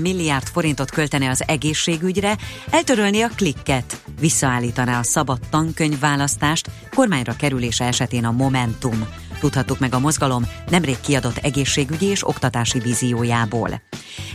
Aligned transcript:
milliárd 0.00 0.46
forintot 0.46 0.90
költene 0.90 1.28
az 1.28 1.44
egészségügyre, 1.46 2.36
eltörölni 2.70 3.20
a 3.20 3.30
klikket, 3.36 4.00
visszaállítaná 4.20 4.98
a 4.98 5.02
szabad 5.02 5.38
tankönyvválasztást, 5.50 6.70
kormányra 6.94 7.36
kerülése 7.36 7.84
esetén 7.84 8.24
a 8.24 8.32
Momentum. 8.32 9.08
Tudhattuk 9.40 9.78
meg 9.78 9.94
a 9.94 9.98
mozgalom 9.98 10.46
nemrég 10.68 11.00
kiadott 11.00 11.36
egészségügyi 11.36 12.06
és 12.06 12.28
oktatási 12.28 12.78
víziójából. 12.78 13.80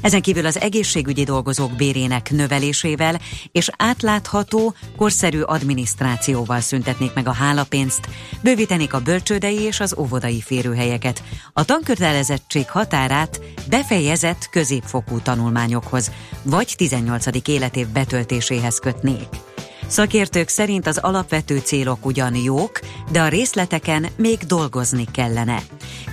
Ezen 0.02 0.22
kívül 0.22 0.46
az 0.46 0.60
egészségügyi 0.60 1.24
dolgozók 1.24 1.76
bérének 1.76 2.32
növelésével 2.32 3.20
és 3.52 3.70
átlátható, 3.78 4.74
korszerű 4.98 5.42
adminisztrációval 5.42 6.60
szüntetnék 6.60 7.14
meg 7.14 7.28
a 7.28 7.34
hálapénzt, 7.34 8.08
bővítenék 8.42 8.94
a 8.94 9.02
bölcsődei 9.02 9.60
és 9.60 9.80
az 9.80 9.96
óvodai 9.98 10.42
férőhelyeket, 10.42 11.24
a 11.54 11.66
tankötelezettség 11.66 12.70
határát 12.70 13.42
befejezett 13.70 14.50
középfokú 14.50 15.20
tanulmányokhoz, 15.20 16.12
vagy 16.42 16.74
18. 16.78 17.48
életév 17.48 17.88
betöltéséhez 17.88 18.80
kötnék. 18.80 19.28
Szakértők 19.88 20.48
szerint 20.48 20.88
az 20.88 20.98
alapvető 20.98 21.58
célok 21.58 22.06
ugyan 22.06 22.36
jók, 22.36 22.80
de 23.12 23.22
a 23.22 23.28
részleteken 23.28 24.08
még 24.16 24.38
dolgozni 24.38 25.06
kellene. 25.12 25.62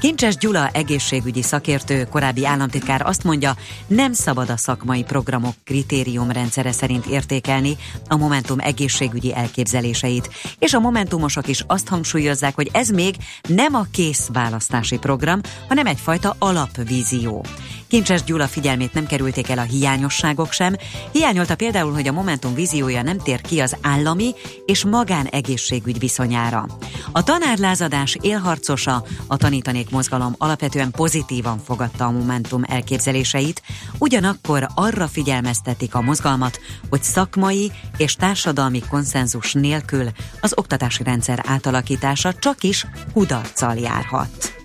Kincses 0.01 0.37
Gyula 0.37 0.69
egészségügyi 0.69 1.43
szakértő, 1.43 2.05
korábbi 2.05 2.47
államtitkár 2.47 3.07
azt 3.07 3.25
mondja, 3.25 3.57
nem 3.87 4.13
szabad 4.13 4.51
a 4.51 4.57
szakmai 4.57 5.03
programok 5.03 5.55
kritériumrendszere 5.65 6.73
szerint 6.73 7.07
értékelni 7.07 7.77
a 8.09 8.17
Momentum 8.17 8.59
egészségügyi 8.59 9.35
elképzeléseit, 9.35 10.31
és 10.59 10.75
a 10.75 10.81
Momentumosok 10.81 11.49
is 11.49 11.65
azt 11.67 11.89
hangsúlyozzák, 11.89 12.55
hogy 12.55 12.71
ez 12.73 12.89
még 12.89 13.17
nem 13.49 13.75
a 13.75 13.87
kész 13.93 14.29
választási 14.33 14.99
program, 14.99 15.41
hanem 15.69 15.87
egyfajta 15.87 16.37
alapvízió. 16.39 17.45
Kincses 17.91 18.25
Gyula 18.25 18.47
figyelmét 18.47 18.93
nem 18.93 19.07
kerülték 19.07 19.49
el 19.49 19.59
a 19.59 19.63
hiányosságok 19.63 20.53
sem. 20.53 20.77
Hiányolta 21.13 21.55
például, 21.55 21.93
hogy 21.93 22.09
a 22.09 22.13
Momentum 22.13 22.55
víziója 22.55 23.03
nem 23.03 23.19
tér 23.19 23.41
ki 23.41 23.61
az 23.61 23.77
állami 23.83 24.35
és 24.67 24.85
magánegészségügy 24.85 25.99
viszonyára. 25.99 26.67
A 27.13 27.23
tanárlázadás 27.23 28.17
élharcosa, 28.21 29.05
a 29.27 29.37
tanítanék 29.37 29.91
mozgalom 29.91 30.35
alapvetően 30.39 30.91
pozitívan 30.91 31.59
fogadta 31.59 32.05
a 32.05 32.11
Momentum 32.11 32.63
elképzeléseit, 32.67 33.63
ugyanakkor 33.99 34.67
arra 34.75 35.09
figyelmeztetik 35.09 35.95
a 35.95 36.01
mozgalmat, 36.01 36.61
hogy 36.91 37.03
szakmai 37.03 37.73
és 37.97 38.15
társadalmi 38.15 38.83
konszenzus 38.89 39.53
nélkül 39.53 40.09
az 40.41 40.53
oktatási 40.57 41.03
rendszer 41.03 41.45
átalakítása 41.47 42.33
csak 42.33 42.63
is 42.63 42.87
kudarccal 43.13 43.75
járhat. 43.75 44.60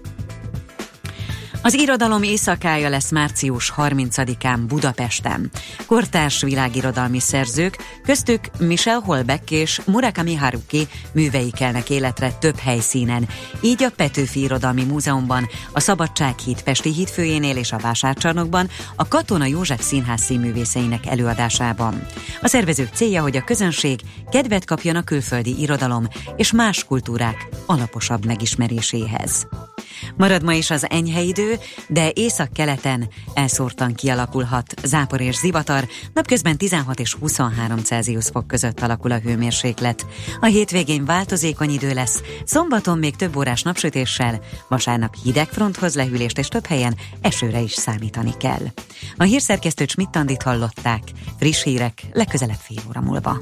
Az 1.66 1.73
irodalom 1.73 2.23
éjszakája 2.23 2.89
lesz 2.89 3.11
március 3.11 3.73
30-án 3.77 4.59
Budapesten. 4.67 5.52
Kortárs 5.85 6.41
világirodalmi 6.41 7.19
szerzők, 7.19 7.77
köztük 8.03 8.39
Michel 8.59 8.99
Holbeck 8.99 9.52
és 9.52 9.81
Murakami 9.85 10.35
Haruki 10.35 10.88
művei 11.11 11.52
kelnek 11.52 11.89
életre 11.89 12.31
több 12.31 12.57
helyszínen. 12.57 13.27
Így 13.61 13.83
a 13.83 13.89
Petőfi 13.95 14.41
Irodalmi 14.41 14.83
Múzeumban, 14.83 15.47
a 15.72 15.80
Szabadsághíd 15.80 16.63
Pesti 16.63 16.94
hídfőjénél 16.94 17.57
és 17.57 17.72
a 17.72 17.77
Vásárcsarnokban, 17.77 18.69
a 18.95 19.07
Katona 19.07 19.45
József 19.45 19.81
Színház 19.81 20.22
színművészeinek 20.22 21.05
előadásában. 21.05 22.05
A 22.41 22.47
szervezők 22.47 22.89
célja, 22.94 23.22
hogy 23.22 23.38
a 23.38 23.44
közönség 23.44 24.00
kedvet 24.29 24.66
kapjon 24.66 24.95
a 24.95 25.03
külföldi 25.03 25.61
irodalom 25.61 26.07
és 26.35 26.52
más 26.52 26.83
kultúrák 26.83 27.47
alaposabb 27.66 28.25
megismeréséhez. 28.25 29.47
Marad 30.17 30.44
ma 30.44 30.53
is 30.53 30.69
az 30.69 30.89
enyhe 30.89 31.21
idő, 31.21 31.59
de 31.88 32.11
észak-keleten 32.13 33.09
elszórtan 33.33 33.94
kialakulhat 33.94 34.73
zápor 34.83 35.22
és 35.22 35.35
zivatar, 35.35 35.88
napközben 36.13 36.57
16 36.57 36.99
és 36.99 37.13
23 37.13 37.77
Celsius 37.77 38.25
fok 38.25 38.47
között 38.47 38.81
alakul 38.81 39.11
a 39.11 39.19
hőmérséklet. 39.19 40.05
A 40.39 40.45
hétvégén 40.45 41.05
változékony 41.05 41.69
idő 41.69 41.94
lesz, 41.94 42.22
szombaton 42.45 42.97
még 42.97 43.16
több 43.16 43.35
órás 43.35 43.62
napsütéssel, 43.62 44.40
vasárnap 44.67 45.16
hideg 45.23 45.47
fronthoz 45.47 45.95
lehűlést 45.95 46.38
és 46.38 46.47
több 46.47 46.66
helyen 46.66 46.95
esőre 47.22 47.59
is 47.59 47.73
számítani 47.73 48.38
kell. 48.38 48.66
A 49.17 49.23
hírszerkesztő 49.23 49.85
Csmittandit 49.85 50.44
hallották, 50.44 51.01
friss 51.40 51.63
hírek 51.63 52.03
legközelebb 52.11 52.59
fél 52.61 52.84
óra 52.88 53.01
múlva. 53.01 53.41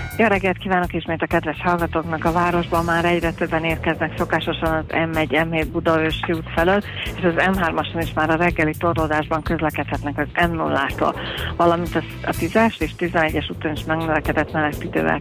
Jó 0.17 0.27
reggelt 0.27 0.57
kívánok 0.57 0.93
ismét 0.93 1.21
a 1.21 1.25
kedves 1.25 1.61
hallgatóknak! 1.61 2.25
A 2.25 2.31
városban 2.31 2.85
már 2.85 3.05
egyre 3.05 3.31
többen 3.31 3.63
érkeznek 3.63 4.17
szokásosan 4.17 4.73
az 4.73 4.83
M1, 4.87 5.27
M7 5.29 5.67
Budaörsi 5.71 6.31
út 6.31 6.49
felől, 6.55 6.81
és 7.17 7.23
az 7.23 7.33
M3-ason 7.35 8.01
is 8.01 8.13
már 8.13 8.29
a 8.29 8.35
reggeli 8.35 8.73
torlódásban 8.77 9.41
közlekedhetnek 9.41 10.17
az 10.17 10.27
M0-tól, 10.33 11.15
valamint 11.57 11.95
a 12.23 12.29
10-es 12.29 12.81
és 12.81 12.91
11-es 12.97 13.51
úton 13.51 13.71
is 13.71 13.83
megnövekedett 13.83 14.51
meleg 14.51 14.73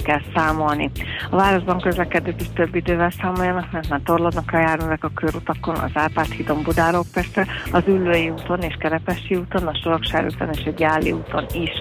kell 0.05 0.21
számolni. 0.35 0.91
A 1.31 1.37
városban 1.37 1.81
közlekedők 1.81 2.41
is 2.41 2.49
több 2.55 2.75
idővel 2.75 3.11
számoljanak, 3.11 3.73
mert 3.73 3.89
már 3.89 4.01
torlódnak 4.05 4.53
a 4.53 4.59
járművek 4.59 5.05
a 5.05 5.11
körutakon, 5.15 5.77
az 5.77 5.91
Árpád 5.95 6.31
hídon 6.31 6.63
Budáról 6.63 7.05
Pestre, 7.13 7.47
az 7.73 7.83
Üllői 7.87 8.31
úton 8.31 8.61
és 8.61 8.75
Kerepesi 8.79 9.35
úton, 9.35 9.67
a 9.67 9.79
Soroksár 9.83 10.25
úton 10.25 10.49
és 10.53 10.67
a 10.67 10.71
Gyáli 10.71 11.13
úton 11.13 11.47
is. 11.53 11.73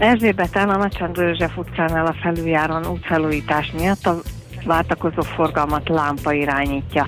Erzsébeten 0.00 0.68
a 0.68 0.76
Nagysándor 0.76 1.24
József 1.24 1.56
utcánál 1.56 2.06
a 2.06 2.14
felüljáron 2.34 2.86
útfelújítás 2.86 3.72
miatt 3.72 4.06
a 4.06 4.20
váltakozó 4.64 5.20
forgalmat 5.20 5.88
lámpa 5.88 6.32
irányítja. 6.32 7.06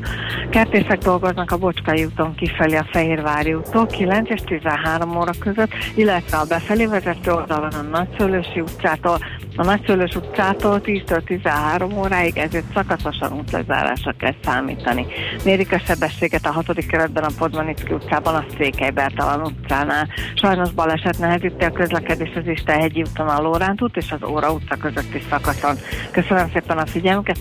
Kertészek 0.50 0.98
dolgoznak 0.98 1.50
a 1.50 1.56
Bocskai 1.56 2.04
úton 2.04 2.34
kifelé 2.34 2.76
a 2.76 2.86
Fehérvári 2.90 3.54
úttól 3.54 3.86
9 3.86 4.30
és 4.30 4.40
13 4.44 5.16
óra 5.16 5.32
között, 5.38 5.70
illetve 5.94 6.36
a 6.36 6.44
befelé 6.48 6.86
vezető 6.86 7.32
oldalon 7.32 7.72
a 7.72 7.82
Nagyszőlősi 7.82 8.60
utcától 8.60 9.18
a 9.56 9.64
Nagyszőlős 9.64 10.14
utcától 10.14 10.80
10-től 10.84 11.24
13 11.24 11.98
óráig, 11.98 12.38
ezért 12.38 12.72
szakaszosan 12.74 13.32
útlezárásra 13.32 14.14
kell 14.18 14.34
számítani. 14.44 15.06
Mérik 15.44 15.72
a 15.72 15.78
sebességet 15.78 16.46
a 16.46 16.52
6. 16.52 16.86
keretben 16.86 17.24
a 17.24 17.30
Podmanicki 17.38 17.92
utcában, 17.92 18.34
a 18.34 18.44
Székely 18.58 18.90
Bertalan 18.90 19.40
utcánál. 19.40 20.08
Sajnos 20.34 20.70
baleset 20.70 21.18
nehezíti 21.18 21.64
a 21.64 21.72
közlekedés 21.72 22.32
az 22.34 22.46
Istenhegyi 22.46 23.02
úton 23.02 23.28
a 23.28 23.40
Lóránt 23.40 23.82
út 23.82 23.96
és 23.96 24.12
az 24.12 24.28
Óra 24.28 24.52
utca 24.52 24.76
közötti 24.76 25.22
szakaszon. 25.30 25.76
Köszönöm 26.10 26.50
szépen 26.52 26.78
a 26.78 26.86
figyelmüket, 26.86 27.40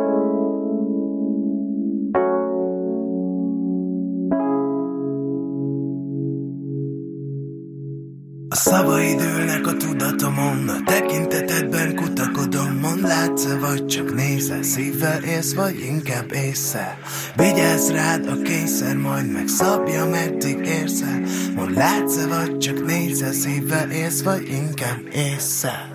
A 8.51 8.55
szavaid 8.55 9.21
ülnek 9.21 9.67
a 9.67 9.77
tudatomon, 9.77 10.69
a 10.69 10.83
tekintetedben 10.85 11.95
kutakodom, 11.95 12.77
mond 12.81 13.01
látsz 13.01 13.47
vagy 13.59 13.85
csak 13.85 14.15
nézel, 14.15 14.63
szívvel 14.63 15.23
élsz, 15.23 15.53
vagy 15.53 15.79
inkább 15.79 16.31
észre. 16.31 16.99
Vigyázz 17.35 17.89
rád 17.89 18.27
a 18.27 18.41
kényszer, 18.41 18.95
majd 18.95 19.31
megszabja, 19.31 20.05
meddig 20.05 20.57
érsz 20.65 21.01
el. 21.01 21.21
Mond 21.55 21.75
látsz 21.75 22.23
vagy 22.23 22.57
csak 22.57 22.85
nézel, 22.85 23.33
szívvel 23.33 23.91
élsz, 23.91 24.23
vagy 24.23 24.49
inkább 24.49 25.01
észre. 25.13 25.90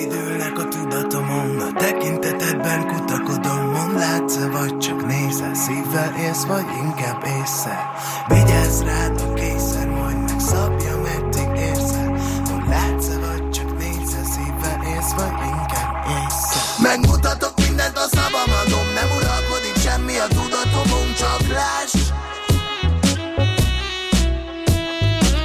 Ülnek 0.00 0.58
a 0.58 0.68
tudatomon. 0.68 1.60
A 1.60 1.72
tekintetedben 1.78 2.86
kutakodom 2.86 3.70
Mond 3.70 3.94
látsz 3.98 4.36
vagy 4.52 4.78
csak 4.78 5.06
nézel 5.06 5.54
Szívvel 5.54 6.14
élsz, 6.18 6.44
vagy 6.44 6.66
inkább 6.82 7.24
észre? 7.40 7.90
Vigyázz 8.28 8.80
rád 8.82 9.20
a 9.20 9.32
készer 9.32 9.88
Majd 9.88 10.18
megszabja, 10.18 11.00
meddig 11.02 11.60
érzel 11.60 12.10
Mond 12.50 12.68
látsz 12.68 13.06
vagy 13.06 13.50
csak 13.50 13.78
nézel 13.78 14.24
Szívvel 14.24 14.80
élsz, 14.94 15.12
vagy 15.12 15.36
inkább 15.58 16.06
észre? 16.06 16.60
Megmutatok 16.82 17.52
mindent 17.66 17.96
a 17.96 18.06
szabamadom 18.16 18.86
Nem 18.94 19.08
uralkodik 19.16 19.76
semmi 19.84 20.16
a 20.18 20.26
tudatomon 20.26 21.14
Csak 21.18 21.42
láss! 21.48 21.94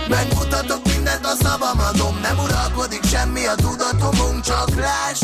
Megmutatok 0.09 0.81
mindent 0.93 1.25
a 1.25 1.35
szabamadom 1.43 2.19
Nem 2.21 2.37
uralkodik 2.39 3.03
semmi 3.03 3.45
a 3.45 3.49
tudatomon 3.49 3.66
Csak 4.47 4.75
láss 4.75 5.21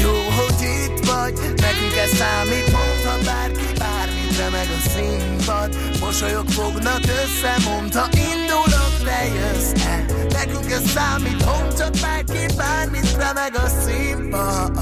Jó, 0.00 0.10
hogy 0.10 0.62
itt 0.62 1.06
vagy 1.06 1.32
Nekünk 1.56 1.96
ez 2.02 2.16
számít 2.16 2.72
Mondta 2.72 3.24
bárki 3.24 3.78
bármit 3.78 4.36
Remeg 4.38 4.68
a 4.78 4.88
színpad. 4.88 5.76
Mosolyok 6.00 6.48
fognak 6.48 7.00
össze 7.00 7.70
Mondta 7.70 8.08
indulok, 8.12 8.94
te 9.04 9.26
jössz 9.26 9.84
-e. 9.84 10.04
Nekünk 10.32 10.70
ez 10.70 10.90
számít 10.90 11.44
Mondta 11.44 11.90
bárki 12.00 12.54
bármit 12.56 13.16
Remeg 13.16 13.54
a 13.54 13.68
színpad 13.84 14.76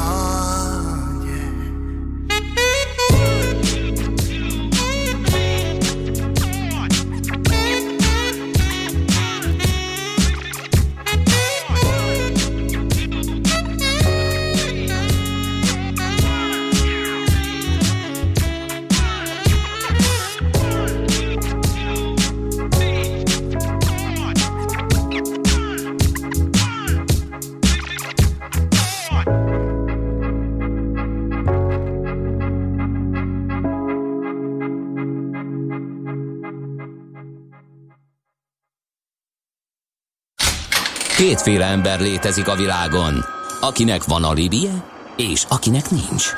Kétféle 41.30 41.64
ember 41.64 42.00
létezik 42.00 42.48
a 42.48 42.54
világon, 42.54 43.24
akinek 43.60 44.04
van 44.04 44.24
alibije, 44.24 44.84
és 45.16 45.44
akinek 45.48 45.90
nincs. 45.90 46.34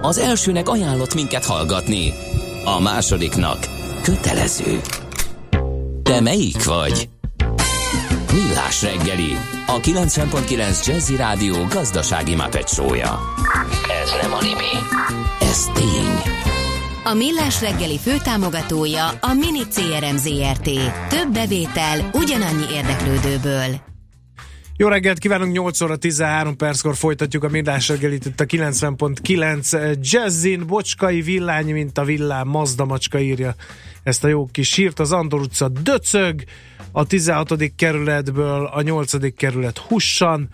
Az 0.00 0.18
elsőnek 0.18 0.68
ajánlott 0.68 1.14
minket 1.14 1.44
hallgatni, 1.44 2.12
a 2.64 2.80
másodiknak 2.80 3.58
kötelező. 4.02 4.80
Te 6.02 6.20
melyik 6.20 6.64
vagy? 6.64 7.08
Millás 8.32 8.82
reggeli, 8.82 9.36
a 9.66 9.80
90.9 9.80 10.86
Jazzy 10.86 11.16
Rádió 11.16 11.64
gazdasági 11.70 12.34
mapetsója. 12.34 13.20
Ez 14.02 14.10
nem 14.22 14.32
animi, 14.32 14.72
ez 15.40 15.64
tény. 15.74 16.34
A 17.04 17.14
Millás 17.14 17.60
reggeli 17.60 17.98
főtámogatója 17.98 19.06
a 19.08 19.32
Mini 19.32 19.62
CRM 19.68 20.16
Zrt. 20.16 20.70
Több 21.08 21.32
bevétel 21.32 22.10
ugyanannyi 22.12 22.64
érdeklődőből. 22.74 23.94
Jó 24.78 24.88
reggelt 24.88 25.18
kívánunk, 25.18 25.52
8 25.52 25.80
óra 25.80 25.96
13 25.96 26.56
perckor 26.56 26.96
folytatjuk 26.96 27.44
a 27.44 27.48
Millás 27.48 27.88
reggelit 27.88 28.24
itt 28.24 28.40
a 28.40 28.44
90.9 28.44 29.98
Jazzin, 30.00 30.66
Bocskai 30.66 31.20
villány, 31.22 31.72
mint 31.72 31.98
a 31.98 32.04
villám, 32.04 32.48
Mazda 32.48 32.84
macska 32.84 33.20
írja 33.20 33.54
ezt 34.02 34.24
a 34.24 34.28
jó 34.28 34.46
kis 34.46 34.68
sírt, 34.68 34.98
az 34.98 35.12
Andor 35.12 35.40
utca 35.40 35.68
döcög, 35.68 36.44
a 36.92 37.06
16. 37.06 37.74
kerületből 37.76 38.64
a 38.64 38.82
8. 38.82 39.34
kerület 39.36 39.78
hussan, 39.78 40.48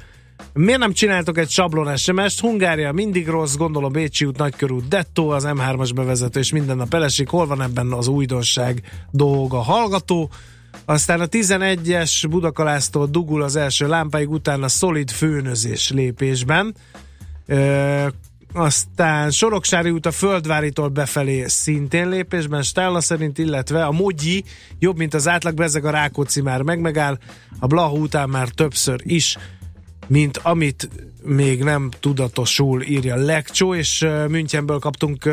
Miért 0.52 0.78
nem 0.80 0.92
csináltok 0.92 1.38
egy 1.38 1.50
sablon 1.50 1.96
SMS-t? 1.96 2.40
Hungária 2.40 2.92
mindig 2.92 3.28
rossz, 3.28 3.56
gondolom 3.56 3.92
Bécsi 3.92 4.24
út, 4.24 4.38
Nagykörút, 4.38 4.88
Dettó, 4.88 5.28
az 5.28 5.44
M3-as 5.46 5.90
bevezető, 5.94 6.40
és 6.40 6.52
minden 6.52 6.76
nap 6.76 6.94
elesik. 6.94 7.28
Hol 7.28 7.46
van 7.46 7.62
ebben 7.62 7.92
az 7.92 8.06
újdonság 8.06 8.82
dolga 9.10 9.58
hallgató? 9.58 10.30
Aztán 10.84 11.20
a 11.20 11.26
11-es 11.26 12.26
Budakalásztól 12.30 13.06
dugul 13.06 13.42
az 13.42 13.56
első 13.56 13.88
lámpáig, 13.88 14.30
utána 14.30 14.68
szolid 14.68 15.10
főnözés 15.10 15.90
lépésben. 15.90 16.74
Ö, 17.46 18.06
aztán 18.52 19.30
Soroksári 19.30 19.90
út 19.90 20.06
a 20.06 20.10
Földváritól 20.10 20.88
befelé 20.88 21.46
szintén 21.46 22.08
lépésben, 22.08 22.62
Stála 22.62 23.00
szerint, 23.00 23.38
illetve 23.38 23.84
a 23.84 23.92
Mogyi 23.92 24.44
jobb, 24.78 24.96
mint 24.96 25.14
az 25.14 25.28
átlag, 25.28 25.60
ezek 25.60 25.84
a 25.84 25.90
Rákóczi 25.90 26.40
már 26.40 26.62
megmegáll, 26.62 27.18
a 27.58 27.66
Blahu 27.66 28.02
után 28.02 28.28
már 28.28 28.48
többször 28.48 29.00
is 29.04 29.36
mint 30.06 30.36
amit 30.36 30.88
még 31.22 31.62
nem 31.62 31.90
tudatosul 32.00 32.82
írja 32.82 33.16
Lekcsó, 33.16 33.74
és 33.74 34.06
Münchenből 34.28 34.78
kaptunk 34.78 35.24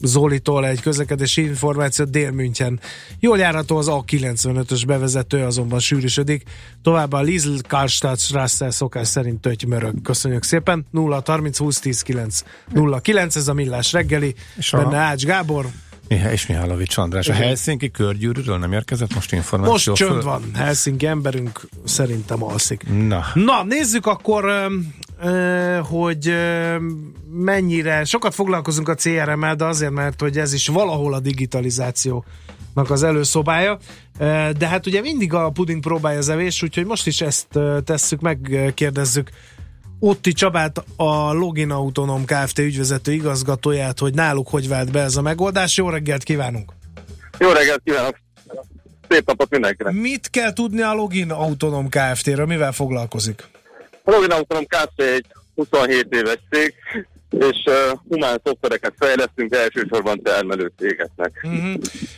Zolitól 0.00 0.66
egy 0.66 0.80
közlekedési 0.80 1.42
információt 1.42 2.10
Dél-München. 2.10 2.80
Jól 3.20 3.38
járható 3.38 3.76
az 3.76 3.86
A95-ös 3.90 4.82
bevezető, 4.86 5.44
azonban 5.44 5.78
sűrűsödik. 5.78 6.42
Továbbá 6.82 7.18
a 7.18 7.22
Liesl 7.22 7.54
Karstadt 7.68 8.20
Strasse 8.20 8.70
szokás 8.70 9.08
szerint 9.08 9.40
tötymörög. 9.40 10.02
Köszönjük 10.02 10.42
szépen. 10.42 10.86
0 10.90 11.22
30 11.26 11.58
20 11.58 11.78
10 11.80 12.02
9 12.02 12.42
0 12.72 13.00
9, 13.00 13.36
ez 13.36 13.48
a 13.48 13.52
millás 13.52 13.92
reggeli. 13.92 14.34
És 14.56 14.72
a... 14.72 14.76
Benne 14.76 14.96
Ács 14.96 15.24
Gábor, 15.24 15.66
Mihály 16.08 16.32
és 16.32 16.46
Mihálovics 16.46 16.96
András. 16.96 17.28
A 17.28 17.32
Helsinki 17.32 17.90
körgyűrűről 17.90 18.58
nem 18.58 18.72
érkezett 18.72 19.14
most 19.14 19.32
információ? 19.32 19.72
Most 19.72 19.92
csönd 19.92 20.22
van. 20.22 20.42
Helsinki 20.54 21.06
emberünk 21.06 21.68
szerintem 21.84 22.42
alszik. 22.44 22.82
Na. 23.08 23.24
Na, 23.34 23.64
nézzük 23.64 24.06
akkor, 24.06 24.68
hogy 25.82 26.34
mennyire, 27.30 28.04
sokat 28.04 28.34
foglalkozunk 28.34 28.88
a 28.88 28.94
CRM-el, 28.94 29.54
de 29.54 29.64
azért, 29.64 29.92
mert 29.92 30.20
hogy 30.20 30.38
ez 30.38 30.52
is 30.52 30.68
valahol 30.68 31.14
a 31.14 31.20
digitalizáció 31.20 32.24
az 32.74 33.02
előszobája, 33.02 33.78
de 34.58 34.68
hát 34.68 34.86
ugye 34.86 35.00
mindig 35.00 35.32
a 35.32 35.50
puding 35.50 35.80
próbálja 35.80 36.18
az 36.18 36.28
evés, 36.28 36.62
úgyhogy 36.62 36.86
most 36.86 37.06
is 37.06 37.20
ezt 37.20 37.46
tesszük, 37.84 38.20
megkérdezzük 38.20 39.30
Otti 39.98 40.32
Csabát, 40.32 40.84
a 40.96 41.32
Login 41.32 41.70
Autonom 41.70 42.24
Kft. 42.24 42.58
ügyvezető 42.58 43.12
igazgatóját, 43.12 43.98
hogy 43.98 44.14
náluk 44.14 44.48
hogy 44.48 44.68
vált 44.68 44.92
be 44.92 45.00
ez 45.00 45.16
a 45.16 45.22
megoldás. 45.22 45.76
Jó 45.76 45.88
reggelt 45.88 46.22
kívánunk! 46.22 46.72
Jó 47.38 47.50
reggelt 47.50 47.80
kívánok! 47.84 48.16
Szép 49.08 49.26
napot 49.26 49.50
mindenkinek! 49.50 49.92
Mit 49.92 50.30
kell 50.30 50.52
tudni 50.52 50.82
a 50.82 50.92
Login 50.92 51.30
Autonom 51.30 51.88
Kft-ről? 51.88 52.46
Mivel 52.46 52.72
foglalkozik? 52.72 53.48
Autonom 54.14 54.66
Kft. 54.66 55.02
egy 55.02 55.26
27 55.54 56.06
éves 56.10 56.38
cég, 56.50 56.74
és 57.30 57.64
uh, 57.66 57.98
humán 58.08 58.40
szoftvereket 58.44 58.94
fejlesztünk 58.98 59.54
elsősorban 59.54 60.22
termelő 60.22 60.72
cégeknek. 60.78 61.40
Uh-huh. 61.42 61.74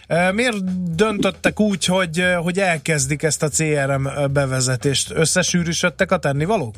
Uh, 0.09 0.33
miért 0.33 0.57
döntöttek 0.95 1.61
úgy, 1.61 1.85
hogy, 1.85 2.25
hogy 2.43 2.59
elkezdik 2.59 3.23
ezt 3.23 3.43
a 3.43 3.49
CRM 3.49 4.33
bevezetést? 4.33 5.11
Összesűrűsödtek 5.15 6.11
a 6.11 6.19
tennivalók? 6.19 6.75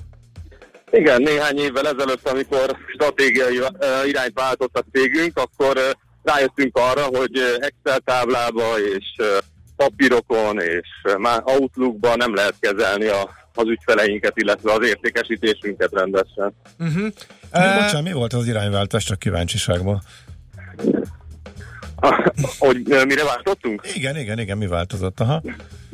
Igen, 0.91 1.23
néhány 1.23 1.59
évvel 1.59 1.89
ezelőtt, 1.89 2.29
amikor 2.29 2.77
stratégiai 2.95 3.59
uh, 3.59 3.69
irányt 4.07 4.33
váltott 4.35 4.79
a 4.79 4.85
cégünk, 4.93 5.39
akkor 5.39 5.77
uh, 5.77 5.83
rájöttünk 6.23 6.77
arra, 6.77 7.03
hogy 7.03 7.39
Excel 7.59 7.99
táblába 8.05 8.79
és 8.95 9.27
papírokon 9.81 10.61
és 10.61 10.89
már 11.19 11.43
Outlookban 11.45 12.17
nem 12.17 12.35
lehet 12.35 12.55
kezelni 12.61 13.07
a, 13.07 13.31
az 13.55 13.65
ügyfeleinket, 13.67 14.33
illetve 14.37 14.73
az 14.73 14.87
értékesítésünket 14.87 15.93
rendesen. 15.93 16.55
Uh-huh. 16.79 17.07
Uh, 17.53 17.83
Bocsán, 17.83 18.03
mi 18.03 18.13
volt 18.13 18.33
az 18.33 18.47
irányváltás, 18.47 19.05
csak 19.05 19.19
kíváncsiságban? 19.19 20.03
hogy 22.59 22.83
mire 23.07 23.25
váltottunk? 23.25 23.83
Igen, 23.95 24.17
igen, 24.17 24.39
igen, 24.39 24.59
mi 24.59 24.67
változott, 24.67 25.21
aha. 25.21 25.43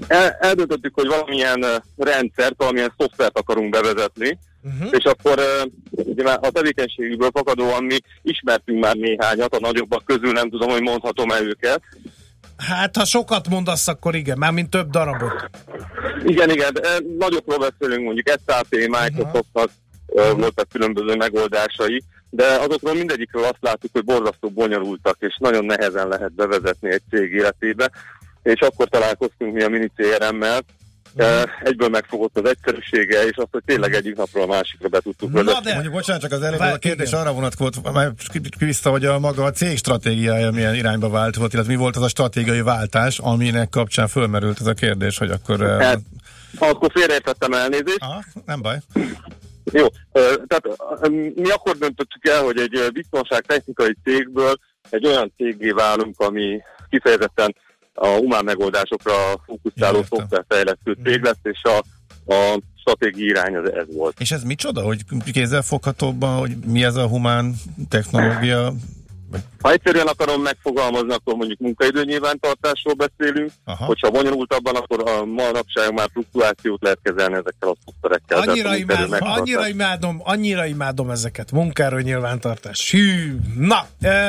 el, 0.07 0.31
eldöntöttük, 0.31 0.95
hogy 0.95 1.07
valamilyen 1.07 1.65
rendszert, 1.97 2.55
valamilyen 2.57 2.95
szoftvert 2.99 3.39
akarunk 3.39 3.71
bevezetni, 3.71 4.39
uh-huh. 4.63 4.89
és 4.91 5.05
akkor 5.05 5.41
ugye 5.91 6.23
már 6.23 6.39
a 6.41 6.51
tevékenységükből 6.51 7.31
fakadóan 7.33 7.85
mi 7.85 7.97
ismertünk 8.23 8.85
már 8.85 8.95
néhányat, 8.95 9.55
a 9.55 9.61
nagyobbak 9.61 10.05
közül 10.05 10.33
nem 10.33 10.51
tudom, 10.51 10.71
hogy 10.71 10.83
mondhatom-e 10.83 11.41
őket. 11.41 11.83
Hát, 12.57 12.97
ha 12.97 13.05
sokat 13.05 13.49
mondasz, 13.49 13.89
akkor 13.89 14.15
igen, 14.15 14.39
már 14.39 14.53
mint 14.53 14.71
több 14.71 14.91
darabot. 14.91 15.51
Igen, 16.25 16.51
igen, 16.51 16.73
nagyokról 17.19 17.59
beszélünk, 17.59 18.05
mondjuk 18.05 18.29
SAP, 18.47 18.71
Microsoftnak 18.71 19.71
ö, 20.07 20.33
voltak 20.37 20.69
különböző 20.69 21.17
megoldásai, 21.17 22.03
de 22.31 22.45
azokról 22.45 22.95
mindegyikről 22.95 23.45
azt 23.45 23.59
láttuk, 23.61 23.91
hogy 23.93 24.05
borzasztó 24.05 24.49
bonyolultak, 24.49 25.17
és 25.19 25.37
nagyon 25.39 25.65
nehezen 25.65 26.09
lehet 26.09 26.33
bevezetni 26.33 26.91
egy 26.91 27.03
cég 27.11 27.33
életébe, 27.33 27.91
és 28.43 28.61
akkor 28.61 28.89
találkoztunk 28.89 29.55
mi 29.55 29.63
a 29.63 29.69
mini 29.69 29.91
CRM-mel, 29.97 30.61
egyből 31.63 31.89
megfogott 31.89 32.39
az 32.39 32.49
egyszerűsége, 32.49 33.27
és 33.27 33.37
azt, 33.37 33.49
hogy 33.51 33.63
tényleg 33.65 33.95
egyik 33.95 34.17
napról 34.17 34.43
a 34.43 34.47
másikra 34.47 34.89
be 34.89 35.01
tudtuk 35.01 35.33
Na 35.33 35.45
vezetni. 35.45 35.65
de, 35.65 35.73
Mondjuk, 35.73 35.95
bocsánat, 35.95 36.23
csak 36.23 36.33
az 36.33 36.43
előbb 36.43 36.61
a 36.61 36.77
kérdés 36.77 37.09
igen. 37.09 37.21
arra 37.21 37.33
vonatkozott, 37.33 37.93
már 37.93 38.13
Kriszta, 38.59 38.91
hogy 38.91 39.05
a 39.05 39.19
maga 39.19 39.45
a 39.45 39.51
cég 39.51 39.77
stratégiája 39.77 40.51
milyen 40.51 40.75
irányba 40.75 41.09
változott, 41.09 41.53
illetve 41.53 41.73
mi 41.73 41.79
volt 41.79 41.97
az 41.97 42.03
a 42.03 42.09
stratégiai 42.09 42.61
váltás, 42.61 43.19
aminek 43.19 43.69
kapcsán 43.69 44.09
fölmerült 44.09 44.61
ez 44.61 44.67
a 44.67 44.75
kérdés, 44.75 45.19
hogy 45.19 45.31
akkor... 45.31 45.61
Hát, 45.81 45.99
akkor 46.59 46.91
félreértettem 46.95 47.53
elnézést. 47.53 47.99
Aha, 48.01 48.25
nem 48.47 48.63
baj. 48.63 48.79
Jó, 49.73 49.87
tehát 50.47 50.69
mi 51.35 51.51
akkor 51.51 51.77
döntöttük 51.77 52.27
el, 52.27 52.43
hogy 52.43 52.59
egy 52.59 52.93
biztonságtechnikai 52.93 53.97
cégből 54.05 54.55
egy 54.91 55.07
olyan 55.07 55.33
cégé 55.37 55.71
válunk, 55.71 56.21
ami 56.21 56.61
kifejezetten 56.89 57.57
a 57.97 58.07
humán 58.07 58.45
megoldásokra 58.45 59.13
fókuszáló 59.47 60.03
szoftverfejlesztő 60.03 60.97
cég 61.05 61.23
lesz, 61.23 61.39
és 61.43 61.63
a, 61.63 61.77
a 62.33 62.61
stratégiai 62.77 63.29
irány 63.29 63.57
az 63.57 63.73
ez 63.73 63.95
volt. 63.95 64.21
És 64.21 64.31
ez 64.31 64.43
micsoda, 64.43 64.83
hogy 64.83 65.01
kézzelfoghatóbban, 65.33 66.39
hogy 66.39 66.57
mi 66.67 66.85
ez 66.85 66.97
a 66.97 67.07
humán 67.07 67.55
technológia? 67.89 68.73
Ha 69.61 69.73
egyszerűen 69.73 70.07
akarom 70.07 70.43
megfogalmazni, 70.43 71.13
akkor 71.13 71.35
mondjuk 71.35 71.59
munkaidő 71.59 72.05
nyilvántartásról 72.05 72.95
beszélünk, 72.95 73.51
Aha. 73.65 73.85
hogyha 73.85 74.11
bonyolultabban, 74.11 74.75
akkor 74.77 75.09
a 75.09 75.25
manapság 75.25 75.93
már 75.93 76.09
fluktuációt 76.13 76.83
lehet 76.83 76.99
kezelni 77.03 77.35
ezekkel 77.35 77.69
a 77.69 77.77
szoftverekkel. 77.85 78.39
Annyira 78.39 78.77
imádom, 78.77 79.11
annyira 79.21 79.69
imádom, 79.69 80.21
annyira 80.25 80.67
imádom 80.67 81.11
ezeket. 81.11 81.53
Munkáról 81.53 82.01
nyilvántartás. 82.01 82.91
Hű, 82.91 83.37
na, 83.59 83.87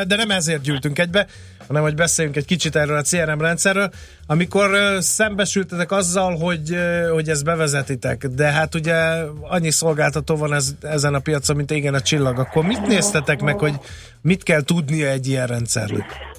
de 0.08 0.16
nem 0.16 0.32
ezért 0.32 0.62
gyűltünk 0.62 1.00
egybe, 1.00 1.28
hanem 1.68 1.82
hogy 1.82 1.96
beszéljünk 1.96 2.38
egy 2.38 2.46
kicsit 2.46 2.76
erről 2.76 2.98
a 2.98 3.02
CRM 3.02 3.40
rendszerről. 3.40 3.92
Amikor 4.28 4.98
szembesültetek 5.00 5.92
azzal, 5.92 6.38
hogy, 6.38 6.78
hogy 7.12 7.30
ezt 7.30 7.44
bevezetitek, 7.44 8.28
de 8.28 8.52
hát 8.52 8.76
ugye 8.76 8.96
annyi 9.42 9.72
szolgáltató 9.72 10.36
van 10.36 10.54
ez, 10.54 10.76
ezen 10.82 11.14
a 11.14 11.20
piacon, 11.20 11.56
mint 11.56 11.72
igen 11.72 11.94
a 11.94 12.02
csillag, 12.02 12.40
akkor 12.40 12.66
mit 12.66 12.88
néztetek 12.88 13.42
meg, 13.42 13.60
hogy 13.60 13.74
mit 14.22 14.44
kell 14.44 14.62
tudnia 14.62 15.08
egy 15.08 15.28
ilyen 15.28 15.48
rendszernek? 15.48 16.36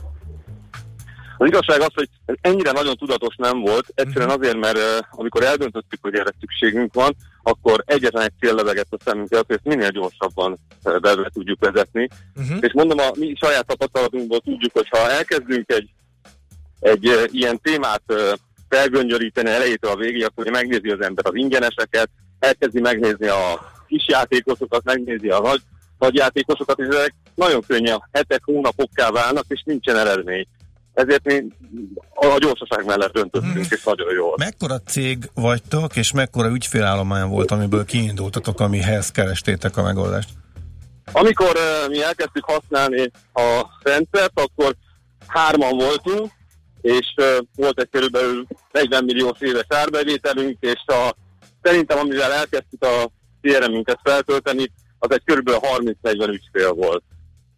Az 1.40 1.46
igazság 1.46 1.80
az, 1.80 1.92
hogy 1.94 2.08
ez 2.26 2.34
ennyire 2.40 2.72
nagyon 2.72 2.96
tudatos 2.96 3.34
nem 3.36 3.60
volt, 3.60 3.86
egyszerűen 3.94 4.30
azért, 4.30 4.56
mert 4.56 4.76
uh, 4.76 4.82
amikor 5.10 5.42
eldöntöttük, 5.42 5.98
hogy 6.02 6.14
erre 6.14 6.32
szükségünk 6.40 6.94
van, 6.94 7.16
akkor 7.42 7.82
egyetlen 7.86 8.22
egy 8.22 8.32
cél 8.40 8.54
lebegett 8.54 8.92
a 8.92 8.98
szemünkre, 9.04 9.36
hogy 9.36 9.46
ezt 9.48 9.64
minél 9.64 9.90
gyorsabban 9.90 10.58
uh, 10.84 11.00
be 11.00 11.30
tudjuk 11.32 11.60
vezetni. 11.60 12.08
Uh-huh. 12.36 12.56
És 12.60 12.72
mondom, 12.72 12.98
a 12.98 13.10
mi 13.14 13.34
saját 13.40 13.66
tapasztalatunkból 13.66 14.40
tudjuk, 14.40 14.72
hogy 14.72 14.88
ha 14.88 15.10
elkezdünk 15.10 15.72
egy, 15.72 15.90
egy 16.80 17.08
uh, 17.08 17.24
ilyen 17.30 17.60
témát 17.60 18.02
felgöngyöríteni 18.68 19.50
elejétől 19.50 19.90
a 19.90 19.96
végig, 19.96 20.24
akkor 20.24 20.50
megnézi 20.50 20.90
az 20.90 21.00
ember 21.00 21.26
az 21.26 21.34
ingyeneseket, 21.34 22.10
elkezdi 22.38 22.80
megnézni 22.80 23.26
a 23.26 23.72
kis 23.86 24.08
játékosokat, 24.08 24.84
megnézi 24.84 25.28
a 25.28 25.40
nagy, 25.40 25.60
nagy 25.98 26.14
játékosokat, 26.14 26.78
és 26.78 26.86
ezek 26.86 27.14
nagyon 27.38 27.62
könnyen 27.66 28.08
hetek, 28.12 28.40
hónapokká 28.44 29.10
válnak, 29.10 29.44
és 29.48 29.62
nincsen 29.64 29.96
eredmény. 29.96 30.46
Ezért 30.94 31.24
mi 31.24 31.44
a 32.14 32.38
gyorsaság 32.38 32.84
mellett 32.84 33.12
döntöttünk, 33.12 33.66
és 33.70 33.84
nagyon 33.84 34.12
jól. 34.14 34.34
Mekkora 34.38 34.78
cég 34.78 35.30
vagytok, 35.34 35.96
és 35.96 36.12
mekkora 36.12 36.48
ügyfélállomány 36.48 37.28
volt, 37.28 37.50
amiből 37.50 37.84
kiindultatok, 37.84 38.60
amihez 38.60 39.10
kerestétek 39.10 39.76
a 39.76 39.82
megoldást? 39.82 40.28
Amikor 41.12 41.56
uh, 41.56 41.90
mi 41.90 42.02
elkezdtük 42.02 42.44
használni 42.44 43.10
a 43.32 43.66
rendszert, 43.82 44.40
akkor 44.40 44.76
hárman 45.26 45.76
voltunk, 45.76 46.30
és 46.80 47.14
uh, 47.16 47.46
volt 47.56 47.80
egy 47.80 47.88
körülbelül 47.90 48.46
40 48.72 49.04
milliós 49.04 49.40
éves 49.40 49.66
árbevételünk, 49.68 50.56
és 50.60 50.82
a, 50.86 51.14
szerintem 51.62 51.98
amivel 51.98 52.32
elkezdtük 52.32 52.84
a 52.84 53.10
CRM-ünket 53.42 54.00
feltölteni, 54.02 54.72
az 54.98 55.10
egy 55.10 55.22
körülbelül 55.24 55.60
30-40 56.02 56.28
ügyfél 56.28 56.72
volt. 56.72 57.02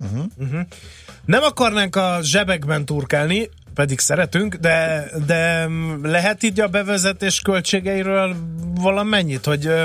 Uh-huh. 0.00 0.24
Uh-huh. 0.38 0.60
Nem 1.24 1.42
akarnánk 1.42 1.96
a 1.96 2.18
zsebekben 2.22 2.84
turkálni, 2.84 3.48
pedig 3.74 3.98
szeretünk, 3.98 4.54
de, 4.54 5.06
de 5.26 5.68
lehet 6.02 6.42
így 6.42 6.60
a 6.60 6.68
bevezetés 6.68 7.40
költségeiről 7.40 8.36
valamennyit, 8.74 9.44
hogy 9.44 9.66
ö, 9.66 9.84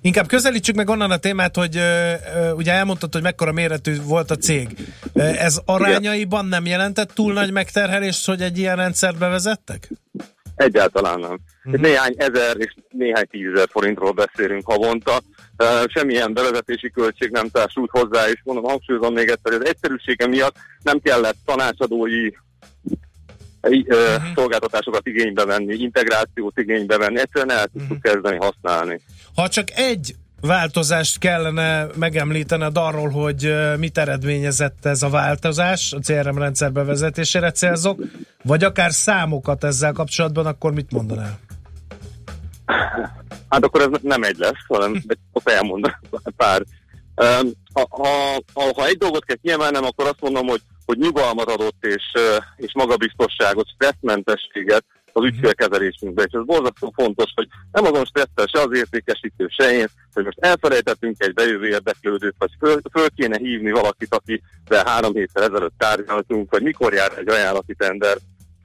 inkább 0.00 0.26
közelítsük 0.26 0.74
meg 0.74 0.88
onnan 0.88 1.10
a 1.10 1.16
témát, 1.16 1.56
hogy 1.56 1.76
ö, 1.76 2.12
ö, 2.34 2.50
ugye 2.50 2.72
elmondtad, 2.72 3.12
hogy 3.12 3.22
mekkora 3.22 3.52
méretű 3.52 4.02
volt 4.02 4.30
a 4.30 4.36
cég. 4.36 4.68
Ez 5.14 5.60
arányaiban 5.64 6.46
nem 6.46 6.66
jelentett 6.66 7.10
túl 7.14 7.32
nagy 7.32 7.50
megterhelést, 7.50 8.26
hogy 8.26 8.42
egy 8.42 8.58
ilyen 8.58 8.76
rendszert 8.76 9.18
bevezettek? 9.18 9.90
Egyáltalán 10.56 11.20
nem. 11.20 11.38
Uh-huh. 11.64 11.82
Néhány 11.82 12.14
ezer 12.16 12.56
és 12.58 12.74
néhány 12.90 13.26
tízezer 13.30 13.68
forintról 13.70 14.12
beszélünk 14.12 14.66
havonta. 14.66 15.20
Semmilyen 15.86 16.34
bevezetési 16.34 16.90
költség 16.90 17.30
nem 17.30 17.48
társult 17.48 17.90
hozzá, 17.90 18.28
és 18.28 18.40
mondom, 18.44 18.64
hangsúlyozom 18.64 19.12
még 19.12 19.28
egyszer, 19.28 19.52
hogy 19.52 19.60
az 19.62 19.68
egyszerűsége 19.68 20.26
miatt 20.26 20.56
nem 20.82 21.00
kellett 21.00 21.36
tanácsadói 21.44 22.30
uh, 23.68 23.96
szolgáltatásokat 24.34 25.06
igénybe 25.06 25.44
venni, 25.44 25.74
integrációt 25.74 26.58
igénybe 26.58 26.98
venni, 26.98 27.18
egyszerűen 27.18 27.58
el 27.58 27.66
tudtuk 27.66 28.00
kezdeni 28.00 28.36
használni. 28.36 29.00
Ha 29.34 29.48
csak 29.48 29.68
egy 29.74 30.14
változást 30.40 31.18
kellene 31.18 31.86
megemlítened 31.94 32.76
arról, 32.76 33.08
hogy 33.08 33.54
mit 33.78 33.98
eredményezett 33.98 34.84
ez 34.84 35.02
a 35.02 35.08
változás 35.08 35.92
a 35.92 35.98
CRM 35.98 36.38
rendszer 36.38 36.72
bevezetésére 36.72 37.50
célzok, 37.50 38.00
vagy 38.42 38.64
akár 38.64 38.92
számokat 38.92 39.64
ezzel 39.64 39.92
kapcsolatban, 39.92 40.46
akkor 40.46 40.72
mit 40.72 40.92
mondanál? 40.92 41.38
Hát 43.48 43.64
akkor 43.64 43.80
ez 43.80 44.00
nem 44.02 44.22
egy 44.22 44.36
lesz, 44.38 44.66
hanem 44.68 45.02
ott 45.32 45.48
elmondanak 45.48 46.00
pár. 46.36 46.62
Ha, 47.72 47.86
ha, 47.90 48.72
ha, 48.74 48.86
egy 48.86 48.98
dolgot 48.98 49.24
kell 49.24 49.36
kiemelnem, 49.42 49.84
akkor 49.84 50.06
azt 50.06 50.20
mondom, 50.20 50.46
hogy, 50.46 50.60
hogy 50.86 50.98
nyugalmat 50.98 51.50
adott 51.50 51.84
és, 51.84 52.02
és 52.56 52.72
magabiztosságot, 52.74 53.68
stresszmentességet 53.68 54.84
az 55.16 55.24
ügyfélkezelésünkbe, 55.24 56.22
és 56.22 56.32
ez 56.32 56.44
borzasztó 56.44 56.92
fontos, 56.96 57.32
hogy 57.34 57.48
nem 57.72 57.84
azon 57.84 58.04
stresszel 58.04 58.46
se 58.46 58.60
az 58.60 58.76
értékesítő, 58.76 59.46
se 59.48 59.72
én, 59.72 59.86
hogy 60.12 60.24
most 60.24 60.38
elfelejtettünk 60.40 61.16
egy 61.18 61.34
bejövő 61.34 61.68
érdeklődőt, 61.68 62.34
vagy 62.38 62.50
föl, 62.58 62.80
föl 62.92 63.08
kéne 63.16 63.38
hívni 63.38 63.70
valakit, 63.70 64.14
akivel 64.14 64.84
három 64.86 65.12
héttel 65.12 65.42
ezelőtt 65.42 65.78
tárgyaltunk, 65.78 66.50
vagy 66.50 66.62
mikor 66.62 66.92
jár 66.92 67.18
egy 67.18 67.28
ajánlati 67.28 67.74
tender 67.74 68.16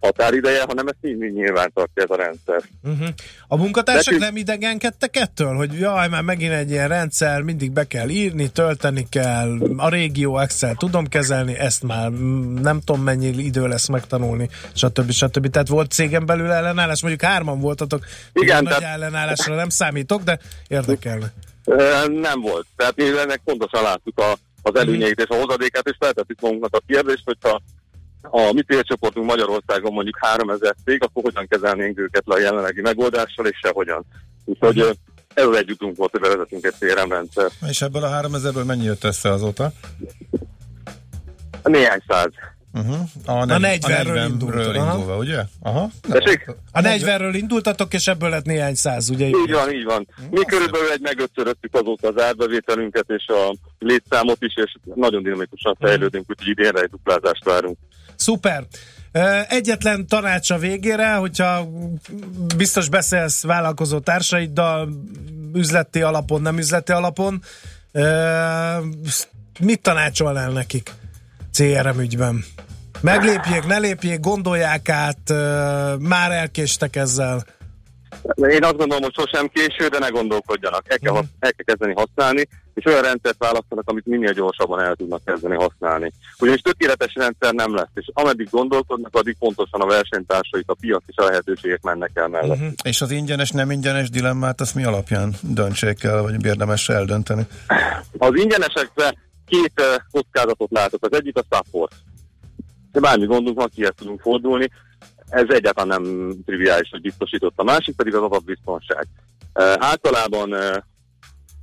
határideje, 0.01 0.63
hanem 0.67 0.87
ezt 0.87 0.97
így, 1.01 1.21
így 1.21 1.33
nyilván 1.33 1.71
tartja 1.73 2.03
ez 2.03 2.09
a 2.09 2.15
rendszer. 2.15 2.61
Uh-huh. 2.83 3.07
A 3.47 3.57
munkatársak 3.57 4.05
Nekünk- 4.13 4.23
nem 4.31 4.35
idegenkedtek 4.35 5.15
ettől, 5.15 5.55
hogy 5.55 5.79
jaj, 5.79 6.07
már 6.07 6.21
megint 6.23 6.53
egy 6.53 6.69
ilyen 6.69 6.87
rendszer, 6.87 7.41
mindig 7.41 7.71
be 7.71 7.87
kell 7.87 8.09
írni, 8.09 8.49
tölteni 8.51 9.05
kell, 9.09 9.57
a 9.77 9.89
régió 9.89 10.39
Excel 10.39 10.75
tudom 10.75 11.07
kezelni, 11.07 11.57
ezt 11.57 11.83
már 11.83 12.09
nem 12.61 12.79
tudom 12.85 13.01
mennyi 13.01 13.27
idő 13.27 13.67
lesz 13.67 13.87
megtanulni, 13.87 14.49
stb. 14.73 15.11
stb. 15.11 15.49
Tehát 15.49 15.67
volt 15.67 15.91
cégen 15.91 16.25
belül 16.25 16.51
ellenállás, 16.51 17.01
mondjuk 17.01 17.23
hárman 17.29 17.59
voltatok, 17.59 18.05
Igen, 18.33 18.47
Igen, 18.47 18.63
nagy 18.63 18.73
tehát- 18.73 18.93
ellenállásra 18.95 19.55
nem 19.55 19.69
számítok, 19.69 20.21
de 20.23 20.39
érdekelne. 20.67 21.33
Nem 22.21 22.41
volt. 22.41 22.65
Tehát 22.75 22.95
mi 22.95 23.03
ennek 23.03 23.41
pontosan 23.45 23.83
láttuk 23.83 24.19
a, 24.19 24.31
az 24.61 24.75
előnyeit 24.75 25.19
és 25.19 25.27
a 25.27 25.35
hozadékát, 25.35 25.87
és 25.89 25.95
feltettük 25.99 26.39
magunknak 26.41 26.75
a 26.75 26.81
kérdést, 26.87 27.21
hogyha 27.25 27.61
a 28.21 28.51
mi 28.53 28.61
célcsoportunk 28.61 29.25
Magyarországon 29.25 29.93
mondjuk 29.93 30.17
3000 30.21 30.75
cég, 30.85 31.03
akkor 31.03 31.23
hogyan 31.23 31.47
kezelnénk 31.47 31.99
őket 31.99 32.23
le 32.25 32.35
a 32.35 32.39
jelenlegi 32.39 32.81
megoldással, 32.81 33.45
és 33.45 33.59
sehogyan. 33.61 34.05
Úgyhogy 34.45 34.79
ez 35.33 35.45
az 35.45 35.55
együttünk 35.55 35.97
volt, 35.97 36.11
hogy 36.11 36.19
bevezetünk 36.19 36.65
egy 36.65 36.73
CRM 36.79 37.09
rendszer. 37.09 37.51
És 37.67 37.81
ebből 37.81 38.03
a 38.03 38.21
3000-ből 38.21 38.65
mennyi 38.65 38.83
jött 38.83 39.03
össze 39.03 39.31
azóta? 39.31 39.71
Néhány 41.63 42.01
száz. 42.07 42.31
Uh-huh. 42.73 42.99
A, 43.25 43.31
A 43.31 43.45
40-ről 43.45 44.27
indultad, 44.29 44.75
aha. 44.75 44.91
indulva, 44.91 45.17
ugye? 45.17 45.43
Aha. 45.61 45.89
Tessék? 46.09 46.55
A 46.71 46.81
40-ről 46.81 47.31
indultatok, 47.33 47.93
és 47.93 48.07
ebből 48.07 48.29
lett 48.29 48.45
néhány 48.45 48.75
száz, 48.75 49.09
ugye? 49.09 49.27
Így 49.27 49.51
van, 49.51 49.71
így 49.71 49.83
van. 49.83 50.07
Mi 50.29 50.45
körülbelül 50.45 50.91
egy 50.91 51.01
megötszöröztük 51.01 51.73
azóta 51.75 52.07
az 52.07 52.21
árbevételünket 52.21 53.05
és 53.07 53.25
a 53.27 53.55
létszámot 53.79 54.43
is, 54.43 54.53
és 54.55 54.75
nagyon 54.95 55.23
dinamikusan 55.23 55.75
fejlődünk, 55.79 56.29
úgyhogy 56.29 56.47
idénre 56.47 56.81
egy 56.81 56.89
duplázást 56.89 57.43
várunk. 57.43 57.77
Szuper. 58.15 58.65
Egyetlen 59.49 60.07
tanács 60.07 60.49
a 60.49 60.57
végére, 60.57 61.13
hogyha 61.13 61.67
biztos 62.57 62.89
beszélsz 62.89 63.43
vállalkozó 63.43 63.99
társaiddal, 63.99 64.89
üzleti 65.53 66.01
alapon, 66.01 66.41
nem 66.41 66.57
üzleti 66.57 66.91
alapon, 66.91 67.43
mit 69.59 69.81
tanácsolnál 69.81 70.51
nekik 70.51 70.93
CRM 71.53 71.99
ügyben? 71.99 72.43
Meglépjék, 73.01 73.65
ne 73.65 73.77
lépjék, 73.77 74.19
gondolják 74.19 74.89
át, 74.89 75.33
már 75.99 76.31
elkéstek 76.31 76.95
ezzel. 76.95 77.45
Én 78.35 78.63
azt 78.63 78.77
gondolom, 78.77 79.03
hogy 79.03 79.13
sosem 79.13 79.47
késő, 79.47 79.87
de 79.87 79.99
ne 79.99 80.07
gondolkodjanak. 80.07 80.91
El 80.91 80.99
kell, 80.99 81.11
uh-huh. 81.11 81.27
el 81.39 81.53
kell 81.53 81.65
kezdeni 81.65 81.93
használni, 81.93 82.47
és 82.73 82.85
olyan 82.85 83.01
rendszert 83.01 83.37
választanak, 83.37 83.89
amit 83.89 84.05
minél 84.05 84.33
gyorsabban 84.33 84.79
el 84.79 84.95
tudnak 84.95 85.25
kezdeni 85.25 85.55
használni. 85.55 86.11
Ugyanis 86.39 86.61
tökéletes 86.61 87.13
rendszer 87.13 87.53
nem 87.53 87.75
lesz, 87.75 87.89
és 87.93 88.09
ameddig 88.13 88.47
gondolkodnak, 88.49 89.15
addig 89.15 89.35
pontosan 89.39 89.81
a 89.81 89.85
versenytársaik, 89.85 90.69
a 90.69 90.73
piac 90.73 91.03
és 91.07 91.15
a 91.15 91.23
lehetőségek 91.25 91.81
mennek 91.81 92.11
el 92.13 92.27
mellett. 92.27 92.57
Uh-huh. 92.57 92.71
És 92.83 93.01
az 93.01 93.11
ingyenes, 93.11 93.49
nem 93.51 93.71
ingyenes 93.71 94.09
dilemmát, 94.09 94.61
azt 94.61 94.75
mi 94.75 94.83
alapján 94.83 95.35
döntsék 95.41 96.03
el, 96.03 96.21
vagy 96.21 96.45
érdemes 96.45 96.89
eldönteni? 96.89 97.47
Az 98.17 98.31
ingyenesekre 98.35 99.13
két 99.45 99.73
uh, 99.77 100.01
kockázatot 100.11 100.71
látok. 100.71 101.05
Az 101.05 101.17
egyik 101.17 101.37
a 101.37 101.43
support. 101.55 101.95
De 102.91 102.99
bármi 102.99 103.25
gondunk 103.25 103.57
van, 103.57 103.69
kihez 103.75 103.93
tudunk 103.95 104.21
fordulni 104.21 104.69
ez 105.31 105.45
egyáltalán 105.47 106.01
nem 106.01 106.33
triviális, 106.45 106.89
hogy 106.89 107.01
biztosított. 107.01 107.53
A 107.55 107.63
másik 107.63 107.95
pedig 107.95 108.15
az 108.15 108.23
adatbiztonság. 108.23 109.07
Általában 109.77 110.49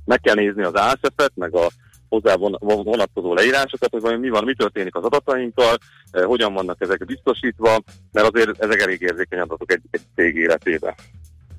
meg 0.05 0.19
kell 0.19 0.35
nézni 0.35 0.63
az 0.63 0.73
ASF-et, 0.73 1.31
meg 1.35 1.55
a 1.55 1.67
hozzá 2.09 2.35
vonatkozó 2.59 3.33
leírásokat, 3.33 3.89
hogy 4.01 4.19
mi 4.19 4.29
van, 4.29 4.43
mi 4.43 4.53
történik 4.55 4.95
az 4.95 5.03
adatainkkal, 5.03 5.77
hogyan 6.11 6.53
vannak 6.53 6.81
ezek 6.81 7.05
biztosítva, 7.05 7.79
mert 8.11 8.27
azért 8.27 8.63
ezek 8.63 8.81
elég 8.81 9.01
érzékeny 9.01 9.39
adatok 9.39 9.71
egy, 9.71 9.81
egy 9.91 10.01
cég 10.15 10.35
életében. 10.35 10.95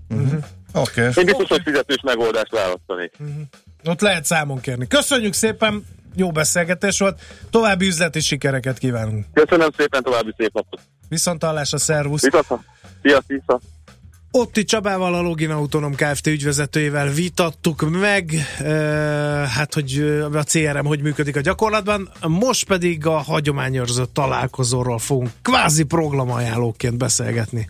Uh-huh. 0.09 0.45
Okay. 0.75 1.05
Én 1.05 1.25
biztos, 1.25 1.49
hogy 1.49 1.62
fizetős 1.64 2.00
megoldást 2.02 2.50
választanék. 2.52 3.12
Uh-huh. 3.19 3.43
Ott 3.85 4.00
lehet 4.00 4.25
számon 4.25 4.61
kérni. 4.61 4.87
Köszönjük 4.87 5.33
szépen, 5.33 5.85
jó 6.17 6.31
beszélgetés 6.31 6.99
volt, 6.99 7.21
további 7.50 7.87
üzleti 7.87 8.21
sikereket 8.21 8.79
kívánunk. 8.79 9.26
Köszönöm 9.33 9.69
szépen, 9.76 10.02
további 10.02 10.35
szép 10.37 10.52
napot. 10.52 10.81
Viszont 11.11 11.45
hallásra, 11.45 11.79
szervusz! 11.79 12.23
Viszont, 12.23 12.47
szia, 13.02 13.23
szia. 13.26 13.61
Otti 14.31 14.64
Csabával, 14.64 15.14
a 15.14 15.21
Login 15.21 15.50
Autonom 15.50 15.95
Kft. 15.95 16.26
ügyvezetőjével 16.26 17.09
vitattuk 17.09 17.90
meg, 17.90 18.33
e, 18.59 18.73
hát 19.47 19.75
hogy 19.75 19.99
a 20.33 20.43
CRM 20.43 20.87
hogy 20.87 21.02
működik 21.02 21.37
a 21.37 21.40
gyakorlatban, 21.40 22.11
most 22.26 22.67
pedig 22.67 23.07
a 23.07 23.17
hagyományőrzött 23.17 24.14
találkozóról 24.14 24.99
fogunk 24.99 25.31
kvázi 25.43 25.83
programajánlóként 25.83 26.97
beszélgetni. 26.97 27.69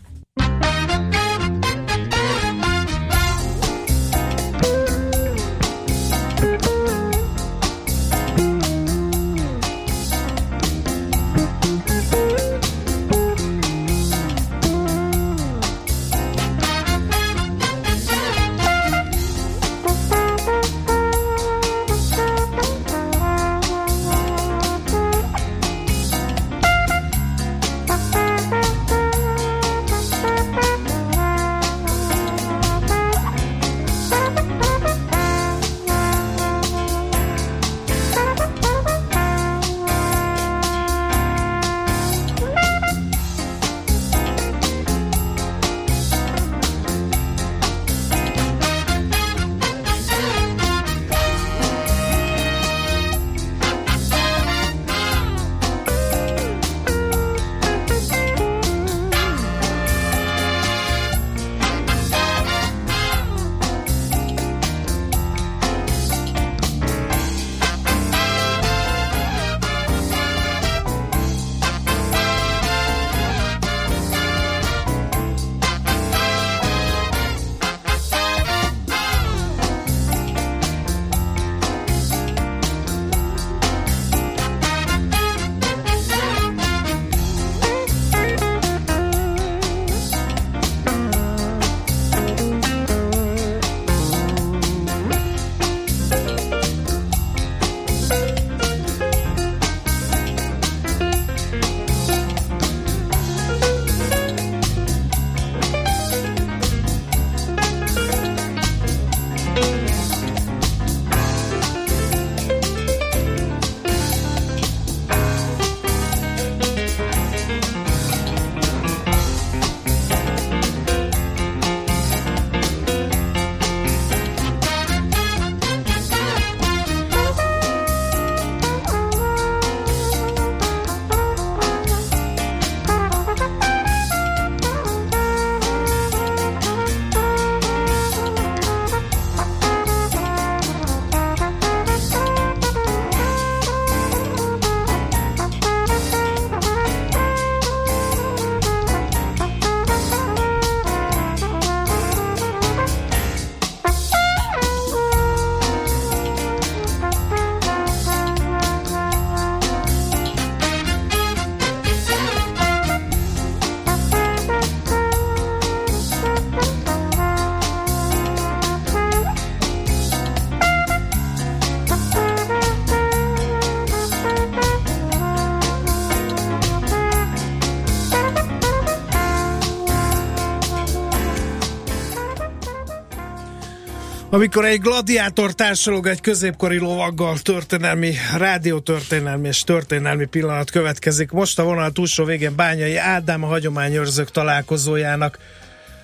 Amikor 184.41 184.65
egy 184.65 184.79
gladiátor 184.79 185.53
társalog 185.53 186.07
egy 186.07 186.21
középkori 186.21 186.77
lovaggal 186.77 187.37
történelmi, 187.37 188.13
rádiótörténelmi 188.37 189.47
és 189.47 189.63
történelmi 189.63 190.25
pillanat 190.25 190.69
következik. 190.69 191.31
Most 191.31 191.59
a 191.59 191.63
vonal 191.63 191.91
túlsó 191.91 192.23
végén 192.23 192.55
Bányai 192.55 192.97
Ádám, 192.97 193.43
a 193.43 193.47
hagyományőrzők 193.47 194.31
találkozójának 194.31 195.37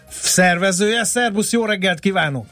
szervezője. 0.09 1.03
Szervusz, 1.03 1.51
jó 1.51 1.65
reggelt 1.65 1.99
kívánok! 1.99 2.45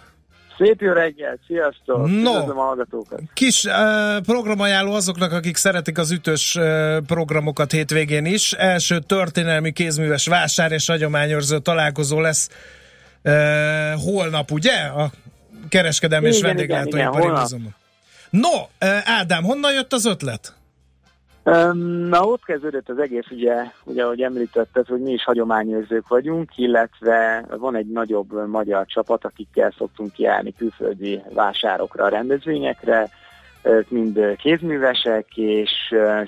Szép 0.58 0.82
jó 0.82 0.92
reggel, 0.92 1.40
sziasztok! 1.48 1.98
No. 1.98 2.32
Üdvözlöm 2.32 2.58
a 2.58 2.64
hallgatókat! 2.64 3.20
Kis 3.34 3.64
uh, 3.64 3.74
programajánló 4.22 4.94
azoknak, 4.94 5.32
akik 5.32 5.56
szeretik 5.56 5.98
az 5.98 6.12
ütős 6.12 6.56
uh, 6.56 6.98
programokat 6.98 7.72
hétvégén 7.72 8.26
is. 8.26 8.52
Első 8.52 9.00
történelmi 9.00 9.72
kézműves 9.72 10.28
vásár 10.28 10.72
és 10.72 10.88
hagyományőrző 10.88 11.60
találkozó 11.60 12.20
lesz 12.20 12.50
uh, 13.24 13.34
holnap, 14.04 14.52
ugye? 14.52 14.74
A 14.74 15.12
kereskedelmi 15.70 16.28
és 16.28 16.38
Igen, 16.38 16.58
igen, 16.58 16.68
vendéglátóipari 16.68 17.24
igen, 17.24 17.40
múzeumban. 17.42 17.76
No, 18.30 18.50
Ádám, 19.04 19.44
honnan 19.44 19.74
jött 19.74 19.94
az 19.94 20.06
ötlet? 20.06 20.54
Na 22.10 22.24
ott 22.24 22.44
kezdődött 22.44 22.90
az 22.90 22.98
egész, 22.98 23.26
ugye, 23.30 23.54
ugye 23.84 24.04
ahogy 24.04 24.22
említetted, 24.22 24.88
hogy 24.88 25.02
mi 25.02 25.12
is 25.12 25.24
hagyományőrzők 25.24 26.08
vagyunk, 26.08 26.58
illetve 26.58 27.46
van 27.58 27.76
egy 27.76 27.88
nagyobb 27.88 28.48
magyar 28.48 28.86
csapat, 28.86 29.26
akikkel 29.26 29.74
szoktunk 29.78 30.12
kiállni 30.12 30.54
külföldi 30.58 31.22
vásárokra, 31.34 32.08
rendezvényekre, 32.08 33.10
ők 33.64 33.90
mind 33.90 34.36
kézművesek, 34.38 35.38
és 35.38 35.72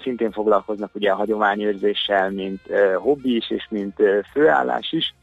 szintén 0.03 0.31
foglalkoznak 0.31 0.95
ugye 0.95 1.11
a 1.11 1.15
hagyományőrzéssel, 1.15 2.31
mint 2.31 2.61
hobbi 2.95 3.35
is, 3.35 3.49
és 3.49 3.67
mint 3.69 3.95
főállás 4.31 4.91
is. 4.91 5.13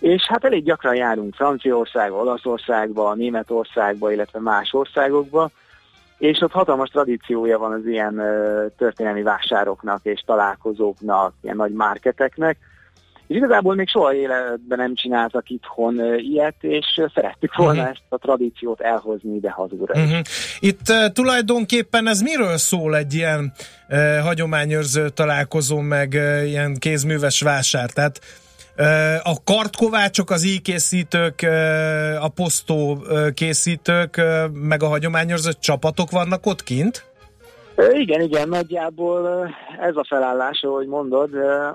És 0.00 0.22
hát 0.22 0.44
elég 0.44 0.64
gyakran 0.64 0.94
járunk 0.94 1.34
Franciaországba, 1.34 2.16
Olaszországba, 2.16 3.14
Németországba, 3.14 4.12
illetve 4.12 4.40
más 4.40 4.72
országokba, 4.72 5.50
és 6.18 6.40
ott 6.40 6.52
hatalmas 6.52 6.88
tradíciója 6.88 7.58
van 7.58 7.72
az 7.72 7.86
ilyen 7.86 8.18
ö, 8.18 8.66
történelmi 8.78 9.22
vásároknak 9.22 10.00
és 10.02 10.22
találkozóknak, 10.26 11.34
ilyen 11.42 11.56
nagy 11.56 11.72
marketeknek, 11.72 12.56
és 13.26 13.36
igazából 13.36 13.74
még 13.74 13.88
soha 13.88 14.14
életben 14.14 14.78
nem 14.78 14.94
csináltak 14.94 15.48
itthon 15.50 15.98
ö, 15.98 16.14
ilyet, 16.16 16.54
és 16.60 16.86
ö, 16.96 17.06
szerettük 17.14 17.54
volna 17.56 17.80
Mhm. 17.82 17.90
ezt 17.90 18.02
a 18.08 18.16
tradíciót 18.18 18.80
elhozni 18.80 19.34
ide 19.34 19.50
hazúra. 19.50 20.00
Uh-huh. 20.00 20.18
Itt 20.58 20.88
uh, 20.88 21.12
tulajdonképpen 21.12 22.06
ez 22.06 22.20
miről 22.20 22.56
szól 22.56 22.96
egy 22.96 23.14
ilyen 23.14 23.52
uh, 23.88 24.18
hagyományőrző 24.18 25.08
találkozó, 25.08 25.78
meg 25.80 26.12
uh, 26.12 26.48
ilyen 26.48 26.74
kézműves 26.78 27.40
vásár? 27.40 27.90
Tehát 27.90 28.20
a 29.22 29.42
kartkovácsok, 29.44 30.30
az 30.30 30.44
íjkészítők, 30.44 31.46
a 32.20 32.28
posztó 32.28 32.98
készítők, 33.34 34.20
meg 34.52 34.82
a 34.82 34.86
hagyományőrző 34.86 35.50
csapatok 35.60 36.10
vannak 36.10 36.46
ott 36.46 36.62
kint? 36.62 37.04
Igen, 37.92 38.20
igen, 38.20 38.48
nagyjából 38.48 39.48
ez 39.80 39.96
a 39.96 40.04
felállás, 40.08 40.62
ahogy 40.62 40.86
mondod. 40.86 41.30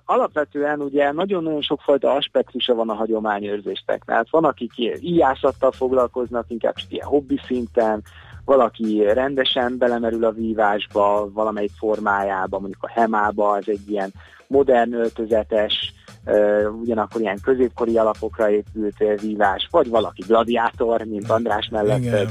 Alapvetően 0.06 0.80
ugye 0.80 1.12
nagyon-nagyon 1.12 1.62
sokfajta 1.62 2.12
aspektusa 2.12 2.74
van 2.74 2.90
a 2.90 2.94
hagyományőrzéstek. 2.94 4.04
Tehát 4.06 4.28
van, 4.30 4.44
akik 4.44 4.72
íjászattal 5.00 5.72
foglalkoznak, 5.72 6.46
inkább 6.48 6.76
ilyen 6.90 7.08
hobbi 7.08 7.40
szinten, 7.48 8.04
valaki 8.46 9.04
rendesen 9.14 9.78
belemerül 9.78 10.26
a 10.26 10.32
vívásba, 10.32 11.30
valamelyik 11.34 11.72
formájába, 11.78 12.60
mondjuk 12.60 12.84
a 12.84 12.92
hemába, 13.00 13.58
ez 13.58 13.64
egy 13.68 13.90
ilyen 13.90 14.14
modern 14.48 14.94
öltözetes, 14.94 15.94
ugyanakkor 16.82 17.22
ilyen 17.22 17.40
középkori 17.44 17.98
alapokra 17.98 18.50
épült 18.50 18.98
vívás, 19.22 19.68
vagy 19.72 19.90
valaki 19.90 20.24
gladiátor, 20.28 21.02
mint 21.02 21.30
András 21.30 21.70
mellett 21.72 22.00
Igen. 22.00 22.28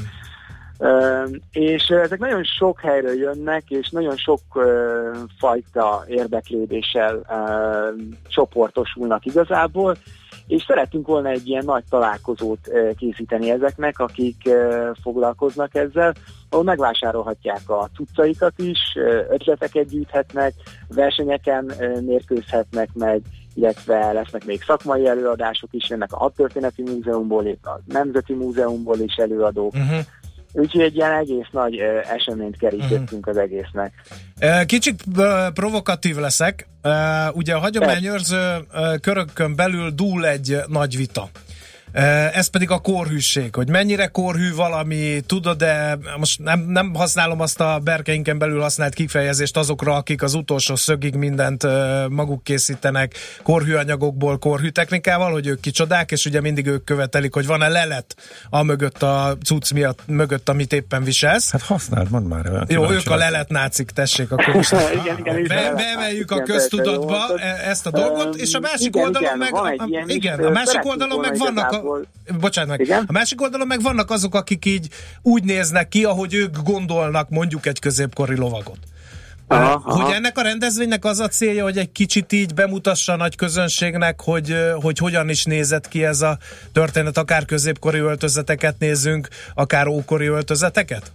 És 1.52 1.88
ezek 1.88 2.18
nagyon 2.18 2.44
sok 2.44 2.80
helyről 2.80 3.14
jönnek, 3.14 3.62
és 3.68 3.90
nagyon 3.90 4.16
sok 4.16 4.40
fajta 5.38 6.04
érdeklődéssel 6.06 7.20
csoportosulnak 8.28 9.24
igazából, 9.24 9.96
és 10.46 10.64
szerettünk 10.66 11.06
volna 11.06 11.28
egy 11.28 11.48
ilyen 11.48 11.64
nagy 11.64 11.84
találkozót 11.90 12.70
készíteni 12.96 13.50
ezeknek, 13.50 13.98
akik 13.98 14.36
foglalkoznak 15.02 15.74
ezzel, 15.74 16.14
ahol 16.48 16.64
megvásárolhatják 16.64 17.70
a 17.70 17.88
cuccaikat 17.94 18.52
is, 18.56 18.78
ötleteket 19.30 19.88
gyűjthetnek, 19.88 20.52
versenyeken 20.88 21.72
mérkőzhetnek 22.04 22.88
meg, 22.94 23.20
illetve 23.54 24.12
lesznek 24.12 24.44
még 24.44 24.62
szakmai 24.62 25.06
előadások 25.06 25.68
is, 25.72 25.88
jönnek 25.88 26.12
a 26.12 26.16
Hadtörténeti 26.16 26.82
Múzeumból, 26.82 27.58
a 27.62 27.80
Nemzeti 27.86 28.32
Múzeumból 28.32 28.98
is 28.98 29.14
előadók, 29.14 29.74
Uh-huh. 29.74 29.98
Úgyhogy 30.52 30.80
egy 30.80 30.96
ilyen 30.96 31.12
egész 31.12 31.46
nagy 31.50 31.80
ö, 31.80 31.98
eseményt 31.98 32.56
kerítettünk 32.56 33.26
az 33.26 33.36
egésznek. 33.36 33.92
Kicsit 34.66 35.02
uh, 35.16 35.52
provokatív 35.54 36.16
leszek. 36.16 36.68
Uh, 36.84 37.36
Ugye 37.36 37.54
a 37.54 37.58
hagyományőrző 37.58 38.56
körökön 39.00 39.56
belül 39.56 39.90
dúl 39.90 40.26
egy 40.26 40.56
nagy 40.66 40.96
vita. 40.96 41.28
Ez 41.92 42.46
pedig 42.46 42.70
a 42.70 42.78
korhűség, 42.78 43.54
hogy 43.54 43.68
mennyire 43.68 44.06
korhű 44.06 44.54
valami, 44.54 45.20
tudod, 45.26 45.56
de 45.56 45.98
most 46.18 46.42
nem, 46.42 46.60
nem 46.60 46.94
használom 46.94 47.40
azt 47.40 47.60
a 47.60 47.80
berkeinken 47.84 48.38
belül 48.38 48.60
használt 48.60 48.94
kifejezést 48.94 49.56
azokra, 49.56 49.94
akik 49.94 50.22
az 50.22 50.34
utolsó 50.34 50.76
szögig 50.76 51.14
mindent 51.14 51.66
maguk 52.08 52.44
készítenek 52.44 53.14
korhű 53.42 53.74
anyagokból, 53.74 54.38
korhű 54.38 54.68
technikával, 54.68 55.32
hogy 55.32 55.46
ők 55.46 55.60
kicsodák, 55.60 56.10
és 56.10 56.24
ugye 56.24 56.40
mindig 56.40 56.66
ők 56.66 56.84
követelik, 56.84 57.34
hogy 57.34 57.46
van-e 57.46 57.68
lelet 57.68 58.16
a 58.50 58.62
mögött 58.62 59.02
a 59.02 59.36
cucc 59.44 59.72
miatt, 59.72 60.02
mögött, 60.06 60.48
amit 60.48 60.72
éppen 60.72 61.04
viselsz. 61.04 61.50
Hát 61.50 61.62
használd, 61.62 62.10
mondd 62.10 62.26
már. 62.26 62.50
olyan 62.50 62.66
Jó, 62.68 62.90
ők 62.90 63.10
a 63.10 63.16
lelet 63.16 63.48
nácik, 63.48 63.90
tessék, 63.90 64.32
akkor 64.32 64.54
most 64.54 64.72
igen, 64.72 65.18
igen, 65.18 65.42
Be, 65.42 65.72
beemeljük 65.74 66.30
a 66.30 66.42
köztudatba 66.42 67.38
e- 67.38 67.68
ezt 67.68 67.86
a 67.86 67.90
dolgot, 67.90 68.36
és 68.36 68.54
a 68.54 68.60
másik 68.60 68.86
igen, 68.86 69.04
oldalon 69.04 69.28
igen, 69.28 69.38
meg... 69.38 69.50
van 69.50 69.78
a, 69.78 70.02
igen, 70.06 70.38
a 70.38 70.50
másik 70.50 70.84
oldalon 70.84 71.20
meg 71.20 71.38
vannak... 71.38 71.72
A, 71.72 71.79
igazából- 71.80 72.38
bocsánat 72.40 72.70
meg. 72.70 72.80
Igen? 72.80 73.04
A 73.06 73.12
másik 73.12 73.40
oldalon 73.40 73.66
meg 73.66 73.82
vannak 73.82 74.10
azok, 74.10 74.34
akik 74.34 74.64
így 74.64 74.88
úgy 75.22 75.44
néznek 75.44 75.88
ki, 75.88 76.04
ahogy 76.04 76.34
ők 76.34 76.56
gondolnak 76.62 77.28
mondjuk 77.28 77.66
egy 77.66 77.78
középkori 77.78 78.36
lovagot. 78.36 78.78
Aha, 79.46 79.82
Aha. 79.84 80.02
Hogy 80.02 80.14
ennek 80.14 80.38
a 80.38 80.42
rendezvénynek 80.42 81.04
az 81.04 81.20
a 81.20 81.28
célja, 81.28 81.62
hogy 81.62 81.78
egy 81.78 81.92
kicsit 81.92 82.32
így 82.32 82.54
bemutassa 82.54 83.12
a 83.12 83.16
nagy 83.16 83.36
közönségnek, 83.36 84.20
hogy, 84.20 84.56
hogy 84.80 84.98
hogyan 84.98 85.28
is 85.28 85.44
nézett 85.44 85.88
ki 85.88 86.04
ez 86.04 86.20
a 86.20 86.38
történet, 86.72 87.18
akár 87.18 87.44
középkori 87.44 87.98
öltözeteket 87.98 88.78
nézzünk, 88.78 89.28
akár 89.54 89.86
ókori 89.86 90.26
öltözeteket? 90.26 91.12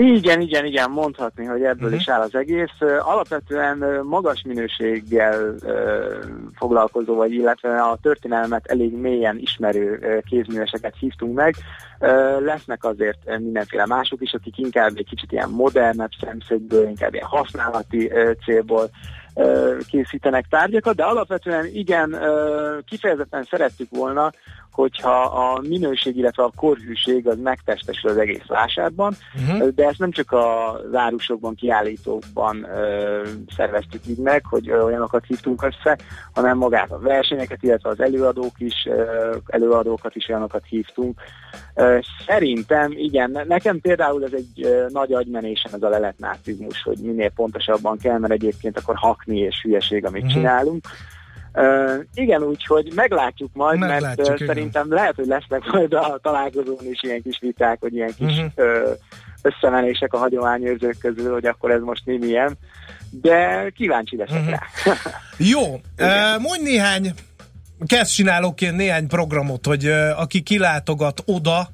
Igen, 0.00 0.40
igen, 0.40 0.64
igen, 0.64 0.90
mondhatni, 0.90 1.44
hogy 1.44 1.62
ebből 1.62 1.88
Mhm. 1.88 1.98
is 1.98 2.08
áll 2.08 2.20
az 2.20 2.34
egész. 2.34 2.80
Alapvetően 2.98 4.00
magas 4.04 4.42
minőséggel 4.42 5.54
foglalkozó, 6.54 7.14
vagy 7.14 7.32
illetve 7.32 7.82
a 7.82 7.98
történelmet 8.02 8.66
elég 8.66 8.92
mélyen 8.96 9.38
ismerő 9.38 9.98
kézműveseket 10.28 10.94
hívtunk 10.98 11.34
meg. 11.34 11.54
Lesznek 12.38 12.84
azért 12.84 13.38
mindenféle 13.38 13.86
mások 13.86 14.20
is, 14.22 14.32
akik 14.32 14.58
inkább 14.58 14.92
egy 14.96 15.08
kicsit 15.08 15.32
ilyen 15.32 15.50
modernebb 15.50 16.10
szemszögből, 16.20 16.88
inkább 16.88 17.14
ilyen 17.14 17.26
használati 17.26 18.12
célból 18.44 18.90
készítenek 19.90 20.46
tárgyakat, 20.50 20.94
de 20.94 21.04
alapvetően 21.04 21.66
igen, 21.72 22.16
kifejezetten 22.86 23.42
szerettük 23.42 23.88
volna, 23.90 24.30
hogyha 24.72 25.20
a 25.22 25.60
minőség, 25.68 26.16
illetve 26.16 26.42
a 26.42 26.52
korhűség 26.56 27.28
az 27.28 27.38
megtestesül 27.42 28.10
az 28.10 28.16
egész 28.16 28.46
vásárban, 28.46 29.16
Uh-huh. 29.34 29.68
de 29.68 29.86
ezt 29.86 29.98
nem 29.98 30.10
csak 30.10 30.32
a 30.32 30.80
zárusokban, 30.90 31.54
kiállítókban 31.54 32.64
ö, 32.64 33.22
szerveztük 33.56 34.06
így 34.06 34.18
meg, 34.18 34.44
hogy 34.44 34.70
olyanokat 34.70 35.24
hívtunk 35.26 35.62
össze, 35.62 35.98
hanem 36.34 36.58
magát 36.58 36.90
a 36.90 36.98
versenyeket, 36.98 37.62
illetve 37.62 37.90
az 37.90 38.00
előadók 38.00 38.52
is, 38.58 38.86
ö, 38.90 39.36
előadókat 39.46 40.16
is 40.16 40.28
olyanokat 40.28 40.64
hívtunk. 40.68 41.20
Ö, 41.74 41.98
szerintem, 42.26 42.92
igen, 42.92 43.30
ne- 43.30 43.44
nekem 43.44 43.80
például 43.80 44.24
ez 44.24 44.32
egy 44.32 44.64
ö, 44.64 44.86
nagy 44.88 45.12
agymenésem 45.12 45.72
ez 45.74 45.82
a 45.82 45.88
leletnácizmus, 45.88 46.82
hogy 46.82 46.98
minél 46.98 47.30
pontosabban 47.30 47.98
kell, 47.98 48.18
mert 48.18 48.32
egyébként 48.32 48.78
akkor 48.78 48.96
hakni 48.96 49.38
és 49.38 49.60
hülyeség, 49.62 50.04
amit 50.04 50.22
uh-huh. 50.22 50.36
csinálunk. 50.36 50.84
Uh, 51.54 52.04
igen, 52.14 52.42
úgyhogy 52.42 52.92
meglátjuk 52.94 53.50
majd, 53.52 53.78
Meglátjuk, 53.78 54.16
mert 54.16 54.28
uh, 54.28 54.34
igen. 54.34 54.46
szerintem 54.46 54.92
lehet, 54.92 55.14
hogy 55.14 55.26
lesznek 55.26 55.62
majd 55.72 55.92
a 55.92 56.18
találkozón 56.22 56.78
is 56.90 57.02
ilyen 57.02 57.22
kis 57.22 57.38
viták, 57.40 57.80
vagy 57.80 57.94
ilyen 57.94 58.14
kis 58.18 58.36
Mhm. 58.36 58.46
uh, 58.56 58.66
összemenések 59.42 60.12
a 60.14 60.18
hagyományőrzők 60.18 60.98
közül, 60.98 61.32
hogy 61.32 61.46
akkor 61.46 61.70
ez 61.70 61.80
most 61.80 62.02
mi 62.06 62.18
milyen, 62.18 62.58
de 63.10 63.68
kíváncsi 63.76 64.16
leszek 64.16 64.40
Mhm. 64.42 64.50
rá. 64.50 64.60
Jó, 65.52 65.62
uh, 65.98 66.40
mondj 66.42 66.62
néhány, 66.62 67.12
kezdcsinálóként 67.86 68.76
néhány 68.76 69.06
programot, 69.06 69.66
hogy 69.66 69.86
uh, 69.86 70.20
aki 70.20 70.40
kilátogat 70.42 71.22
oda, 71.26 71.68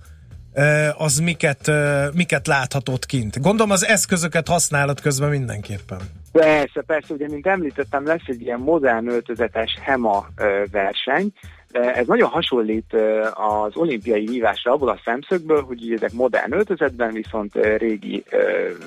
az 0.96 1.18
miket, 1.18 1.70
miket 2.14 2.46
láthatott 2.46 3.06
kint. 3.06 3.40
Gondolom 3.40 3.70
az 3.70 3.86
eszközöket 3.86 4.48
használat 4.48 5.00
közben 5.00 5.28
mindenképpen. 5.28 5.98
Persze, 6.32 6.82
persze, 6.86 7.14
ugye, 7.14 7.28
mint 7.28 7.46
említettem, 7.46 8.06
lesz 8.06 8.26
egy 8.26 8.40
ilyen 8.40 8.60
modern 8.60 9.08
öltözetes 9.08 9.78
HEMA 9.82 10.26
verseny. 10.70 11.32
Ez 11.70 12.06
nagyon 12.06 12.28
hasonlít 12.28 12.96
az 13.32 13.76
olimpiai 13.76 14.26
vívásra 14.26 14.72
abból 14.72 14.88
a 14.88 15.00
szemszögből, 15.04 15.62
hogy 15.62 15.92
ezek 15.96 16.12
modern 16.12 16.52
öltözetben, 16.52 17.12
viszont 17.12 17.54
régi 17.76 18.24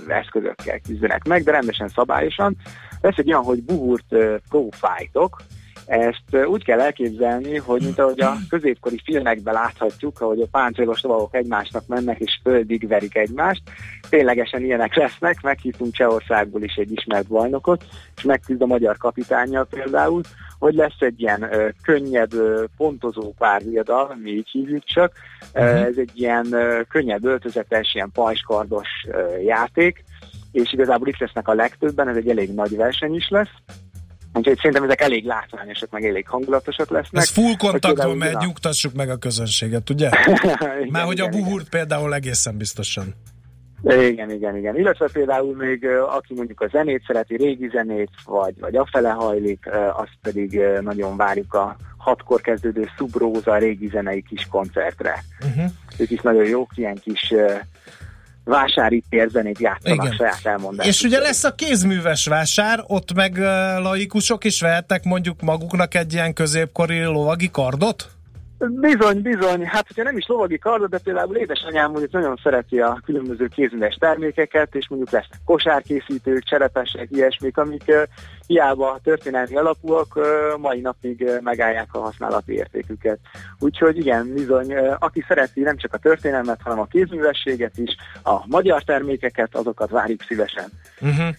eszközökkel 0.08 0.80
küzdenek 0.80 1.24
meg, 1.24 1.44
de 1.44 1.52
rendesen 1.52 1.88
szabályosan. 1.88 2.56
Lesz 3.02 3.18
egy 3.18 3.32
olyan, 3.32 3.44
hogy 3.44 3.64
buhurt 3.64 4.06
ö, 4.10 4.36
pro 4.50 4.68
fightok, 4.72 5.42
Ezt 5.90 6.46
úgy 6.46 6.64
kell 6.64 6.80
elképzelni, 6.80 7.58
hogy 7.58 7.82
mint 7.82 8.00
ahogy 8.00 8.22
a 8.22 8.38
középkori 8.50 9.02
filmekben 9.04 9.54
láthatjuk, 9.54 10.22
ahogy 10.22 10.42
a 10.42 10.48
páncélos 10.52 11.02
lovagok 11.02 11.36
egymásnak 11.36 11.88
mennek 11.88 12.20
és 12.20 12.40
földig 12.44 12.88
verik 12.88 13.16
egymást, 13.16 13.62
ténylegesen 14.10 14.64
ilyenek 14.64 14.96
lesznek, 14.96 15.42
meghívtunk 15.42 15.94
Csehországból 15.94 16.64
is 16.64 16.76
egy 16.76 16.92
ismert 16.92 17.28
bajnokot, 17.28 17.86
és 18.16 18.24
megküzd 18.24 18.62
a 18.62 18.66
magyar 18.66 18.98
kapitányjal 18.98 19.66
például, 19.66 20.22
hogy 20.60 20.74
lesz 20.74 21.00
egy 21.00 21.22
ilyen 21.22 21.42
ö, 21.54 21.70
könnyebb, 21.84 22.34
ö, 22.34 22.64
pontozó 22.78 23.34
párviadal, 23.38 24.18
mi 24.24 24.32
így 24.32 24.50
hívjuk 24.52 24.84
csak. 24.84 25.12
Uh-huh. 25.54 25.82
Ez 25.82 25.98
egy 25.98 26.12
ilyen 26.14 26.54
ö, 26.54 26.82
könnyebb 26.90 27.26
öltözetes, 27.26 27.94
ilyen 27.94 28.12
pajskardos 28.14 28.88
ö, 29.12 29.38
játék, 29.38 30.04
és 30.52 30.74
igazából 30.74 31.08
itt 31.08 31.20
lesznek 31.20 31.48
a 31.48 31.54
legtöbben, 31.54 32.08
ez 32.08 32.16
egy 32.16 32.30
elég 32.30 32.54
nagy 32.54 32.76
verseny 32.76 33.16
is 33.16 33.30
lesz. 33.30 33.54
Úgyhogy 34.34 34.56
szerintem 34.56 34.84
ezek 34.84 35.02
elég 35.02 35.26
látványosak, 35.26 35.92
meg 35.92 36.06
elég 36.06 36.28
hangulatosak 36.28 36.90
lesznek. 36.90 37.22
Ez 37.22 37.30
full 37.30 37.56
kontaktban 37.58 38.18
megy, 38.18 38.36
nyugtassuk 38.36 38.94
meg 38.94 39.10
a 39.10 39.18
közönséget, 39.18 39.90
ugye? 39.90 40.10
Már 40.92 41.04
hogy 41.06 41.20
a 41.20 41.28
buhurt 41.28 41.70
például 41.70 42.14
egészen 42.14 42.58
biztosan. 42.58 43.16
Igen, 43.84 44.32
igen, 44.32 44.58
igen. 44.58 44.76
Illetve 44.76 45.10
például 45.14 45.56
még 45.56 45.86
aki 45.88 46.34
mondjuk 46.34 46.62
a 46.62 46.68
zenét 46.72 47.04
szereti, 47.08 47.36
régi 47.36 47.70
zenét, 47.74 48.10
vagy, 48.26 48.60
vagy 48.60 48.76
afele 48.76 49.10
hajlik, 49.10 49.70
azt 49.94 50.18
pedig 50.22 50.62
nagyon 50.82 51.18
várjuk 51.18 51.54
a 51.54 51.76
hatkor 51.98 52.42
kezdődő 52.42 52.90
Subróza 52.98 53.58
régi 53.58 53.88
zenei 53.88 54.24
kis 54.30 54.48
koncertre. 54.50 55.24
Uh-huh. 55.46 55.72
Ők 55.98 56.10
is 56.10 56.22
nagyon 56.22 56.46
jók, 56.46 56.72
ilyen 56.76 56.96
kis 56.96 57.34
vásári 58.50 59.04
térzenét 59.10 59.60
játszanak 59.60 60.04
Igen. 60.04 60.16
saját 60.16 60.40
elmondás. 60.44 60.88
És 60.88 61.02
ugye 61.02 61.20
lesz 61.20 61.44
a 61.44 61.56
kézműves 61.56 62.26
vásár, 62.26 62.84
ott 62.88 63.14
meg 63.14 63.38
laikusok 63.82 64.44
is 64.44 64.62
vehetnek 64.62 65.04
mondjuk 65.04 65.42
maguknak 65.42 65.96
egy 65.96 66.14
ilyen 66.14 66.34
középkori 66.34 67.04
lovagi 67.04 67.50
kardot? 67.52 68.10
Bizony, 68.68 69.22
bizony. 69.22 69.66
Hát, 69.66 69.88
hogyha 69.88 70.04
nem 70.04 70.18
is 70.18 70.28
lovagi 70.28 70.58
kardot, 70.58 70.90
de 70.90 70.98
például 70.98 71.36
édesanyám 71.36 71.92
mondjuk 71.92 72.12
nagyon 72.12 72.40
szereti 72.44 72.80
a 72.80 73.02
különböző 73.06 73.48
kézműves 73.48 73.96
termékeket, 73.96 74.76
és 74.76 74.88
mondjuk 74.88 75.12
lesznek 75.12 75.40
kosárkészítők, 75.46 76.44
cserepesek, 76.44 77.08
ilyesmik, 77.12 77.58
amik 77.58 77.84
uh, 77.88 78.02
hiába 78.48 79.00
történelmi 79.04 79.56
alapúak, 79.56 80.16
uh, 80.16 80.26
mai 80.58 80.80
napig 80.80 81.22
uh, 81.22 81.42
megállják 81.42 81.88
a 81.92 82.00
használati 82.00 82.54
értéküket. 82.54 83.20
Úgyhogy 83.60 83.98
igen, 83.98 84.34
bizony, 84.34 84.74
uh, 84.74 84.96
aki 85.00 85.26
szereti 85.28 85.62
nem 85.62 85.78
csak 85.78 85.94
a 85.94 85.98
történelmet, 85.98 86.62
hanem 86.64 86.80
a 86.80 86.86
kézművességet 86.86 87.78
is, 87.78 87.96
a 88.24 88.48
magyar 88.48 88.84
termékeket, 88.84 89.56
azokat 89.56 89.90
várjuk 89.90 90.22
szívesen. 90.22 90.70
Uh-huh. 91.02 91.36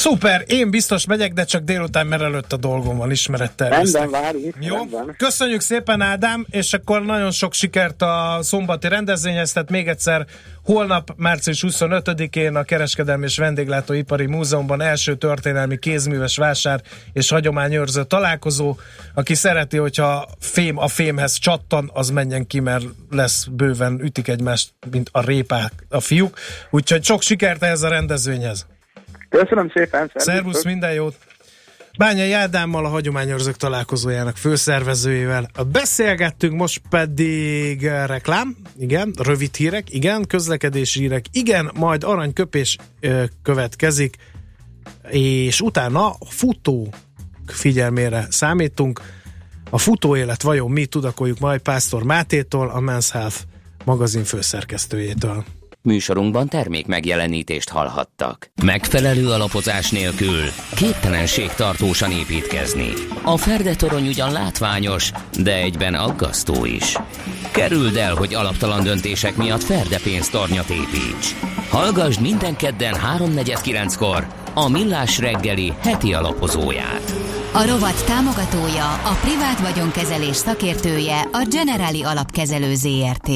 Szuper, 0.00 0.44
én 0.46 0.70
biztos 0.70 1.06
megyek, 1.06 1.32
de 1.32 1.44
csak 1.44 1.62
délután, 1.62 2.06
mert 2.06 2.22
előtt 2.22 2.52
a 2.52 2.56
dolgom 2.56 2.96
van, 2.96 3.10
ismerettel. 3.10 3.68
Rendben, 3.68 4.10
várjuk. 4.10 4.54
Jó, 4.60 4.74
rendben. 4.74 5.14
köszönjük 5.16 5.60
szépen 5.60 6.00
Ádám, 6.00 6.46
és 6.50 6.72
akkor 6.72 7.02
nagyon 7.02 7.30
sok 7.30 7.54
sikert 7.54 8.02
a 8.02 8.38
szombati 8.42 8.88
rendezvényhez, 8.88 9.52
tehát 9.52 9.70
még 9.70 9.88
egyszer 9.88 10.26
holnap, 10.64 11.14
március 11.16 11.64
25-én 11.66 12.56
a 12.56 12.62
Kereskedelmi 12.62 13.24
és 13.24 13.36
Vendéglátóipari 13.36 14.26
Múzeumban 14.26 14.80
első 14.80 15.16
történelmi 15.16 15.78
kézműves 15.78 16.36
vásár 16.36 16.80
és 17.12 17.30
hagyományőrző 17.30 18.04
találkozó. 18.04 18.76
Aki 19.14 19.34
szereti, 19.34 19.76
hogyha 19.76 20.28
fém 20.38 20.76
a 20.78 20.88
fémhez 20.88 21.38
csattan, 21.38 21.90
az 21.94 22.10
menjen 22.10 22.46
ki, 22.46 22.60
mert 22.60 22.84
lesz 23.10 23.44
bőven 23.50 24.00
ütik 24.02 24.28
egymást, 24.28 24.72
mint 24.90 25.08
a 25.12 25.24
répák 25.24 25.72
a 25.88 26.00
fiúk. 26.00 26.38
Úgyhogy 26.70 27.04
sok 27.04 27.22
sikert 27.22 27.62
ehhez 27.62 27.82
a 27.82 27.88
rendezvényhez. 27.88 28.66
Köszönöm 29.30 29.70
szépen. 29.74 30.10
Szervusz, 30.14 30.64
minden 30.64 30.92
jót. 30.92 31.16
Bányai 31.98 32.32
Ádámmal, 32.32 32.84
a 32.84 32.88
Hagyományőrzők 32.88 33.56
találkozójának 33.56 34.36
főszervezőjével 34.36 35.50
beszélgettünk, 35.72 36.54
most 36.54 36.82
pedig 36.90 37.82
reklám, 37.82 38.56
igen, 38.78 39.14
rövid 39.22 39.54
hírek, 39.54 39.92
igen, 39.92 40.26
közlekedési 40.26 41.00
hírek, 41.00 41.24
igen, 41.32 41.70
majd 41.74 42.04
aranyköpés 42.04 42.76
ö, 43.00 43.24
következik, 43.42 44.16
és 45.10 45.60
utána 45.60 46.10
a 46.10 46.26
futó 46.28 46.92
figyelmére 47.46 48.26
számítunk. 48.30 49.00
A 49.70 49.78
futó 49.78 50.16
élet 50.16 50.42
vajon 50.42 50.70
mi 50.70 50.86
tudakoljuk 50.86 51.38
majd 51.38 51.60
Pásztor 51.60 52.02
Mátétól, 52.02 52.68
a 52.68 52.78
Men's 52.78 53.08
Health 53.12 53.36
magazin 53.84 54.24
főszerkesztőjétől. 54.24 55.44
Műsorunkban 55.82 56.48
termék 56.48 56.86
megjelenítést 56.86 57.68
hallhattak. 57.68 58.50
Megfelelő 58.62 59.28
alapozás 59.28 59.90
nélkül 59.90 60.42
képtelenség 60.76 61.48
tartósan 61.48 62.10
építkezni. 62.10 62.92
A 63.22 63.36
Ferdetorony 63.36 64.06
ugyan 64.06 64.32
látványos, 64.32 65.10
de 65.42 65.54
egyben 65.54 65.94
aggasztó 65.94 66.64
is. 66.64 66.96
Kerüld 67.52 67.96
el, 67.96 68.14
hogy 68.14 68.34
alaptalan 68.34 68.82
döntések 68.82 69.36
miatt 69.36 69.62
Ferde 69.62 69.98
pénztornyot 70.02 70.68
építs. 70.68 71.34
Hallgass 71.70 72.18
minden 72.18 72.56
kedden 72.56 72.94
3.49-kor 72.94 74.26
a 74.54 74.68
Millás 74.68 75.18
reggeli 75.18 75.72
heti 75.80 76.14
alapozóját. 76.14 77.12
A 77.52 77.66
rovat 77.66 78.04
támogatója, 78.06 78.92
a 78.92 79.18
privát 79.20 79.60
vagyonkezelés 79.60 80.36
szakértője, 80.36 81.20
a 81.32 81.46
Generali 81.50 82.02
Alapkezelő 82.02 82.74
ZRT. 82.74 83.30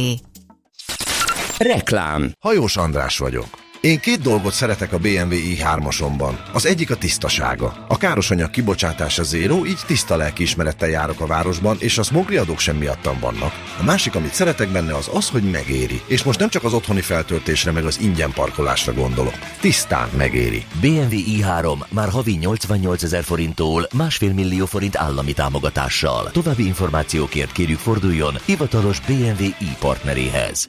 Reklám. 1.59 2.33
Hajós 2.41 2.77
András 2.77 3.19
vagyok. 3.19 3.47
Én 3.81 4.01
két 4.01 4.21
dolgot 4.21 4.53
szeretek 4.53 4.93
a 4.93 4.99
BMW 4.99 5.33
i3-asomban. 5.33 6.33
Az 6.53 6.67
egyik 6.67 6.91
a 6.91 6.97
tisztasága. 6.97 7.85
A 7.89 7.97
károsanyag 7.97 8.51
kibocsátása 8.51 9.23
zéró, 9.23 9.67
így 9.67 9.81
tiszta 9.87 10.17
lelkiismerettel 10.17 10.89
járok 10.89 11.21
a 11.21 11.27
városban, 11.27 11.77
és 11.81 11.99
a 11.99 12.03
smogri 12.03 12.37
adók 12.37 12.59
sem 12.59 12.77
miattam 12.77 13.19
vannak. 13.21 13.53
A 13.81 13.85
másik, 13.85 14.15
amit 14.15 14.35
szeretek 14.35 14.69
benne, 14.69 14.95
az 14.95 15.11
az, 15.13 15.29
hogy 15.29 15.51
megéri. 15.51 16.01
És 16.07 16.23
most 16.23 16.39
nem 16.39 16.49
csak 16.49 16.65
az 16.65 16.73
otthoni 16.73 17.01
feltöltésre, 17.01 17.73
meg 17.73 17.85
az 17.85 18.01
ingyen 18.01 18.33
parkolásra 18.33 18.93
gondolok. 18.93 19.39
Tisztán 19.61 20.09
megéri. 20.17 20.65
BMW 20.81 21.19
i3 21.39 21.79
már 21.89 22.09
havi 22.09 22.33
88 22.33 23.03
ezer 23.03 23.25
forinttól 23.25 23.89
másfél 23.95 24.33
millió 24.33 24.67
forint 24.67 24.97
állami 24.97 25.33
támogatással. 25.33 26.31
További 26.31 26.67
információkért 26.67 27.53
kérjük 27.53 27.79
forduljon 27.79 28.35
hivatalos 28.45 29.01
BMW 29.01 29.45
i 29.45 29.77
partneréhez. 29.81 30.69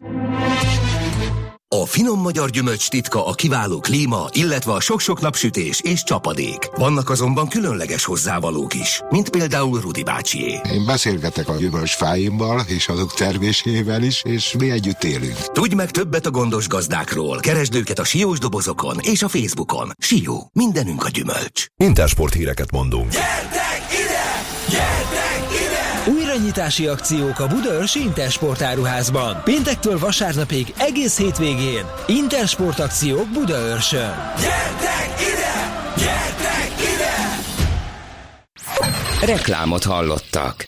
A 1.83 1.85
finom 1.85 2.21
magyar 2.21 2.49
gyümölcs 2.49 2.89
titka 2.89 3.27
a 3.27 3.33
kiváló 3.33 3.79
klíma, 3.79 4.27
illetve 4.31 4.71
a 4.71 4.79
sok-sok 4.79 5.21
napsütés 5.21 5.81
és 5.81 6.03
csapadék. 6.03 6.69
Vannak 6.75 7.09
azonban 7.09 7.47
különleges 7.47 8.05
hozzávalók 8.05 8.73
is, 8.73 9.01
mint 9.09 9.29
például 9.29 9.79
Rudi 9.79 10.03
bácsié. 10.03 10.59
Én 10.73 10.85
beszélgetek 10.85 11.49
a 11.49 11.55
gyümölcsfáimmal 11.55 12.61
és 12.67 12.87
azok 12.87 13.13
termésével 13.13 14.03
is, 14.03 14.21
és 14.23 14.55
mi 14.57 14.71
együtt 14.71 15.03
élünk. 15.03 15.37
Tudj 15.37 15.75
meg 15.75 15.91
többet 15.91 16.25
a 16.25 16.31
gondos 16.31 16.67
gazdákról. 16.67 17.39
Keresd 17.39 17.75
őket 17.75 17.99
a 17.99 18.03
siós 18.03 18.39
dobozokon 18.39 18.97
és 19.01 19.23
a 19.23 19.27
Facebookon. 19.27 19.91
Sió, 19.97 20.49
mindenünk 20.53 21.03
a 21.03 21.09
gyümölcs. 21.09 21.65
Intersport 21.77 22.33
híreket 22.33 22.71
mondunk. 22.71 23.11
Gyertek 23.11 23.85
ide! 23.91 24.43
Gyertek! 24.69 24.94
Újranyitási 26.07 26.87
akciók 26.87 27.39
a 27.39 27.47
Budaörsi 27.47 27.99
Intersport 27.99 28.61
áruházban. 28.61 29.41
Péntektől 29.43 29.99
vasárnapig 29.99 30.73
egész 30.77 31.17
hétvégén. 31.17 31.85
Intersport 32.07 32.79
akciók 32.79 33.27
Budaörsön. 33.27 34.13
Gyertek 34.39 35.13
ide! 35.19 35.83
Gyertek 35.97 36.73
ide! 36.79 37.35
Reklámot 39.33 39.83
hallottak. 39.83 40.65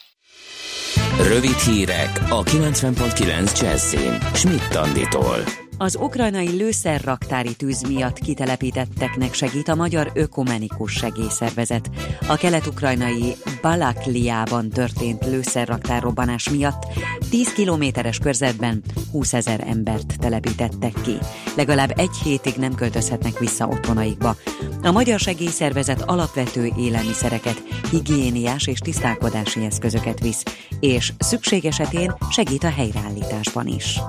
Rövid 1.21 1.57
hírek 1.57 2.21
a 2.29 2.43
90.9 2.43 3.61
Jazzin. 3.61 4.17
Schmidt 4.33 4.75
Anditól. 4.75 5.66
Az 5.79 5.95
ukrajnai 5.95 6.49
lőszerraktári 6.49 7.55
tűz 7.55 7.81
miatt 7.81 8.19
kitelepítetteknek 8.19 9.33
segít 9.33 9.67
a 9.67 9.75
Magyar 9.75 10.11
Ökumenikus 10.13 10.91
Segélyszervezet. 10.91 11.89
A 12.27 12.35
kelet-ukrajnai 12.35 13.35
Balakliában 13.61 14.69
történt 14.69 15.25
lőszerraktárrobbanás 15.25 16.49
miatt 16.49 16.85
10 17.29 17.53
kilométeres 17.53 18.17
körzetben 18.17 18.83
20 19.11 19.33
ezer 19.33 19.63
embert 19.67 20.19
telepítettek 20.19 20.93
ki. 21.01 21.17
Legalább 21.55 21.93
egy 21.95 22.17
hétig 22.23 22.53
nem 22.55 22.75
költözhetnek 22.75 23.39
vissza 23.39 23.67
otthonaikba. 23.67 24.35
A 24.81 24.91
Magyar 24.91 25.19
Segélyszervezet 25.19 26.01
alapvető 26.01 26.71
élelmiszereket, 26.77 27.63
higiéniás 27.91 28.67
és 28.67 28.79
tisztálkodási 28.79 29.65
eszközöket 29.65 30.19
visz, 30.19 30.43
és 30.79 31.13
szükség 31.19 31.65
esetén 31.65 32.13
segít 32.31 32.63
a 32.63 32.69
helyreállításban 32.69 33.67
is. 33.67 33.99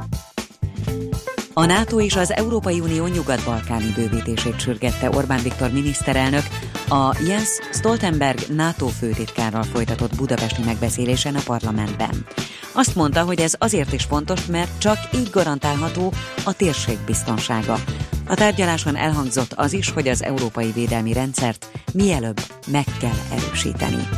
A 1.59 1.67
NATO 1.67 2.01
és 2.01 2.17
az 2.17 2.33
Európai 2.33 2.81
Unió 2.81 3.07
nyugat-balkáni 3.07 3.93
bővítését 3.95 4.61
sürgette 4.61 5.11
Orbán 5.11 5.43
Viktor 5.43 5.71
miniszterelnök 5.71 6.43
a 6.89 7.17
Jens 7.27 7.49
Stoltenberg 7.73 8.39
NATO 8.49 8.87
főtitkárral 8.87 9.63
folytatott 9.63 10.17
budapesti 10.17 10.63
megbeszélésen 10.63 11.35
a 11.35 11.41
parlamentben. 11.45 12.27
Azt 12.73 12.95
mondta, 12.95 13.23
hogy 13.23 13.41
ez 13.41 13.55
azért 13.59 13.93
is 13.93 14.05
fontos, 14.05 14.47
mert 14.47 14.79
csak 14.81 14.99
így 15.15 15.31
garantálható 15.31 16.13
a 16.45 16.53
térség 16.53 16.99
biztonsága. 17.07 17.79
A 18.27 18.35
tárgyaláson 18.35 18.97
elhangzott 18.97 19.53
az 19.53 19.73
is, 19.73 19.91
hogy 19.91 20.09
az 20.09 20.23
európai 20.23 20.71
védelmi 20.73 21.13
rendszert 21.13 21.71
mielőbb 21.93 22.41
meg 22.67 22.85
kell 23.01 23.39
erősíteni. 23.39 24.09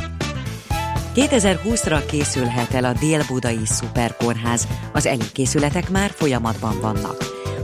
2020-ra 1.15 2.03
készülhet 2.07 2.73
el 2.73 2.83
a 2.83 2.93
Dél-Budai 2.93 3.65
Szuperkórház, 3.65 4.67
az 4.93 5.05
előkészületek 5.05 5.89
már 5.89 6.09
folyamatban 6.09 6.79
vannak. 6.81 7.15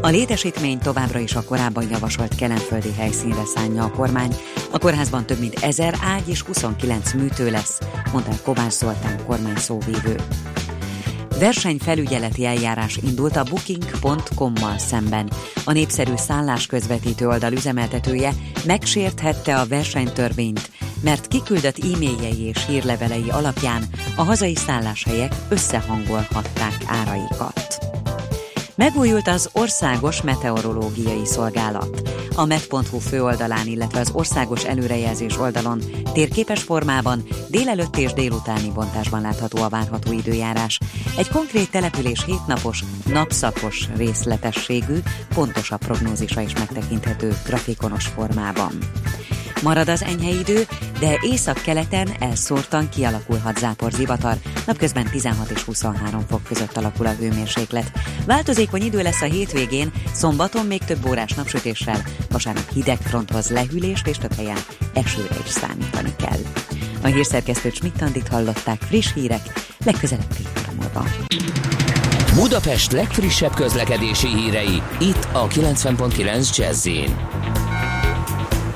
A 0.02 0.08
létesítmény 0.08 0.80
továbbra 0.80 1.20
is 1.20 1.36
a 1.36 1.44
korábban 1.44 1.90
javasolt 1.90 2.36
kelenföldi 2.36 2.94
helyszínre 2.94 3.46
szánja 3.46 3.84
a 3.84 3.92
kormány. 3.92 4.36
A 4.72 4.78
kórházban 4.78 5.26
több 5.26 5.40
mint 5.40 5.60
1000 5.60 5.96
ágy 6.04 6.30
és 6.30 6.42
29 6.42 7.14
műtő 7.14 7.52
lesz, 7.52 7.80
mondta 8.12 8.32
Kovács 8.44 8.72
Zoltán 8.72 9.26
kormány 9.26 9.56
szóvívő. 9.56 10.16
Versenyfelügyeleti 11.40 12.46
eljárás 12.46 12.98
indult 12.98 13.36
a 13.36 13.44
Booking.com-mal 13.44 14.78
szemben. 14.78 15.30
A 15.66 15.72
népszerű 15.72 16.14
szállásközvetítő 16.16 17.28
oldal 17.28 17.52
üzemeltetője 17.52 18.32
megsérthette 18.66 19.60
a 19.60 19.66
versenytörvényt, 19.66 20.70
mert 21.02 21.28
kiküldött 21.28 21.78
e-mailjei 21.78 22.42
és 22.42 22.66
hírlevelei 22.66 23.30
alapján 23.30 23.84
a 24.16 24.24
hazai 24.24 24.56
szálláshelyek 24.56 25.36
összehangolhatták 25.50 26.84
áraikat. 26.88 27.78
Megújult 28.78 29.28
az 29.28 29.50
Országos 29.54 30.22
Meteorológiai 30.22 31.26
Szolgálat. 31.26 32.10
A 32.36 32.46
met.hu 32.46 33.00
főoldalán, 33.00 33.68
illetve 33.68 34.00
az 34.00 34.12
országos 34.14 34.66
előrejelzés 34.66 35.38
oldalon 35.38 35.82
térképes 36.14 36.64
formában 36.64 37.24
délelőtt 37.50 37.98
és 37.98 38.14
délutáni 38.14 38.72
bontásban 38.72 39.22
látható 39.22 39.64
a 39.64 39.70
várható 39.70 40.12
időjárás. 40.12 40.80
Egy 41.18 41.30
konkrét 41.30 41.72
település 41.72 42.26
hétnapos, 42.26 42.84
napszakos 43.06 43.88
részletességű, 43.96 44.98
pontosabb 45.34 45.80
prognózisa 45.80 46.42
is 46.42 46.54
megtekinthető 46.54 47.38
grafikonos 47.46 48.06
formában. 48.06 48.78
Marad 49.64 49.90
az 49.90 50.04
enyhe 50.04 50.30
idő, 50.30 50.66
de 51.00 51.18
észak-keleten 51.22 52.10
elszórtan 52.20 52.90
kialakulhat 52.90 53.58
zápor 53.58 53.92
zivatar, 53.92 54.36
napközben 54.66 55.10
16 55.12 55.50
és 55.50 55.62
23 55.64 56.26
fok 56.30 56.44
között 56.44 56.78
alakul 56.78 57.06
a 57.06 57.14
hőmérséklet. 57.20 57.92
Változékony 58.26 58.82
idő 58.82 59.02
lesz 59.02 59.22
a 59.22 59.26
hétvégén, 59.26 59.92
szombaton 60.14 60.66
még 60.66 60.84
több 60.84 61.06
órás 61.08 61.34
napsütéssel, 61.34 62.02
vasárnap 62.32 62.72
hideg 62.74 62.98
fronthoz 62.98 63.50
lehűlést 63.50 64.08
és 64.08 64.18
több 64.18 64.34
helyen 64.34 64.58
esőre 64.94 65.36
is 65.46 65.52
számítani 65.52 66.16
kell. 66.18 66.40
A 67.04 67.08
hírszerkesztő 67.08 67.70
Schmidt 67.70 68.28
hallották 68.30 68.82
friss 68.82 69.14
hírek, 69.14 69.42
legközelebb 69.86 70.32
fél 70.32 70.76
múlva. 70.80 71.06
Budapest 72.36 72.92
legfrissebb 72.92 73.54
közlekedési 73.54 74.28
hírei, 74.28 74.82
itt 75.00 75.28
a 75.32 75.48
90.9 75.48 76.58
jazz 76.58 76.88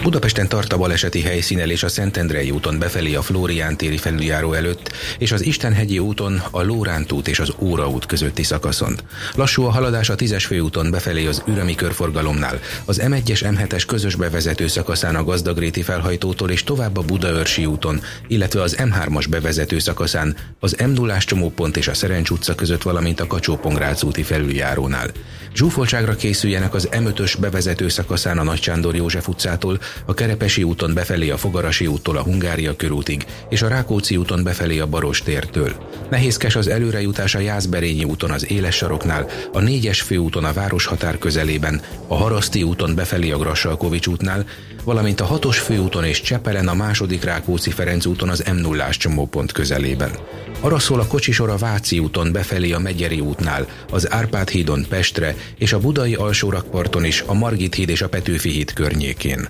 Budapesten 0.04 0.48
tart 0.48 0.74
a 0.74 0.78
baleseti 0.78 1.22
helyszínelés 1.22 1.84
a 1.84 1.90
Szentendrei 1.90 2.52
úton 2.52 2.80
befelé 2.80 3.16
a 3.16 3.22
Flórián 3.22 3.78
téri 3.78 3.98
felüljáró 3.98 4.54
előtt, 4.54 4.92
és 5.18 5.32
az 5.32 5.46
Istenhegyi 5.46 6.00
úton 6.00 6.42
a 6.52 6.62
Lóránt 6.62 7.12
út 7.12 7.28
és 7.28 7.40
az 7.40 7.54
Óra 7.60 7.90
út 7.90 8.06
közötti 8.06 8.44
szakaszon. 8.44 9.00
Lassú 9.36 9.64
a 9.64 9.70
haladás 9.70 10.10
a 10.10 10.16
10-es 10.16 10.44
főúton 10.48 10.92
befelé 10.92 11.26
az 11.26 11.44
Ürömi 11.46 11.76
körforgalomnál, 11.76 12.60
az 12.86 13.02
M1-es 13.04 13.42
M7-es 13.42 13.84
közös 13.88 14.16
bevezető 14.16 14.68
szakaszán 14.68 15.16
a 15.16 15.24
Gazdagréti 15.24 15.82
felhajtótól 15.82 16.50
és 16.50 16.64
tovább 16.64 16.98
a 16.98 17.02
Budaörsi 17.02 17.66
úton, 17.66 18.02
illetve 18.28 18.62
az 18.62 18.76
M3-as 18.80 19.26
bevezető 19.30 19.80
szakaszán 19.80 20.36
az 20.60 20.76
m 20.86 20.90
0 20.90 21.18
csomópont 21.18 21.78
és 21.78 21.88
a 21.88 21.94
Szerencs 21.94 22.30
utca 22.30 22.56
között, 22.56 22.82
valamint 22.82 23.20
a 23.20 23.28
kacsó 23.28 23.60
úti 24.04 24.24
felüljárónál. 24.24 25.12
Zsúfoltságra 25.56 26.16
készüljenek 26.16 26.74
az 26.74 26.90
M5-ös 26.92 27.36
bevezető 27.40 27.90
szakaszán 27.90 28.38
a 28.38 28.44
Nagy 28.44 28.62
Sándor 28.62 28.96
József 28.96 29.28
utcától, 29.28 29.80
a 30.06 30.14
Kerepesi 30.14 30.64
úton 30.64 30.94
befelé 30.94 31.30
a 31.30 31.38
Fogarasi 31.38 31.88
úttól 31.88 32.18
a 32.18 32.24
Hungária 32.24 32.76
körútig, 32.76 33.26
és 33.50 33.62
a 33.62 33.68
Rákóczi 33.68 34.18
úton 34.18 34.44
befelé 34.44 34.80
a 34.80 34.88
Baros 34.88 35.22
tértől. 35.22 35.74
Nehézkes 36.10 36.56
az 36.56 36.68
előrejutás 36.68 37.36
a 37.36 37.40
Jászberényi 37.40 38.04
úton 38.04 38.32
az 38.32 38.52
Éles 38.52 38.76
saroknál, 38.76 39.28
a 39.54 39.60
4-es 39.60 40.02
főúton 40.06 40.44
a 40.44 40.54
Városhatár 40.54 41.18
közelében, 41.18 41.82
a 42.08 42.16
Haraszti 42.16 42.64
úton 42.64 42.96
befelé 42.96 43.32
a 43.32 43.38
Grassalkovics 43.38 44.08
útnál, 44.08 44.46
valamint 44.84 45.20
a 45.20 45.28
6-os 45.28 45.58
főúton 45.64 46.04
és 46.04 46.22
Csepelen 46.22 46.68
a 46.68 46.74
második 46.74 47.24
Rákóczi 47.24 47.72
Ferenc 47.72 48.06
úton 48.06 48.30
az 48.30 48.44
m 48.54 48.56
0 48.56 48.90
csomópont 48.90 49.52
közelében. 49.52 50.12
Arra 50.60 50.80
szól 50.80 51.00
a 51.00 51.08
kocsisor 51.08 51.50
a 51.50 51.58
Váci 51.58 52.00
úton 52.00 52.32
befelé 52.32 52.72
a 52.72 52.80
Megyeri 52.80 53.20
útnál, 53.20 53.68
az 53.92 54.12
Árpád 54.12 54.50
hídon 54.50 54.86
Pestre 54.90 55.36
és 55.58 55.74
a 55.74 55.80
Budai 55.80 56.14
alsórakparton 56.14 57.06
is 57.06 57.24
a 57.28 57.34
Margit 57.34 57.76
híd 57.76 57.90
és 57.90 58.02
a 58.02 58.10
Petőfi 58.10 58.50
híd 58.50 58.74
környékén. 58.74 59.50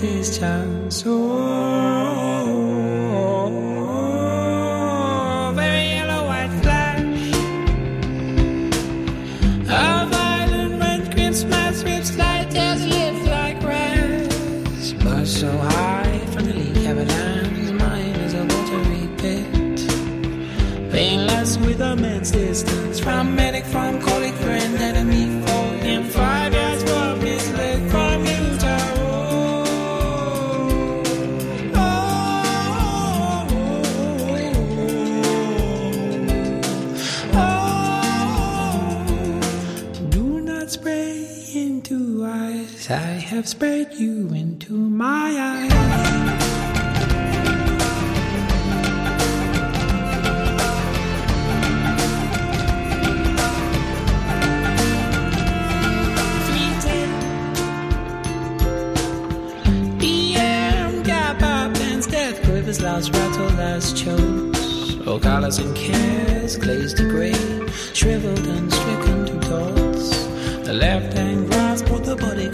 his 0.00 0.38
chance. 0.38 1.04
Or 1.06 1.67
rattle, 63.78 63.94
last 63.94 63.96
chokes. 63.96 65.06
Oh, 65.06 65.12
All 65.12 65.20
colors 65.20 65.58
and 65.58 65.76
cares, 65.76 66.56
glazed 66.56 66.96
to 66.98 67.08
gray, 67.08 67.32
shriveled 67.94 68.46
and 68.46 68.72
stricken 68.72 69.26
to 69.26 69.48
dots. 69.48 70.26
The 70.66 70.72
left 70.74 71.14
hand 71.14 71.48
grasp, 71.48 71.86
but 71.88 72.04
the 72.04 72.16
body 72.16 72.48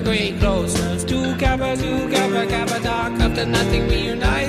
great 0.00 0.38
glow. 0.40 0.66
Snooze 0.66 1.04
Two 1.04 1.36
Kappa, 1.36 1.76
two 1.76 2.08
Kappa, 2.10 2.46
Kappa, 2.46 2.82
dark 2.82 3.12
after 3.20 3.46
nothing 3.46 3.86
We 3.88 3.98
unite. 4.02 4.39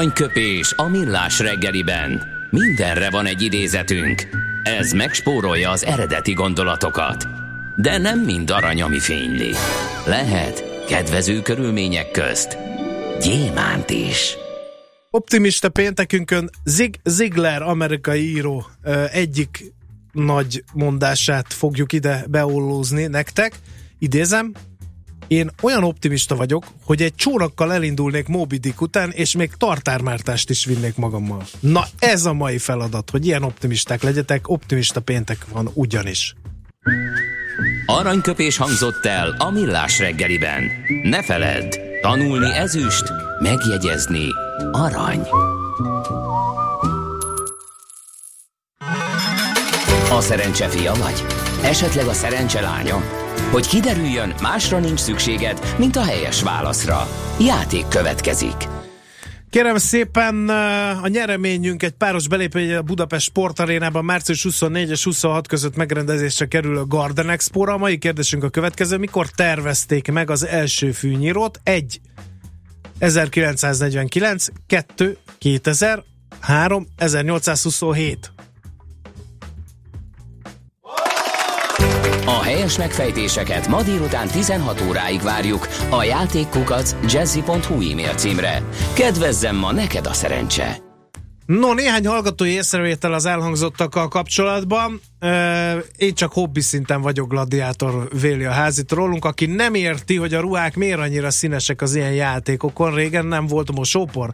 Aranyköpés 0.00 0.72
a 0.76 0.88
millás 0.88 1.38
reggeliben. 1.38 2.22
Mindenre 2.50 3.10
van 3.10 3.26
egy 3.26 3.42
idézetünk. 3.42 4.28
Ez 4.62 4.92
megspórolja 4.92 5.70
az 5.70 5.84
eredeti 5.84 6.32
gondolatokat. 6.32 7.26
De 7.76 7.98
nem 7.98 8.20
mind 8.20 8.50
arany, 8.50 8.82
ami 8.82 8.98
fényli. 8.98 9.50
Lehet 10.06 10.84
kedvező 10.88 11.42
körülmények 11.42 12.10
közt 12.10 12.58
gyémánt 13.20 13.90
is. 13.90 14.36
Optimista 15.10 15.68
péntekünkön 15.68 16.50
Zig 16.64 17.00
Ziglar, 17.04 17.62
amerikai 17.62 18.30
író 18.30 18.66
egyik 19.12 19.72
nagy 20.12 20.64
mondását 20.72 21.52
fogjuk 21.52 21.92
ide 21.92 22.24
beollózni 22.28 23.06
nektek. 23.06 23.52
Idézem, 23.98 24.52
én 25.30 25.50
olyan 25.62 25.84
optimista 25.84 26.36
vagyok, 26.36 26.66
hogy 26.84 27.02
egy 27.02 27.14
csónakkal 27.14 27.72
elindulnék 27.72 28.26
Moby 28.26 28.56
Dick 28.56 28.80
után, 28.80 29.10
és 29.10 29.36
még 29.36 29.50
tartármártást 29.56 30.50
is 30.50 30.64
vinnék 30.64 30.96
magammal. 30.96 31.42
Na 31.60 31.84
ez 31.98 32.24
a 32.24 32.32
mai 32.32 32.58
feladat, 32.58 33.10
hogy 33.10 33.26
ilyen 33.26 33.42
optimisták 33.42 34.02
legyetek, 34.02 34.48
optimista 34.48 35.00
péntek 35.00 35.46
van 35.52 35.70
ugyanis. 35.74 36.34
Aranyköpés 37.86 38.56
hangzott 38.56 39.06
el 39.06 39.34
a 39.38 39.50
millás 39.50 39.98
reggeliben. 39.98 40.62
Ne 41.02 41.22
feledd, 41.22 41.78
tanulni 42.02 42.54
ezüst, 42.54 43.12
megjegyezni 43.40 44.26
arany. 44.72 45.20
A 50.10 50.20
szerencse 50.20 50.68
fia 50.68 50.94
vagy? 50.94 51.24
Esetleg 51.62 52.06
a 52.06 52.12
szerencse 52.12 52.60
lánya? 52.60 53.28
Hogy 53.50 53.66
kiderüljön, 53.66 54.34
másra 54.42 54.78
nincs 54.78 55.00
szükséged, 55.00 55.74
mint 55.78 55.96
a 55.96 56.04
helyes 56.04 56.42
válaszra. 56.42 57.08
Játék 57.40 57.88
következik. 57.88 58.54
Kérem 59.50 59.76
szépen, 59.76 60.48
a 61.02 61.08
nyereményünk 61.08 61.82
egy 61.82 61.90
páros 61.90 62.28
belépő 62.28 62.76
a 62.76 62.82
Budapest 62.82 63.26
Sportarénában 63.26 64.04
március 64.04 64.42
24 64.42 64.90
és 64.90 65.04
26 65.04 65.46
között 65.46 65.76
megrendezésre 65.76 66.46
kerül 66.46 66.76
a 66.76 66.86
Garden 66.86 67.30
expo. 67.30 67.70
A 67.70 67.76
mai 67.76 67.98
kérdésünk 67.98 68.44
a 68.44 68.48
következő. 68.48 68.96
Mikor 68.96 69.26
tervezték 69.30 70.12
meg 70.12 70.30
az 70.30 70.46
első 70.46 70.92
fűnyírót? 70.92 71.60
1. 71.62 72.00
1949, 72.98 74.46
2. 74.66 75.16
2000, 75.38 76.02
3. 76.40 76.86
1827. 76.96 78.32
A 82.30 82.42
helyes 82.42 82.78
megfejtéseket 82.78 83.68
ma 83.68 83.82
délután 83.82 84.28
16 84.28 84.84
óráig 84.88 85.20
várjuk 85.20 85.68
a 85.90 86.02
játékkukac 86.02 86.94
jazzy.hu 87.12 87.90
e-mail 87.90 88.14
címre. 88.14 88.62
Kedvezzem 88.94 89.56
ma 89.56 89.72
neked 89.72 90.06
a 90.06 90.12
szerencse! 90.12 90.76
No, 91.46 91.74
néhány 91.74 92.06
hallgatói 92.06 92.50
észrevétel 92.50 93.12
az 93.12 93.26
elhangzottakkal 93.26 94.08
kapcsolatban. 94.08 95.00
Én 95.96 96.14
csak 96.14 96.32
hobbi 96.32 96.60
szinten 96.60 97.00
vagyok 97.00 97.28
gladiátor, 97.28 98.08
véli 98.20 98.44
a 98.44 98.50
házit 98.50 98.92
rólunk, 98.92 99.24
aki 99.24 99.46
nem 99.46 99.74
érti, 99.74 100.16
hogy 100.16 100.34
a 100.34 100.40
ruhák 100.40 100.76
miért 100.76 100.98
annyira 100.98 101.30
színesek 101.30 101.82
az 101.82 101.94
ilyen 101.94 102.12
játékokon. 102.12 102.94
Régen 102.94 103.26
nem 103.26 103.46
volt 103.46 103.72
mosópor. 103.72 104.30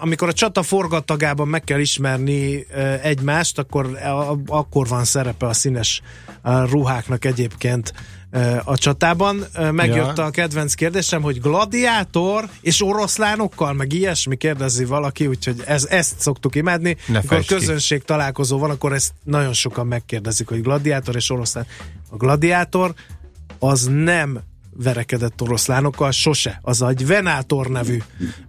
Amikor 0.00 0.28
a 0.28 0.32
csata 0.32 0.62
forgatagában 0.62 1.48
meg 1.48 1.64
kell 1.64 1.80
ismerni 1.80 2.66
egymást, 3.02 3.58
akkor, 3.58 3.98
akkor 4.46 4.88
van 4.88 5.04
szerepe 5.04 5.46
a 5.46 5.52
színes 5.52 6.00
uh, 6.44 6.70
ruháknak 6.70 7.24
egyébként 7.24 7.92
a 8.64 8.76
csatában. 8.76 9.44
Megjött 9.70 10.16
ja. 10.16 10.24
a 10.24 10.30
kedvenc 10.30 10.74
kérdésem, 10.74 11.22
hogy 11.22 11.40
gladiátor 11.40 12.48
és 12.60 12.82
oroszlánokkal, 12.82 13.72
meg 13.72 13.92
ilyesmi 13.92 14.36
kérdezi 14.36 14.84
valaki, 14.84 15.26
úgyhogy 15.26 15.62
ez, 15.66 15.84
ezt 15.84 16.20
szoktuk 16.20 16.54
imádni. 16.54 16.96
Ne 17.06 17.18
amikor 17.18 17.44
közönség 17.44 17.98
ki. 17.98 18.04
találkozó 18.04 18.58
van, 18.58 18.70
akkor 18.70 18.92
ezt 18.92 19.12
nagyon 19.24 19.52
sokan 19.52 19.86
megkérdezik, 19.86 20.48
hogy 20.48 20.62
gladiátor 20.62 21.16
és 21.16 21.30
oroszlán. 21.30 21.66
A 22.10 22.16
gladiátor 22.16 22.94
az 23.58 23.88
nem 23.90 24.40
verekedett 24.76 25.42
oroszlánokkal, 25.42 26.10
sose. 26.10 26.58
Az 26.62 26.82
egy 26.82 27.06
Venátor 27.06 27.66
nevű 27.66 27.98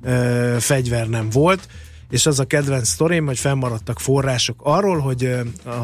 ö, 0.03 0.55
fegyver 0.59 1.07
nem 1.07 1.30
volt, 1.30 1.67
és 2.09 2.26
az 2.26 2.39
a 2.39 2.45
kedvenc 2.45 2.88
sztorim, 2.88 3.26
hogy 3.26 3.39
fennmaradtak 3.39 3.99
források 3.99 4.59
arról, 4.63 4.99
hogy 4.99 5.36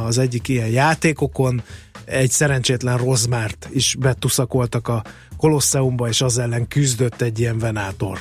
az 0.05 0.17
egyik 0.17 0.47
ilyen 0.47 0.67
játékokon 0.67 1.61
egy 2.05 2.31
szerencsétlen 2.31 2.97
rozmárt 2.97 3.67
is 3.71 3.95
betuszakoltak 3.99 4.87
a 4.87 5.03
Kolosseumba, 5.37 6.07
és 6.07 6.21
az 6.21 6.37
ellen 6.37 6.67
küzdött 6.67 7.21
egy 7.21 7.39
ilyen 7.39 7.59
venátor. 7.59 8.19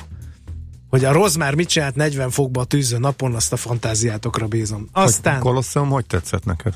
Hogy 0.89 1.05
a 1.05 1.11
rozmár 1.11 1.55
mit 1.55 1.67
csinált 1.67 1.95
40 1.95 2.29
fokba 2.29 2.61
a 2.61 2.63
tűző 2.63 2.97
napon, 2.97 3.35
azt 3.35 3.53
a 3.53 3.57
fantáziátokra 3.57 4.47
bízom. 4.47 4.87
Aztán... 4.91 5.33
Hogy 5.33 5.41
Kolosseum 5.41 5.89
hogy 5.89 6.05
tetszett 6.05 6.45
neked? 6.45 6.73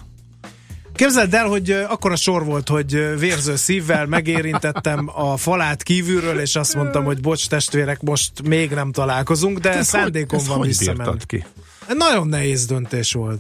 Képzeld 1.04 1.34
el, 1.34 1.48
hogy 1.48 1.72
akkor 1.72 2.12
a 2.12 2.16
sor 2.16 2.46
volt, 2.46 2.70
hogy 2.70 3.20
vérző 3.20 3.56
szívvel 3.56 4.06
megérintettem 4.06 5.10
a 5.14 5.38
falát 5.38 5.84
kívülről, 5.84 6.40
és 6.40 6.56
azt 6.56 6.76
mondtam, 6.76 7.04
hogy 7.04 7.22
bocs 7.22 7.48
testvérek, 7.48 8.02
most 8.02 8.32
még 8.44 8.72
nem 8.72 8.92
találkozunk, 8.92 9.60
de 9.60 9.74
ez 9.74 9.88
szándékom 9.88 10.40
van 10.48 10.62
visszamenni. 10.62 11.18
ki? 11.26 11.46
Nagyon 11.88 12.28
nehéz 12.28 12.66
döntés 12.66 13.14
volt. 13.14 13.40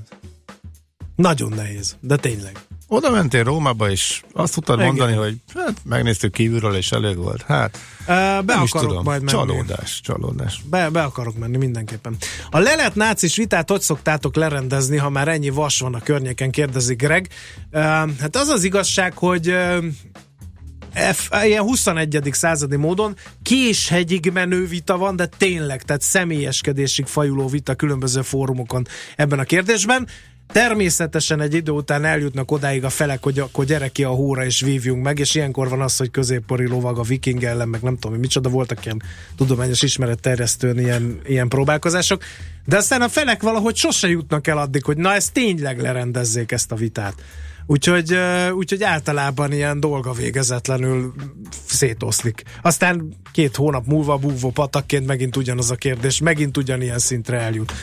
Nagyon 1.15 1.53
nehéz, 1.55 1.97
de 1.99 2.15
tényleg. 2.15 2.59
Oda 2.87 3.11
mentél 3.11 3.43
Rómába, 3.43 3.89
és 3.89 4.21
azt 4.33 4.53
tudtad 4.53 4.75
Igen. 4.75 4.87
mondani, 4.87 5.13
hogy 5.13 5.35
hát 5.55 5.73
megnéztük 5.83 6.31
kívülről, 6.31 6.75
és 6.75 6.91
elég 6.91 7.17
volt. 7.17 7.41
Hát, 7.41 7.77
Ö, 8.07 8.13
Be 8.13 8.43
nem 8.45 8.63
is 8.63 8.69
tudom. 8.69 9.03
majd 9.03 9.21
menni. 9.21 9.37
Csalódás, 9.37 10.01
csalódás. 10.03 10.61
Be, 10.69 10.89
be 10.89 11.03
akarok 11.03 11.37
menni 11.37 11.57
mindenképpen. 11.57 12.15
A 12.49 12.59
lelet 12.59 12.95
nácis 12.95 13.35
vitát 13.35 13.69
hogy 13.69 13.81
szoktátok 13.81 14.35
lerendezni, 14.35 14.97
ha 14.97 15.09
már 15.09 15.27
ennyi 15.27 15.49
vas 15.49 15.79
van 15.79 15.93
a 15.93 15.99
környéken, 15.99 16.51
kérdezi 16.51 16.95
Greg. 16.95 17.27
Uh, 17.71 17.81
hát 18.19 18.35
az 18.35 18.47
az 18.47 18.63
igazság, 18.63 19.17
hogy 19.17 19.49
uh, 19.49 19.83
F, 21.13 21.29
ilyen 21.43 21.61
21. 21.61 22.29
századi 22.31 22.75
módon 22.75 23.15
késhegyig 23.41 24.31
menő 24.33 24.67
vita 24.67 24.97
van, 24.97 25.15
de 25.15 25.25
tényleg, 25.25 25.83
tehát 25.83 26.01
személyeskedésig 26.01 27.05
fajuló 27.05 27.47
vita 27.47 27.75
különböző 27.75 28.21
fórumokon 28.21 28.87
ebben 29.15 29.39
a 29.39 29.43
kérdésben. 29.43 30.07
Természetesen 30.47 31.41
egy 31.41 31.53
idő 31.53 31.71
után 31.71 32.05
eljutnak 32.05 32.51
odáig 32.51 32.83
a 32.83 32.89
felek, 32.89 33.23
hogy 33.23 33.39
akkor 33.39 33.65
gyere 33.65 33.87
ki 33.87 34.03
a 34.03 34.09
hóra 34.09 34.45
és 34.45 34.61
vívjunk 34.61 35.03
meg, 35.03 35.19
és 35.19 35.35
ilyenkor 35.35 35.69
van 35.69 35.81
az, 35.81 35.97
hogy 35.97 36.11
középkori 36.11 36.67
lovag 36.67 36.97
a 36.97 37.01
viking 37.01 37.43
ellen, 37.43 37.67
meg 37.67 37.81
nem 37.81 37.97
tudom, 37.97 38.19
micsoda 38.19 38.49
voltak 38.49 38.85
ilyen 38.85 39.01
tudományos 39.37 39.81
ismeretterjesztőn 39.81 40.79
ilyen, 40.79 41.19
ilyen 41.25 41.47
próbálkozások. 41.47 42.23
De 42.65 42.77
aztán 42.77 43.01
a 43.01 43.09
felek 43.09 43.41
valahogy 43.41 43.75
sose 43.75 44.07
jutnak 44.07 44.47
el 44.47 44.57
addig, 44.57 44.83
hogy 44.83 44.97
na 44.97 45.13
ezt 45.13 45.33
tényleg 45.33 45.79
lerendezzék 45.81 46.51
ezt 46.51 46.71
a 46.71 46.75
vitát. 46.75 47.13
Úgyhogy, 47.65 48.17
úgyhogy 48.51 48.83
általában 48.83 49.51
ilyen 49.51 49.79
dolga 49.79 50.11
végezetlenül 50.11 51.13
szétoszlik. 51.65 52.43
Aztán 52.61 53.13
két 53.31 53.55
hónap 53.55 53.85
múlva 53.85 54.17
búvó 54.17 54.49
patakként 54.49 55.05
megint 55.05 55.37
ugyanaz 55.37 55.71
a 55.71 55.75
kérdés, 55.75 56.19
megint 56.19 56.57
ugyanilyen 56.57 56.99
szintre 56.99 57.39
eljut. 57.39 57.73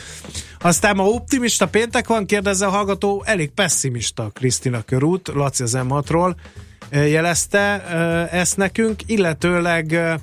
Aztán 0.59 0.95
ma 0.95 1.03
optimista 1.03 1.67
péntek 1.67 2.07
van, 2.07 2.25
kérdezze 2.25 2.65
a 2.65 2.69
hallgató, 2.69 3.23
elég 3.25 3.51
pessimista 3.51 4.29
Krisztina 4.33 4.81
Körút, 4.81 5.27
Laci 5.27 5.63
az 5.63 5.77
M6-ról 5.77 6.35
ö, 6.89 7.05
jelezte 7.05 7.83
ezt 8.31 8.57
nekünk, 8.57 9.01
illetőleg 9.05 10.19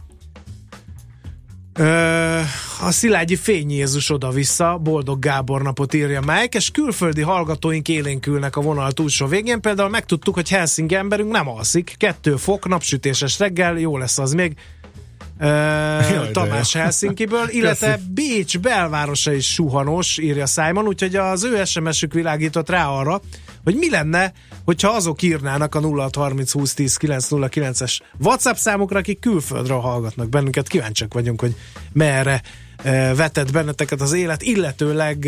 a 2.81 2.91
Szilágyi 2.91 3.37
Fény 3.37 3.71
Jézus 3.71 4.11
oda-vissza, 4.11 4.79
boldog 4.83 5.19
Gábor 5.19 5.63
napot 5.63 5.95
írja 5.95 6.21
Mike, 6.21 6.59
és 6.59 6.71
külföldi 6.71 7.21
hallgatóink 7.21 7.89
élénkülnek 7.89 8.57
a 8.57 8.61
vonal 8.61 8.93
túlsó 8.93 9.27
végén. 9.27 9.61
Például 9.61 9.89
megtudtuk, 9.89 10.35
hogy 10.35 10.49
Helsinki 10.49 10.95
emberünk 10.95 11.31
nem 11.31 11.49
alszik, 11.49 11.95
kettő 11.97 12.37
fok, 12.37 12.69
napsütéses 12.69 13.39
reggel, 13.39 13.79
jó 13.79 13.99
lesz 13.99 14.19
az 14.19 14.33
még. 14.33 14.57
De 16.09 16.31
Tamás. 16.33 16.73
Helsinkiből, 16.73 17.49
illetve 17.49 17.95
Köszi. 17.95 18.09
Bécs 18.15 18.59
belvárosa 18.59 19.33
is 19.33 19.53
suhanos, 19.53 20.19
írja 20.19 20.47
Simon, 20.47 20.87
úgyhogy 20.87 21.17
az 21.17 21.45
ő 21.45 21.65
SMS-ük 21.65 22.13
világított 22.13 22.71
rá 22.71 22.89
arra, 22.89 23.21
hogy 23.65 23.75
mi 23.75 23.91
lenne, 23.91 24.33
hogyha 24.65 24.91
azok 24.91 25.23
írnának 25.23 25.75
a 25.75 25.81
0630 25.81 26.53
20 26.53 26.75
10 26.75 26.99
909-es 27.01 27.99
WhatsApp 28.19 28.57
számukra, 28.57 28.99
akik 28.99 29.21
külföldről 29.21 29.81
hallgatnak 29.81 30.29
bennünket. 30.29 30.69
Kíváncsiak 30.69 31.15
vagyunk, 31.15 31.41
hogy 31.41 31.55
merre 31.93 32.43
vetett 33.17 33.53
benneteket 33.53 34.01
az 34.01 34.13
élet, 34.13 34.43
illetőleg 34.43 35.25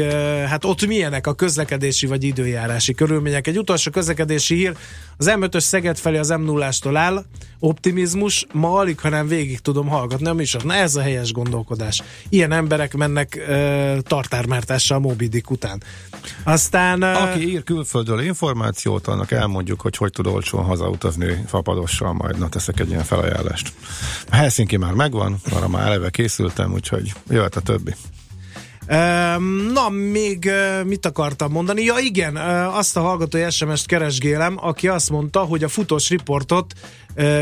hát 0.49 0.65
ott 0.65 0.87
milyenek 0.87 1.27
a 1.27 1.35
közlekedési 1.35 2.07
vagy 2.07 2.25
időjárási 2.25 2.95
körülmények. 2.95 3.47
Egy 3.47 3.59
utolsó 3.59 3.91
közlekedési 3.91 4.55
hír, 4.55 4.77
az 5.17 5.33
M5-ös 5.35 5.61
Szeged 5.61 5.99
felé 5.99 6.19
az 6.19 6.29
m 6.29 6.43
0 6.43 6.71
áll, 6.93 7.25
optimizmus, 7.59 8.47
ma 8.53 8.79
alig, 8.79 9.01
hanem 9.01 9.27
végig 9.27 9.61
tudom 9.61 9.89
hallgatni 9.89 10.27
a 10.29 10.33
műsor. 10.33 10.63
Na 10.63 10.75
ez 10.75 10.97
a 10.97 11.01
helyes 11.01 11.33
gondolkodás. 11.33 12.03
Ilyen 12.29 12.53
emberek 12.53 12.95
mennek 12.95 13.47
uh, 13.49 13.99
tartármártással 13.99 14.99
Moby 14.99 15.29
Dick 15.29 15.51
után. 15.51 15.83
Aztán... 16.45 17.03
Uh, 17.03 17.23
Aki 17.23 17.49
ír 17.49 17.65
külföldről 17.65 18.21
információt, 18.21 19.07
annak 19.07 19.31
elmondjuk, 19.31 19.81
hogy 19.81 19.97
hogy 19.97 20.13
tud 20.13 20.27
olcsón 20.27 20.65
hazautazni 20.65 21.45
fapadossal, 21.47 22.13
majd 22.13 22.39
na 22.39 22.49
teszek 22.49 22.81
egy 22.81 22.89
ilyen 22.89 23.05
felajánlást. 23.05 23.73
A 24.31 24.35
Helsinki 24.35 24.77
már 24.77 24.93
megvan, 24.93 25.37
arra 25.53 25.69
már 25.69 25.87
eleve 25.87 26.11
készültem, 26.11 26.73
úgyhogy 26.73 27.13
jöhet 27.41 27.57
a 27.57 27.61
többi. 27.61 27.95
Na, 29.73 29.89
még 29.89 30.51
mit 30.85 31.07
akartam 31.07 31.53
mondani? 31.53 31.83
Ja 31.83 31.99
igen, 31.99 32.37
azt 32.67 32.97
a 32.97 33.01
hallgatói 33.01 33.51
SMS-t 33.51 33.87
keresgélem, 33.87 34.57
aki 34.61 34.89
azt 34.89 35.11
mondta, 35.11 35.41
hogy 35.41 35.65
a 35.65 35.69
futós 35.69 36.09
riportot 36.09 36.75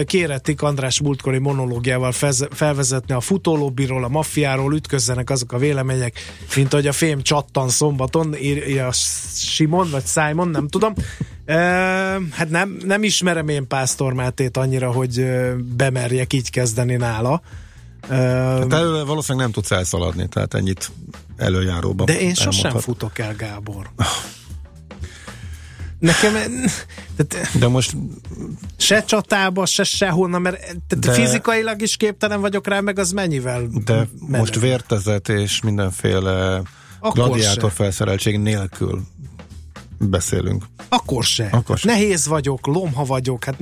kérették 0.05 0.62
András 0.62 1.01
múltkori 1.01 1.38
monológiával 1.38 2.12
felvezetni 2.51 3.14
a 3.14 3.20
futólobbiról, 3.20 4.05
a 4.05 4.09
maffiáról, 4.09 4.74
ütközzenek 4.74 5.30
azok 5.30 5.53
a 5.53 5.59
vélemények, 5.59 6.18
mint 6.57 6.72
hogy 6.72 6.86
a 6.86 6.92
fém 6.92 7.22
csattan 7.22 7.68
szombaton, 7.68 8.36
írja 8.36 8.92
Simon, 9.34 9.90
vagy 9.90 10.07
Simon, 10.07 10.49
nem 10.49 10.68
tudom. 10.68 10.94
Hát 12.30 12.49
nem, 12.49 12.76
nem 12.84 13.03
ismerem 13.03 13.49
én 13.49 13.66
Pásztor 13.66 14.12
Mátét 14.12 14.57
annyira, 14.57 14.92
hogy 14.92 15.26
bemerjek 15.76 16.32
így 16.32 16.51
kezdeni 16.51 16.96
nála. 16.96 17.42
Hát 18.09 18.73
előle 18.73 19.03
valószínűleg 19.03 19.45
nem 19.47 19.53
tudsz 19.55 19.71
elszaladni, 19.71 20.29
tehát 20.29 20.55
ennyit 20.55 20.91
előjáróban. 21.37 22.07
De 22.07 22.21
én 22.21 22.35
sosem 22.35 22.77
futok 22.79 23.19
el, 23.19 23.35
Gábor. 23.37 23.91
Nekem 25.99 26.33
tehát, 27.17 27.59
De 27.59 27.69
most 27.69 27.97
se 28.77 29.05
csatába, 29.05 29.67
se 29.67 29.85
sehonnan, 29.85 30.41
mert 30.43 30.61
tehát 30.61 30.99
De- 30.99 31.13
fizikailag 31.13 31.83
is 31.83 31.97
képtelen 31.97 32.41
vagyok 32.41 32.67
rá, 32.67 32.81
meg 32.81 32.99
az 32.99 33.13
mennyivel 33.13 33.67
De 33.85 33.95
menő. 33.95 34.39
most 34.39 34.61
vértezet 34.61 35.29
és 35.29 35.63
mindenféle 35.63 36.63
Akkor 37.01 37.25
gladiátor 37.25 37.71
se. 37.71 37.77
felszereltség 37.77 38.39
nélkül 38.39 39.01
beszélünk. 39.99 40.65
Akkor 40.89 41.25
se. 41.25 41.49
Akkor 41.53 41.79
se. 41.79 41.89
Nehéz 41.89 42.27
vagyok, 42.27 42.67
lomha 42.67 43.05
vagyok, 43.05 43.45
hát 43.45 43.59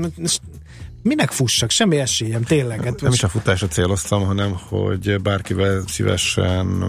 minek 1.02 1.30
fussak? 1.30 1.70
Semmi 1.70 1.98
esélyem, 1.98 2.42
tényleg. 2.42 2.84
Hát 2.84 3.00
Nem 3.00 3.12
is 3.12 3.22
a 3.22 3.28
futásra 3.28 3.68
céloztam, 3.68 4.24
hanem 4.24 4.52
hogy 4.68 5.20
bárkivel 5.22 5.82
szívesen 5.86 6.84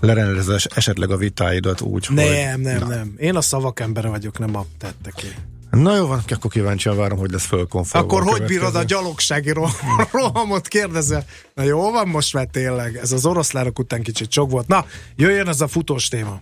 lerendezes 0.00 0.64
esetleg 0.64 1.10
a 1.10 1.16
vitáidat 1.16 1.80
úgy, 1.80 2.06
hogy... 2.06 2.16
nem, 2.16 2.60
nem, 2.60 2.88
nem. 2.88 3.14
Én 3.16 3.36
a 3.36 3.40
szavak 3.40 3.80
embere 3.80 4.08
vagyok, 4.08 4.38
nem 4.38 4.56
a 4.56 4.64
tetteké. 4.78 5.28
Na 5.70 5.96
jó 5.96 6.06
van, 6.06 6.22
akkor 6.28 6.50
kíváncsian 6.50 6.96
várom, 6.96 7.18
hogy 7.18 7.30
lesz 7.30 7.44
fölkonfolva. 7.46 8.06
Akkor 8.06 8.22
hogy 8.22 8.42
bírod 8.42 8.74
a 8.74 8.82
gyalogsági 8.82 9.50
ro- 9.50 9.80
rohamot 10.12 10.68
kérdezel? 10.68 11.24
Na 11.54 11.62
jó 11.62 11.90
van 11.90 12.08
most 12.08 12.34
már 12.34 12.46
tényleg. 12.46 12.96
Ez 12.96 13.12
az 13.12 13.26
oroszlánok 13.26 13.78
után 13.78 14.02
kicsit 14.02 14.32
sok 14.32 14.50
volt. 14.50 14.66
Na, 14.66 14.86
jöjjön 15.16 15.48
ez 15.48 15.60
a 15.60 15.68
futós 15.68 16.08
téma. 16.08 16.40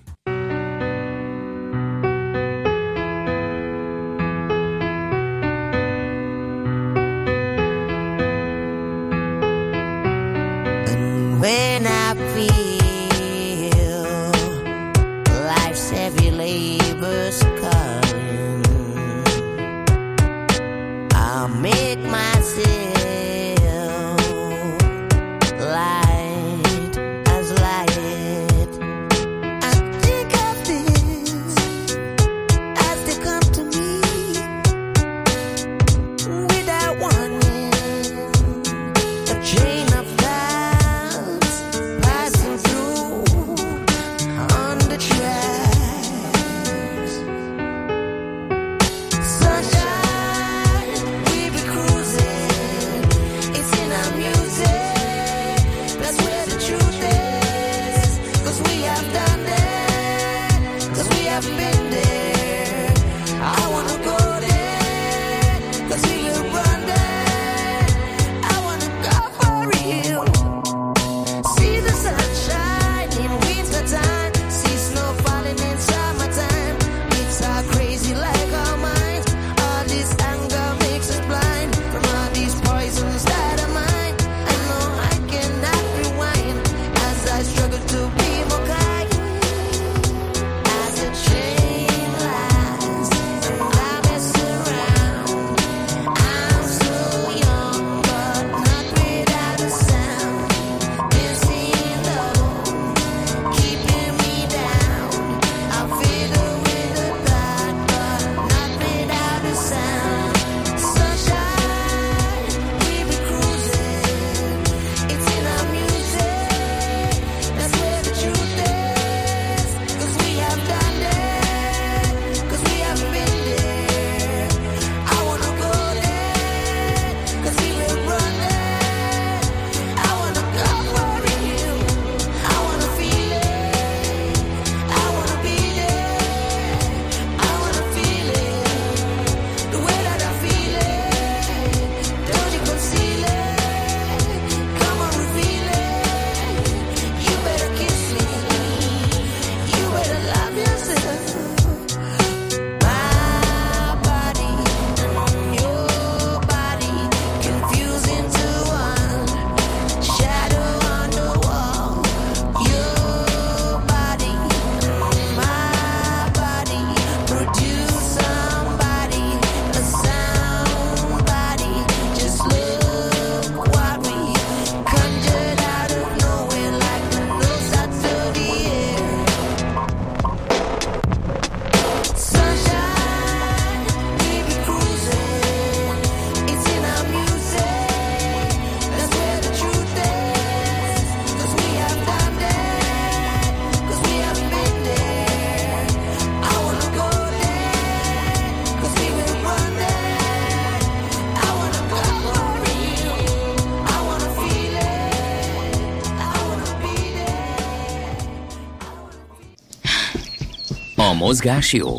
Mozgás 211.31 211.72
jó. 211.72 211.97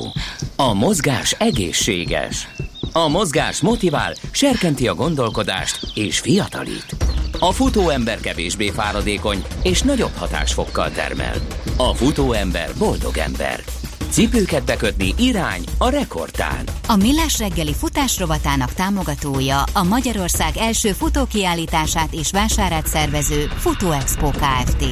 A 0.56 0.74
mozgás 0.74 1.32
egészséges. 1.32 2.48
A 2.94 3.08
mozgás 3.08 3.62
motivál, 3.62 4.14
serkenti 4.32 4.88
a 4.88 4.94
gondolkodást 4.94 5.80
és 5.94 6.20
fiatalít. 6.20 6.96
A 7.40 7.52
futóember 7.52 8.20
kevésbé 8.20 8.70
fáradékony 8.70 9.44
és 9.64 9.82
nagyobb 9.82 10.16
hatásfokkal 10.18 10.92
termel. 10.92 11.36
A 11.78 11.94
futóember 11.94 12.70
boldog 12.78 13.18
ember. 13.18 13.64
Cipőket 14.10 14.66
bekötni 14.66 15.14
irány 15.18 15.64
a 15.78 15.90
rekordtán. 15.90 16.64
A 16.88 16.96
Millás 16.96 17.40
reggeli 17.40 17.74
futás 17.74 18.20
rovatának 18.20 18.74
támogatója 18.74 19.64
a 19.74 19.84
Magyarország 19.84 20.58
első 20.58 20.92
futókiállítását 20.92 22.14
és 22.14 22.32
vásárát 22.32 22.88
szervező 22.88 23.52
Futó 23.58 23.92
Expo 23.92 24.30
Kft. 24.30 24.86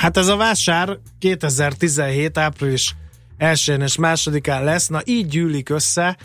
Hát 0.00 0.16
ez 0.16 0.28
a 0.28 0.36
vásár 0.36 0.98
2017. 1.18 2.38
április 2.38 2.96
1 3.36 3.74
és 3.78 3.96
másodikán 3.96 4.64
lesz, 4.64 4.88
na 4.88 5.00
így 5.04 5.26
gyűlik 5.28 5.68
össze 5.68 6.16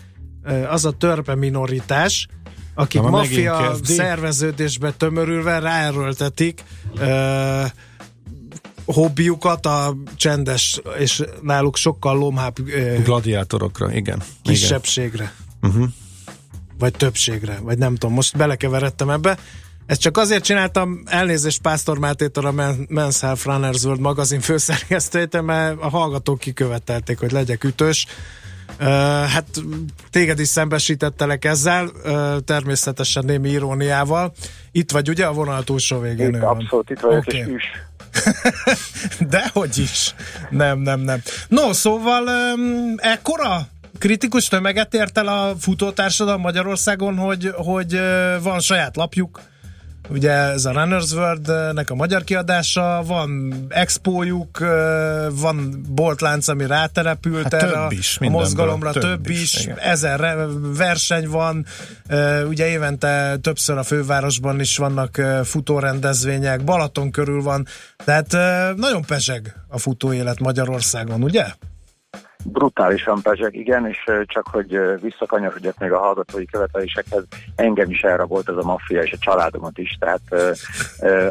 az 0.70 0.86
a 0.86 0.92
törpe 0.92 1.36
minoritás, 1.36 2.28
akik 2.74 3.02
Na, 3.02 3.10
maffia 3.10 3.76
szerveződésbe 3.84 4.92
tömörülve 4.92 5.60
ráerőltetik 5.60 6.64
ö, 6.98 7.64
hobbiukat 8.86 9.66
a 9.66 9.96
csendes 10.16 10.82
és 10.98 11.24
náluk 11.42 11.76
sokkal 11.76 12.18
lomhább 12.18 12.70
ö, 12.70 13.02
Gladiátorokra, 13.04 13.94
igen. 13.94 14.24
kisebbségre. 14.42 15.34
Igen. 15.64 15.76
Uh-huh. 15.76 15.90
vagy 16.80 16.94
többségre, 16.94 17.60
vagy 17.62 17.78
nem 17.78 17.96
tudom, 17.96 18.16
most 18.16 18.38
belekeveredtem 18.38 19.10
ebbe. 19.10 19.38
Ezt 19.86 20.02
csak 20.02 20.18
azért 20.18 20.44
csináltam, 20.44 21.02
elnézést 21.06 21.62
Pásztor 21.62 21.98
Mátétól 21.98 22.46
a 22.46 22.52
Men- 22.52 22.88
Men's 22.90 23.18
Health 23.22 23.46
Runners 23.46 23.84
World 23.84 24.00
magazin 24.00 24.40
főszerkesztőjétől, 24.40 25.42
mert 25.42 25.82
a 25.82 25.90
hallgatók 25.90 26.40
kikövetelték, 26.40 27.20
hogy 27.20 27.32
legyek 27.32 27.64
ütős. 27.64 28.06
Uh, 28.80 28.86
hát 29.24 29.46
téged 30.12 30.40
is 30.40 30.48
szembesítettelek 30.48 31.46
ezzel, 31.46 31.86
uh, 32.04 32.38
természetesen 32.40 33.26
némi 33.26 33.50
iróniával. 33.50 34.34
Itt 34.72 34.92
vagy 34.92 35.10
ugye 35.10 35.26
a 35.26 35.34
vonal 35.34 35.64
túlsó 35.64 36.00
végén? 36.00 36.36
Itt, 36.36 36.42
abszolút 36.42 36.90
itt 36.90 37.00
vagyok, 37.00 37.24
Oké. 37.28 37.38
és 37.38 37.46
üs. 37.46 37.64
Dehogy 39.30 39.78
is. 39.78 40.16
Nem, 40.50 40.80
nem, 40.80 41.00
nem. 41.00 41.22
No, 41.48 41.74
szóval 41.74 42.24
um, 42.24 42.94
ekkora 42.98 43.68
kritikus 44.00 44.48
tömeget 44.48 44.94
ért 44.94 45.18
el 45.18 45.28
a 45.28 45.56
futótársadalom 45.60 46.42
Magyarországon, 46.42 47.18
hogy, 47.18 47.52
hogy 47.56 47.94
uh, 47.94 48.42
van 48.42 48.60
saját 48.60 48.96
lapjuk, 48.96 49.42
Ugye 50.10 50.32
ez 50.32 50.66
a 50.66 50.72
Runners 50.72 51.12
World-nek 51.12 51.90
a 51.90 51.96
magyar 51.96 52.24
kiadása, 52.24 53.04
van 53.06 53.54
expójuk, 53.70 54.60
van 55.32 55.84
boltlánc, 55.90 56.48
ami 56.48 56.68
ráterepült 56.68 57.44
Hát 57.44 57.54
erre 57.54 57.72
több 57.72 57.76
a, 57.76 57.88
is, 57.90 58.18
a 58.22 58.30
mozgalomra, 58.30 58.92
több, 58.92 59.02
több 59.02 59.30
is, 59.30 59.42
is, 59.42 59.64
igen. 59.64 59.78
ezer 59.78 60.48
verseny 60.78 61.28
van, 61.28 61.66
ugye 62.48 62.68
évente 62.68 63.38
többször 63.42 63.78
a 63.78 63.84
fővárosban 63.84 64.60
is 64.60 64.78
vannak 64.78 65.22
futórendezvények, 65.44 66.64
Balaton 66.64 67.12
körül 67.12 67.42
van, 67.42 67.68
tehát 68.06 68.32
nagyon 68.78 69.02
pezseg 69.06 69.56
a 69.68 69.78
futóélet 69.78 70.40
Magyarországon, 70.40 71.24
ugye? 71.24 71.46
Brutálisan 72.48 73.22
pezseg, 73.22 73.56
igen, 73.56 73.88
és 73.88 74.12
csak 74.26 74.48
hogy 74.48 74.80
visszakanyarodjak 75.02 75.78
még 75.78 75.92
a 75.92 76.00
hallgatói 76.00 76.46
követelésekhez, 76.46 77.24
engem 77.56 77.90
is 77.90 78.02
elrabolt 78.02 78.50
ez 78.50 78.56
a 78.56 78.64
maffia, 78.64 79.02
és 79.02 79.12
a 79.12 79.18
családomat 79.20 79.78
is, 79.78 79.98
tehát 80.00 80.56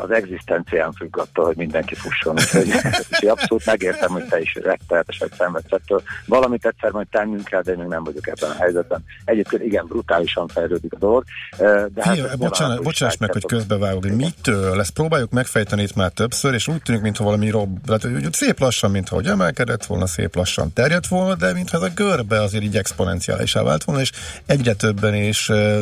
az 0.02 0.10
egzisztencián 0.10 0.92
függ 0.92 1.18
attól, 1.18 1.44
hogy 1.44 1.56
mindenki 1.56 1.94
fusson. 1.94 2.34
Úgyhogy 2.34 3.26
abszolút 3.36 3.66
megértem, 3.66 4.10
hogy 4.10 4.24
te 4.28 4.40
is 4.40 4.54
rettenetesen 4.54 5.28
szenvedsz 5.38 5.72
ettől. 5.72 6.02
Valamit 6.26 6.66
egyszer 6.66 6.90
majd 6.90 7.06
tennünk 7.10 7.44
kell, 7.44 7.62
de 7.62 7.72
én 7.72 7.78
még 7.78 7.86
nem 7.86 8.04
vagyok 8.04 8.26
ebben 8.28 8.50
a 8.50 8.54
helyzetben. 8.54 9.04
Egyébként 9.24 9.62
igen, 9.62 9.86
brutálisan 9.86 10.48
fejlődik 10.48 10.92
a 10.92 10.98
dolog. 10.98 11.24
De 11.58 11.90
hát 12.00 12.18
ez 12.18 12.34
bocsánat, 12.36 12.82
bocsáss 12.82 13.16
meg, 13.16 13.32
hogy 13.32 13.46
közbevágok, 13.46 14.02
hogy 14.02 14.16
mitől? 14.16 14.80
Ezt 14.80 14.92
próbáljuk 14.92 15.30
megfejteni 15.30 15.82
itt 15.82 15.94
már 15.94 16.10
többször, 16.10 16.54
és 16.54 16.68
úgy 16.68 16.82
tűnik, 16.82 17.02
mintha 17.02 17.24
valami 17.24 17.50
rob, 17.50 17.78
tehát, 17.86 18.34
szép 18.34 18.60
lassan, 18.60 18.90
mintha 18.90 19.14
hogy 19.14 19.26
emelkedett 19.26 19.84
volna, 19.84 20.06
szép 20.06 20.34
lassan 20.34 20.72
terjedt 21.05 21.09
volna, 21.09 21.34
de 21.34 21.52
mintha 21.52 21.76
ez 21.76 21.82
a 21.82 21.94
görbe 21.94 22.40
azért 22.40 22.64
így 22.64 22.76
exponenciálisá 22.76 23.62
vált 23.62 23.84
volna, 23.84 24.00
és 24.00 24.12
egyre 24.46 24.74
többen 24.74 25.14
is 25.14 25.48
ö, 25.48 25.80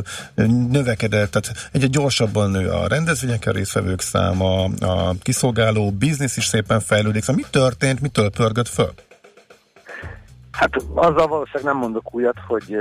növekedett, 0.70 1.30
tehát 1.30 1.68
egyre 1.72 1.86
gyorsabban 1.86 2.50
nő 2.50 2.68
a 2.68 2.86
rendezvényeken 2.86 3.52
résztvevők 3.52 4.00
száma, 4.00 4.64
a 4.64 5.14
kiszolgáló 5.22 5.90
biznisz 5.90 6.36
is 6.36 6.44
szépen 6.44 6.80
fejlődik. 6.80 7.22
Szóval 7.22 7.42
mi 7.44 7.50
történt, 7.50 8.00
mitől 8.00 8.30
pörgött 8.30 8.68
föl? 8.68 8.92
Hát 10.50 10.70
azzal 10.94 11.28
valószínűleg 11.28 11.72
nem 11.72 11.76
mondok 11.76 12.14
újat, 12.14 12.36
hogy 12.46 12.76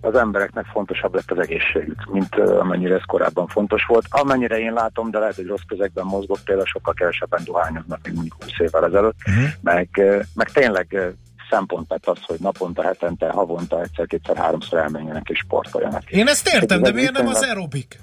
az 0.00 0.14
embereknek 0.14 0.64
fontosabb 0.64 1.14
lett 1.14 1.30
az 1.30 1.38
egészségük, 1.38 2.04
mint 2.12 2.34
amennyire 2.36 2.94
ez 2.94 3.04
korábban 3.06 3.46
fontos 3.46 3.84
volt. 3.84 4.04
Amennyire 4.08 4.58
én 4.58 4.72
látom, 4.72 5.10
de 5.10 5.18
lehet, 5.18 5.34
hogy 5.34 5.46
rossz 5.46 5.66
közegben 5.68 6.04
mozgok, 6.04 6.38
például 6.44 6.66
sokkal 6.66 6.94
kevesebben 6.94 7.42
dohányoznak, 7.44 7.98
mint 8.02 8.14
mondjuk 8.14 8.42
20 8.42 8.52
évvel 8.58 8.84
ezelőtt, 8.84 9.16
uh-huh. 9.26 9.44
meg, 9.60 9.88
meg 10.34 10.50
tényleg 10.52 11.14
szempont 11.52 11.90
lett 11.90 12.06
az, 12.06 12.18
hogy 12.26 12.40
naponta, 12.40 12.82
hetente, 12.82 13.30
havonta, 13.30 13.82
egyszer, 13.82 14.06
kétszer, 14.06 14.36
háromszor 14.36 14.78
elmenjenek 14.78 15.28
és 15.28 15.38
sportoljanak. 15.38 16.10
Én 16.10 16.26
ezt 16.28 16.48
értem, 16.54 16.82
Ez 16.82 16.88
de 16.88 16.92
miért 16.92 17.12
nem 17.12 17.26
az 17.26 17.42
aerobik? 17.42 18.00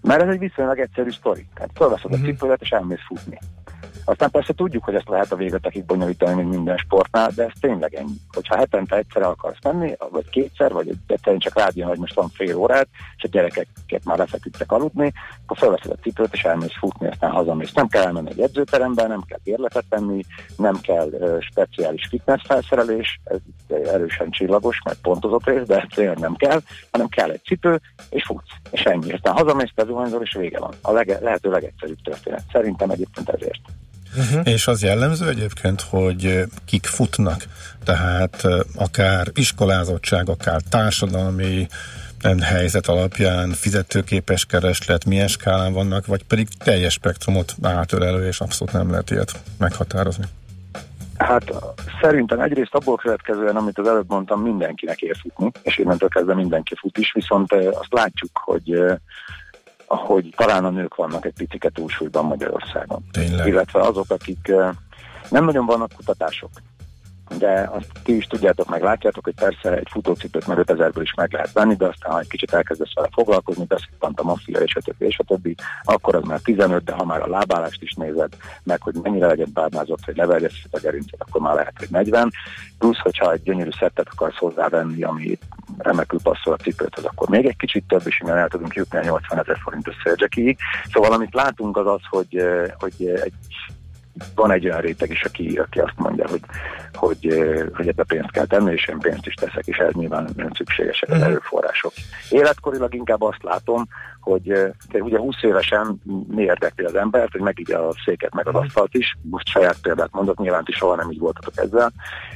Mert 0.00 0.22
ez 0.22 0.28
egy 0.28 0.38
viszonylag 0.38 0.78
egyszerű 0.78 1.10
sztori. 1.10 1.46
Tehát 1.54 1.70
felveszed 1.74 2.10
Mhm. 2.10 2.22
a 2.22 2.24
cipődet 2.24 2.60
és 2.60 2.70
elmész 2.70 3.04
futni. 3.06 3.38
Aztán 4.04 4.30
persze 4.30 4.52
tudjuk, 4.52 4.84
hogy 4.84 4.94
ezt 4.94 5.08
lehet 5.08 5.32
a 5.32 5.36
végetekig 5.36 5.84
bonyolítani, 5.84 6.34
mint 6.34 6.50
minden 6.50 6.76
sportnál, 6.76 7.30
de 7.34 7.44
ez 7.44 7.52
tényleg 7.60 7.94
ennyi. 7.94 8.16
Hogyha 8.32 8.56
hetente 8.56 8.96
egyszer 8.96 9.22
akarsz 9.22 9.62
menni, 9.62 9.94
vagy 10.10 10.28
kétszer, 10.30 10.72
vagy 10.72 10.92
egyszerűen 11.06 11.40
csak 11.40 11.58
rád 11.58 11.76
jön, 11.76 11.88
hogy 11.88 11.98
most 11.98 12.14
van 12.14 12.28
fél 12.28 12.56
órát, 12.56 12.88
és 13.16 13.24
a 13.24 13.28
gyerekeket 13.28 14.04
már 14.04 14.18
lefeküdtek 14.18 14.72
aludni, 14.72 15.12
akkor 15.42 15.56
felveszed 15.56 15.90
a 15.90 16.02
cipőt, 16.02 16.32
és 16.32 16.44
elmész 16.44 16.78
futni, 16.78 17.06
aztán 17.06 17.30
hazamész. 17.30 17.72
Nem 17.72 17.88
kell 17.88 18.02
elmenni 18.02 18.30
egy 18.30 18.40
edzőterembe, 18.40 19.06
nem 19.06 19.22
kell 19.26 19.38
érletet 19.42 19.84
venni, 19.88 20.22
nem 20.56 20.80
kell 20.80 21.06
uh, 21.06 21.40
speciális 21.40 22.06
fitness 22.06 22.42
felszerelés, 22.46 23.20
ez 23.24 23.38
erősen 23.68 24.30
csillagos, 24.30 24.80
meg 24.84 24.94
pontozott 25.02 25.44
rész, 25.44 25.66
de 25.66 25.88
tényleg 25.94 26.18
nem 26.18 26.34
kell, 26.34 26.60
hanem 26.90 27.08
kell 27.08 27.30
egy 27.30 27.42
cipő, 27.44 27.80
és 28.10 28.24
futsz, 28.24 28.50
és 28.70 28.82
ennyi. 28.82 29.12
Aztán 29.12 29.34
hazamész, 29.34 29.72
bezuhanyzol, 29.74 30.22
és 30.22 30.34
vége 30.38 30.58
van. 30.58 30.74
A 30.82 30.92
lege, 30.92 31.18
lehető 31.20 31.50
legegyszerűbb 31.50 32.02
történet. 32.02 32.42
Szerintem 32.52 32.90
egyébként 32.90 33.28
ezért. 33.28 33.60
Uh-huh. 34.16 34.40
És 34.44 34.66
az 34.66 34.82
jellemző 34.82 35.28
egyébként, 35.28 35.80
hogy 35.80 36.24
ö, 36.24 36.42
kik 36.64 36.86
futnak, 36.86 37.44
tehát 37.84 38.44
ö, 38.44 38.60
akár 38.74 39.26
iskolázottság, 39.34 40.28
akár 40.28 40.60
társadalmi 40.68 41.68
helyzet 42.40 42.86
alapján 42.86 43.50
fizetőképes 43.50 44.44
kereslet, 44.44 45.04
milyen 45.04 45.28
skálán 45.28 45.72
vannak, 45.72 46.06
vagy 46.06 46.24
pedig 46.24 46.48
teljes 46.58 46.92
spektrumot 46.92 47.54
átölelő, 47.62 48.26
és 48.26 48.40
abszolút 48.40 48.72
nem 48.72 48.90
lehet 48.90 49.10
ilyet 49.10 49.32
meghatározni. 49.58 50.24
Hát 51.18 51.52
szerintem 52.00 52.40
egyrészt 52.40 52.74
abból 52.74 52.96
következően, 52.96 53.56
amit 53.56 53.78
az 53.78 53.88
előbb 53.88 54.08
mondtam, 54.08 54.42
mindenkinek 54.42 55.00
ér 55.00 55.16
futni, 55.20 55.50
és 55.62 55.78
innentől 55.78 56.08
kezdve 56.08 56.34
mindenki 56.34 56.74
fut 56.78 56.98
is, 56.98 57.12
viszont 57.12 57.52
eh, 57.52 57.66
azt 57.66 57.92
látjuk, 57.92 58.30
hogy 58.32 58.72
eh, 58.72 58.96
hogy 59.96 60.34
talán 60.36 60.64
a 60.64 60.70
nők 60.70 60.94
vannak 60.94 61.24
egy 61.24 61.32
picike 61.32 61.68
túlsúlyban 61.68 62.24
Magyarországon. 62.24 63.04
Tényleg. 63.10 63.46
Illetve 63.46 63.80
azok, 63.80 64.10
akik 64.10 64.48
eh, 64.48 64.70
nem 65.28 65.44
nagyon 65.44 65.66
vannak 65.66 65.92
kutatások. 65.96 66.50
De 67.38 67.68
azt 67.72 67.90
ti 68.04 68.16
is 68.16 68.26
tudjátok, 68.26 68.68
meg 68.68 68.82
látjátok, 68.82 69.24
hogy 69.24 69.34
persze 69.34 69.76
egy 69.76 69.88
futócipőt 69.90 70.46
meg 70.46 70.58
5000-ből 70.60 71.00
is 71.02 71.14
meg 71.14 71.32
lehet 71.32 71.52
venni, 71.52 71.74
de 71.74 71.86
aztán, 71.86 72.12
ha 72.12 72.20
egy 72.20 72.28
kicsit 72.28 72.52
elkezdesz 72.52 72.94
vele 72.94 73.08
foglalkozni, 73.12 73.64
beszéltant 73.64 74.20
a 74.20 74.22
maffia 74.22 74.58
és 74.58 74.74
a 74.74 74.80
többi, 74.80 75.06
és 75.06 75.18
a 75.18 75.24
többi, 75.24 75.54
akkor 75.82 76.14
az 76.14 76.22
már 76.24 76.40
15, 76.40 76.84
de 76.84 76.92
ha 76.92 77.04
már 77.04 77.20
a 77.20 77.28
lábállást 77.28 77.82
is 77.82 77.92
nézed, 77.92 78.36
meg 78.62 78.82
hogy 78.82 78.94
mennyire 79.02 79.26
legyen 79.26 79.50
bárnázott, 79.52 80.04
hogy 80.04 80.16
leverjesz 80.16 80.64
a 80.70 80.78
gerincet, 80.78 81.20
akkor 81.20 81.40
már 81.40 81.54
lehet, 81.54 81.74
hogy 81.78 81.90
40. 81.90 82.30
Plusz, 82.78 82.98
hogyha 82.98 83.32
egy 83.32 83.42
gyönyörű 83.42 83.70
szettet 83.78 84.08
akarsz 84.10 84.36
hozzávenni, 84.36 85.02
ami 85.02 85.38
remekül 85.78 86.18
passzol 86.22 86.52
a 86.52 86.62
cipőthöz, 86.62 87.04
akkor 87.04 87.28
még 87.28 87.46
egy 87.46 87.56
kicsit 87.56 87.84
több, 87.88 88.02
és 88.04 88.20
innen 88.20 88.36
el 88.36 88.48
tudunk 88.48 88.74
jutni 88.74 88.98
a 88.98 89.02
80 89.02 89.38
ezer 89.38 89.58
forintos 89.62 89.94
szörgyekiig. 90.04 90.58
Szóval 90.92 91.12
amit 91.12 91.34
látunk 91.34 91.76
az 91.76 91.86
az, 91.86 92.00
hogy, 92.08 92.36
eh, 92.36 92.64
hogy 92.78 93.06
egy 93.06 93.32
van 94.34 94.50
egy 94.50 94.64
olyan 94.64 94.80
réteg 94.80 95.10
is, 95.10 95.22
aki, 95.22 95.58
aki 95.58 95.78
azt 95.80 95.96
mondja, 95.96 96.28
hogy, 96.28 96.40
hogy, 96.92 97.26
eh, 97.26 97.66
hogy 97.74 97.88
ebbe 97.88 98.04
pénzt 98.04 98.30
kell 98.30 98.44
tenni, 98.46 98.72
és 98.72 98.86
én 98.88 98.98
pénzt 98.98 99.26
is 99.26 99.34
teszek, 99.34 99.66
és 99.66 99.76
ez 99.76 99.92
nyilván 99.92 100.28
nem 100.36 100.50
szükségesek 100.52 101.08
az 101.08 101.16
Mhm. 101.18 101.24
erőforrások. 101.26 101.92
Életkorilag 102.30 102.94
inkább 102.94 103.22
azt 103.22 103.42
látom, 103.42 103.88
hogy 104.22 104.50
eh, 104.50 104.70
ugye 104.92 105.18
20 105.18 105.42
évesen 105.42 106.00
mi 106.28 106.42
érdekli 106.42 106.84
az 106.84 106.94
embert, 106.94 107.32
hogy 107.32 107.40
megigya 107.40 107.88
a 107.88 107.94
széket 108.04 108.34
meg 108.34 108.48
az 108.48 108.54
asztalt 108.54 108.94
is, 108.94 109.16
most 109.22 109.46
saját 109.46 109.80
példát 109.82 110.12
mondok, 110.12 110.38
nyilván 110.38 110.64
ti 110.64 110.72
soha 110.72 110.96
nem 110.96 111.10
így 111.10 111.18
voltatok 111.18 111.56
ezzel. 111.56 111.92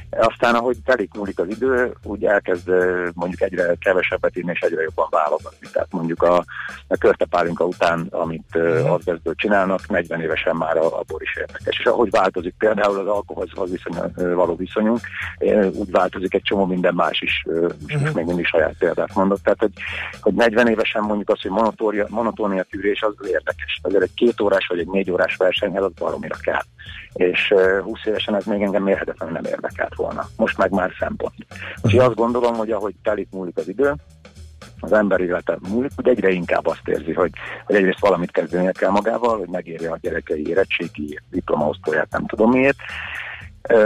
Aztán, 0.09 0.55
ahogy 0.55 0.77
telik 0.85 1.13
múlik 1.13 1.39
az 1.39 1.47
idő, 1.49 1.93
úgy 2.03 2.25
elkezd 2.25 2.69
eh, 2.69 3.07
mondjuk 3.13 3.41
egyre 3.41 3.75
kevesebbet 3.79 4.37
írni 4.37 4.51
és 4.53 4.59
egyre 4.59 4.81
jobban 4.81 5.07
válogatni. 5.09 5.67
Tehát 5.71 5.91
mondjuk 5.91 6.23
a, 6.23 6.45
a 6.87 6.97
körtepálinka 6.97 7.65
után, 7.65 8.07
amit 8.09 8.55
uh, 8.55 8.91
azbestből 8.93 9.35
csinálnak, 9.35 9.87
40 9.87 10.21
évesen 10.21 10.55
már 10.55 10.77
a, 10.77 10.99
a 10.99 11.03
bor 11.07 11.21
is 11.21 11.35
érdekes. 11.35 11.79
És 11.79 11.85
ahogy 11.85 12.09
változik 12.09 12.53
például 12.57 12.99
az 12.99 13.07
alkoholhoz 13.07 13.69
viszony, 13.69 14.11
való 14.15 14.55
viszonyunk, 14.55 14.99
úgy 15.73 15.91
változik 15.91 16.33
egy 16.33 16.41
csomó 16.41 16.65
minden 16.65 16.93
más 16.93 17.21
is, 17.21 17.45
és 17.87 17.97
most 17.97 18.13
még 18.13 18.25
mindig 18.25 18.45
saját 18.45 18.75
példát 18.79 19.15
mondok. 19.15 19.41
Tehát, 19.41 19.59
hogy, 19.59 19.71
hogy 20.21 20.33
40 20.33 20.67
évesen 20.67 21.03
mondjuk 21.03 21.29
azt, 21.29 21.41
hogy 21.41 21.51
monotónia, 21.77 22.05
monotónia 22.09 22.63
tűrés 22.63 23.01
az 23.01 23.13
érdekes. 23.27 23.79
Azért 23.81 24.03
egy 24.03 24.13
két 24.13 24.41
órás 24.41 24.67
vagy 24.67 24.79
egy 24.79 24.87
négy 24.87 25.11
órás 25.11 25.35
versenyhez 25.35 25.83
az 25.83 25.91
baromira 25.93 26.35
kell. 26.41 26.63
És 27.13 27.51
ö, 27.51 27.81
20 27.81 27.99
évesen 28.05 28.35
ez 28.35 28.45
még 28.45 28.61
engem 28.61 28.83
mérhetetlenül 28.83 29.33
nem 29.33 29.51
érdekelt 29.51 29.95
volna. 29.95 30.27
Most 30.35 30.57
meg 30.57 30.71
már 30.71 30.91
szempont. 30.99 31.33
Úgyhogy 31.81 31.99
azt 31.99 32.15
gondolom, 32.15 32.55
hogy 32.55 32.71
ahogy 32.71 32.95
telik 33.03 33.27
múlik 33.31 33.57
az 33.57 33.67
idő, 33.67 33.93
az 34.79 34.91
ember 34.91 35.19
élete 35.19 35.57
múlik, 35.69 35.91
hogy 35.95 36.07
egyre 36.07 36.29
inkább 36.29 36.65
azt 36.65 36.87
érzi, 36.87 37.13
hogy, 37.13 37.31
hogy 37.65 37.75
egyrészt 37.75 37.99
valamit 37.99 38.31
kezdenie 38.31 38.71
kell 38.71 38.89
magával, 38.89 39.37
hogy 39.37 39.47
megérje 39.47 39.91
a 39.91 39.97
gyerekei 40.01 40.47
érettségi 40.47 41.19
diplomaosztóját, 41.29 42.09
nem 42.09 42.25
tudom 42.25 42.51
miért. 42.51 42.77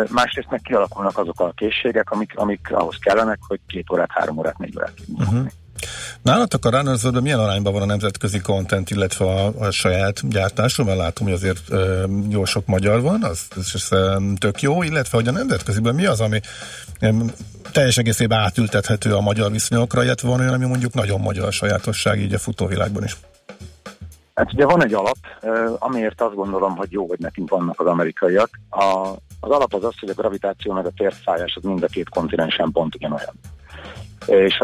Másrészt 0.10 0.50
meg 0.50 0.62
kialakulnak 0.62 1.18
azok 1.18 1.40
a 1.40 1.52
készségek, 1.56 2.12
amik, 2.12 2.32
amik 2.36 2.72
ahhoz 2.72 2.98
kellenek, 3.00 3.40
hogy 3.48 3.60
két 3.68 3.92
órát, 3.92 4.12
három 4.12 4.38
órát, 4.38 4.58
négy 4.58 4.78
órát 4.78 4.94
Uh-huh. 5.18 5.48
Nálatok 6.22 6.66
a 6.66 6.70
runners 6.70 7.02
milyen 7.22 7.40
arányban 7.40 7.74
van 7.74 7.82
a 7.82 7.86
nemzetközi 7.86 8.40
content, 8.40 8.90
illetve 8.90 9.26
a, 9.26 9.52
a 9.58 9.72
saját 9.72 10.30
gyártású, 10.30 10.84
mert 10.84 10.98
látom, 10.98 11.28
hogy 11.28 11.36
azért 11.36 11.62
ö, 11.70 12.06
jó 12.30 12.46
sok 12.46 12.66
magyar 12.66 13.02
van, 13.02 13.24
az, 13.24 13.48
az, 13.56 13.72
az 13.74 13.88
ö, 13.92 14.18
tök 14.38 14.62
jó, 14.62 14.84
illetve 14.84 15.18
hogy 15.18 15.28
a 15.28 15.32
nemzetköziben 15.32 15.96
mi 15.96 16.06
az, 16.06 16.20
ami 16.20 16.40
ö, 17.00 17.10
teljes 17.72 17.98
egészében 17.98 18.40
átültethető 18.40 19.16
a 19.16 19.22
magyar 19.22 19.52
viszonyokra, 19.52 20.04
illetve 20.04 20.28
van 20.28 20.40
olyan, 20.40 20.54
ami 20.54 20.66
mondjuk 20.66 20.94
nagyon 20.94 21.20
magyar 21.20 21.54
sajátosság 21.54 22.20
így 22.20 22.34
a 22.34 22.40
futóvilágban 22.40 23.04
is. 23.04 23.18
Hát 24.34 24.54
ugye 24.54 24.66
van 24.66 24.84
egy 24.84 24.94
alap, 24.94 25.18
amiért 25.80 26.22
azt 26.22 26.36
gondolom, 26.36 26.76
hogy 26.76 26.92
jó, 26.92 27.08
hogy 27.08 27.20
nekünk 27.20 27.50
vannak 27.50 27.80
az 27.80 27.86
amerikaiak. 27.86 28.50
A, 28.70 29.10
az 29.40 29.50
alap 29.50 29.74
az 29.74 29.84
az, 29.84 29.94
hogy 30.00 30.10
a 30.10 30.14
gravitáció 30.14 30.74
meg 30.74 30.86
a 30.86 30.92
térfájás 30.98 31.56
az 31.56 31.64
mind 31.64 31.84
a 31.84 31.88
két 31.88 32.10
kontinensen 32.10 32.72
pont 32.72 32.96
ugyanolyan. 32.96 33.34
És 34.26 34.64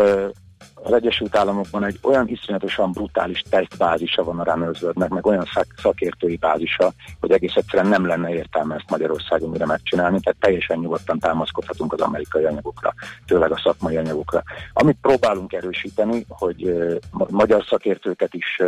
az 0.84 0.93
Egyesült 0.93 1.36
Államokban 1.36 1.84
egy 1.84 1.99
olyan 2.01 2.28
iszonyatosan 2.28 2.91
brutális 2.91 3.43
tesztbázisa 3.49 4.23
van 4.23 4.39
a 4.39 4.43
Runners 4.43 4.82
Worldnek, 4.82 5.09
meg 5.09 5.25
olyan 5.25 5.45
szak, 5.53 5.65
szakértői 5.78 6.36
bázisa, 6.36 6.93
hogy 7.19 7.32
egész 7.32 7.55
egyszerűen 7.55 7.88
nem 7.88 8.05
lenne 8.05 8.34
értelme 8.34 8.75
ezt 8.75 8.89
Magyarországon 8.89 9.49
mire 9.49 9.65
megcsinálni, 9.65 10.19
tehát 10.19 10.39
teljesen 10.39 10.80
nyugodtan 10.80 11.19
támaszkodhatunk 11.19 11.93
az 11.93 11.99
amerikai 11.99 12.43
anyagokra, 12.43 12.93
főleg 13.28 13.51
a 13.51 13.59
szakmai 13.63 13.97
anyagokra. 13.97 14.43
Amit 14.73 14.97
próbálunk 15.01 15.53
erősíteni, 15.53 16.25
hogy 16.30 16.73
magyar 17.11 17.63
szakértőket 17.67 18.34
is 18.34 18.61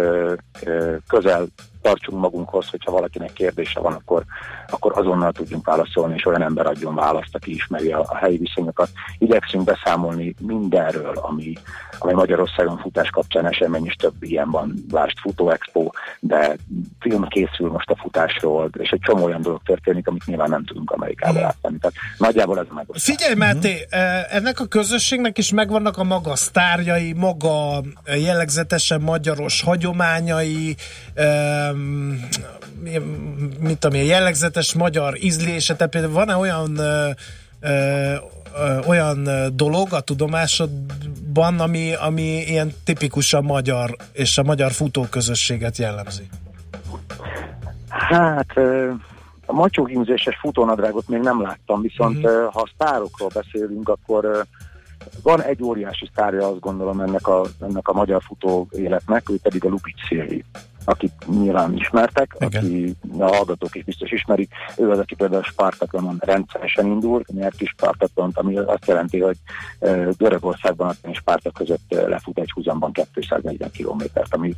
közel 1.07 1.47
tartsunk 1.81 2.21
magunkhoz, 2.21 2.69
hogyha 2.69 2.91
valakinek 2.91 3.33
kérdése 3.33 3.79
van, 3.79 3.93
akkor, 3.93 4.23
akkor 4.67 4.97
azonnal 4.97 5.31
tudjunk 5.31 5.65
válaszolni, 5.65 6.13
és 6.15 6.25
olyan 6.25 6.41
ember 6.41 6.65
adjon 6.65 6.95
választ, 6.95 7.35
aki 7.35 7.53
ismeri 7.53 7.91
a, 7.91 7.99
a 7.99 8.15
helyi 8.15 8.37
viszonyokat. 8.37 8.89
Igyekszünk 9.17 9.63
beszámolni 9.63 10.35
mindenről, 10.39 11.13
ami, 11.15 11.53
ami 11.99 12.13
Magyarországon 12.13 12.77
futás 12.77 13.09
kapcsán 13.09 13.45
esemény, 13.45 13.85
és 13.85 13.95
több 13.95 14.13
ilyen 14.19 14.51
van, 14.51 14.73
lásd 14.91 15.17
Futó 15.17 15.49
Expo, 15.49 15.89
de 16.19 16.55
film 16.99 17.27
készül 17.27 17.71
most 17.71 17.89
a 17.89 17.95
futásról, 17.95 18.69
és 18.77 18.89
egy 18.89 18.99
csomó 18.99 19.23
olyan 19.23 19.41
dolog 19.41 19.61
történik, 19.65 20.07
amit 20.07 20.25
nyilván 20.25 20.49
nem 20.49 20.65
tudunk 20.65 20.91
Amerikába 20.91 21.39
látni. 21.39 21.77
Tehát 21.77 21.95
nagyjából 22.17 22.59
ez 22.59 22.65
a 22.69 22.73
megosztás. 22.73 23.15
Figyelj, 23.15 23.35
Máté, 23.35 23.85
eh, 23.89 24.35
ennek 24.35 24.59
a 24.59 24.65
közösségnek 24.65 25.37
is 25.37 25.51
megvannak 25.51 25.97
a 25.97 26.03
maga 26.03 26.35
sztárjai, 26.35 27.13
maga 27.13 27.81
jellegzetesen 28.05 29.01
magyaros 29.01 29.61
hagyományai, 29.61 30.75
mit 33.59 33.77
tudom 33.77 33.99
én, 33.99 34.05
jellegzetes 34.05 34.73
magyar 34.73 35.23
ízlése, 35.23 35.75
tehát 35.75 35.91
például 35.91 36.13
van-e 36.13 36.35
olyan 36.35 36.79
olyan 38.87 39.29
dolog 39.53 39.87
a 39.93 39.99
tudomásodban, 39.99 41.59
ami, 41.59 41.93
ami 41.93 42.41
ilyen 42.47 42.73
tipikusan 42.83 43.43
magyar, 43.43 43.95
és 44.11 44.37
a 44.37 44.43
magyar 44.43 44.71
futóközösséget 44.71 45.77
jellemzi? 45.77 46.29
Hát 47.89 48.57
a 49.45 49.53
macsóhímzéses 49.53 50.37
futónadrágot 50.39 51.07
még 51.07 51.21
nem 51.21 51.41
láttam, 51.41 51.81
viszont 51.81 52.25
uh-huh. 52.25 52.53
ha 52.53 52.69
sztárokról 52.73 53.29
beszélünk, 53.33 53.89
akkor 53.89 54.45
van 55.23 55.41
egy 55.41 55.63
óriási 55.63 56.09
sztárja, 56.11 56.47
azt 56.47 56.59
gondolom 56.59 56.99
ennek 56.99 57.27
a, 57.27 57.45
ennek 57.61 57.87
a 57.87 57.93
magyar 57.93 58.21
futó 58.23 58.67
életnek, 58.71 59.29
ő 59.29 59.35
pedig 59.41 59.65
a 59.65 59.69
Lupic 59.69 60.05
Szilvi 60.07 60.43
akit 60.89 61.13
nyilván 61.27 61.75
ismertek, 61.75 62.35
aki 62.39 62.95
a 63.17 63.35
hallgatók 63.35 63.75
is 63.75 63.83
biztos 63.83 64.11
ismerik. 64.11 64.51
Ő 64.77 64.89
az, 64.89 64.99
aki 64.99 65.15
például 65.15 65.41
a 65.41 65.45
Spartatonon 65.45 66.17
rendszeresen 66.19 66.85
indul, 66.85 67.23
nyert 67.27 67.61
is 67.61 67.69
Spartatont, 67.69 68.37
ami 68.37 68.57
azt 68.57 68.87
jelenti, 68.87 69.19
hogy 69.19 69.37
Görögországban 70.17 70.95
a 71.01 71.13
Spartak 71.13 71.53
között 71.53 71.85
lefut 71.89 72.39
egy 72.39 72.51
húzamban 72.51 72.91
240 73.13 73.71
kilométert, 73.71 74.33
ami 74.33 74.55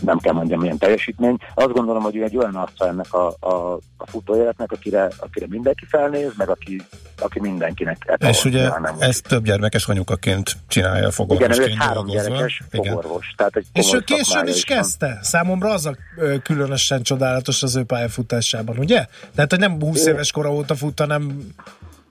nem 0.00 0.18
kell 0.18 0.32
mondjam 0.32 0.60
milyen 0.60 0.78
teljesítmény. 0.78 1.36
Azt 1.54 1.72
gondolom, 1.72 2.02
hogy 2.02 2.16
ő 2.16 2.22
egy 2.24 2.36
olyan 2.36 2.54
arca 2.54 2.86
ennek 2.88 3.12
a, 3.14 3.34
a, 3.40 3.72
a 3.96 4.06
futóéletnek, 4.06 4.72
akire, 4.72 5.08
akire 5.16 5.46
mindenki 5.48 5.84
felnéz, 5.88 6.30
meg 6.36 6.48
aki, 6.48 6.82
aki 7.18 7.40
mindenkinek 7.40 7.96
etalon, 8.06 8.34
És 8.34 8.44
ugye 8.44 8.68
nem 8.78 8.96
ezt 8.98 9.22
több 9.28 9.44
gyermekes 9.44 9.86
anyukaként 9.86 10.56
csinálja 10.68 10.96
igen, 10.96 11.08
ő 11.08 11.12
fogorvosként 11.12 11.68
egy 11.68 11.76
három 11.78 12.06
dolgozva. 12.06 12.28
gyerekes 12.30 12.62
Igen. 12.70 12.92
fogorvos. 12.92 13.34
Tehát 13.36 13.56
egy 13.56 13.66
És 13.72 13.92
ő 13.94 13.98
későn 14.00 14.46
is 14.46 14.64
van. 14.68 14.76
kezdte. 14.76 15.18
Számomra 15.22 15.70
az 15.70 15.86
a 15.86 15.96
különösen 16.42 17.02
csodálatos 17.02 17.62
az 17.62 17.76
ő 17.76 17.84
pályafutásában, 17.84 18.78
ugye? 18.78 19.06
Tehát, 19.34 19.50
hogy 19.50 19.58
nem 19.60 19.80
20 19.80 20.06
Ő- 20.06 20.10
éves 20.10 20.32
kora 20.32 20.52
óta 20.52 20.74
fut, 20.74 20.98
hanem, 21.00 21.38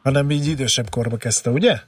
hanem 0.04 0.32
így 0.32 0.48
idősebb 0.48 0.90
korba 0.90 1.18
kezdte, 1.18 1.50
ugye? 1.50 1.80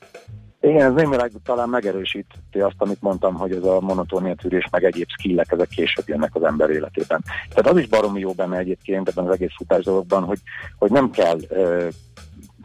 Igen, 0.62 0.82
ez 0.82 0.94
némileg 0.94 1.32
talán 1.44 1.70
megerősíti 1.70 2.60
azt, 2.60 2.76
amit 2.78 3.02
mondtam, 3.02 3.34
hogy 3.34 3.52
ez 3.52 3.64
a 3.64 3.80
monotónia 3.80 4.36
tűrés, 4.36 4.68
meg 4.72 4.84
egyéb 4.84 5.08
skillek, 5.10 5.52
ezek 5.52 5.68
később 5.68 6.08
jönnek 6.08 6.36
az 6.36 6.44
ember 6.44 6.70
életében. 6.70 7.24
Tehát 7.50 7.72
az 7.72 7.78
is 7.78 7.88
baromi 7.88 8.20
jó 8.20 8.32
benne 8.32 8.58
egyébként 8.58 9.10
ebben 9.10 9.26
az 9.26 9.34
egész 9.34 9.54
futás 9.56 9.84
dologban, 9.84 10.24
hogy, 10.24 10.40
hogy 10.78 10.92
nem 10.92 11.10
kell 11.10 11.38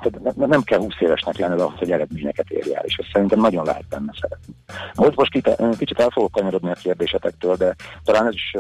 tehát 0.03 0.37
ne- 0.37 0.47
nem 0.47 0.63
kell 0.63 0.79
20 0.79 0.95
évesnek 0.99 1.39
lenned 1.39 1.61
ahhoz, 1.61 1.79
hogy 1.79 1.91
eredményeket 1.91 2.51
érj 2.51 2.75
el, 2.75 2.85
és 2.85 2.97
ezt 2.97 3.11
szerintem 3.13 3.41
nagyon 3.41 3.65
lehet 3.65 3.89
benne 3.89 4.13
szeretni. 4.21 4.55
Most 4.95 5.17
most 5.17 5.31
kicsit 5.79 6.01
el 6.01 6.11
fogok 6.11 6.33
kanyarodni 6.33 6.71
a 6.71 6.75
kérdésetektől, 6.75 7.57
de 7.57 7.75
talán 8.05 8.27
ez 8.27 8.35
is 8.35 8.57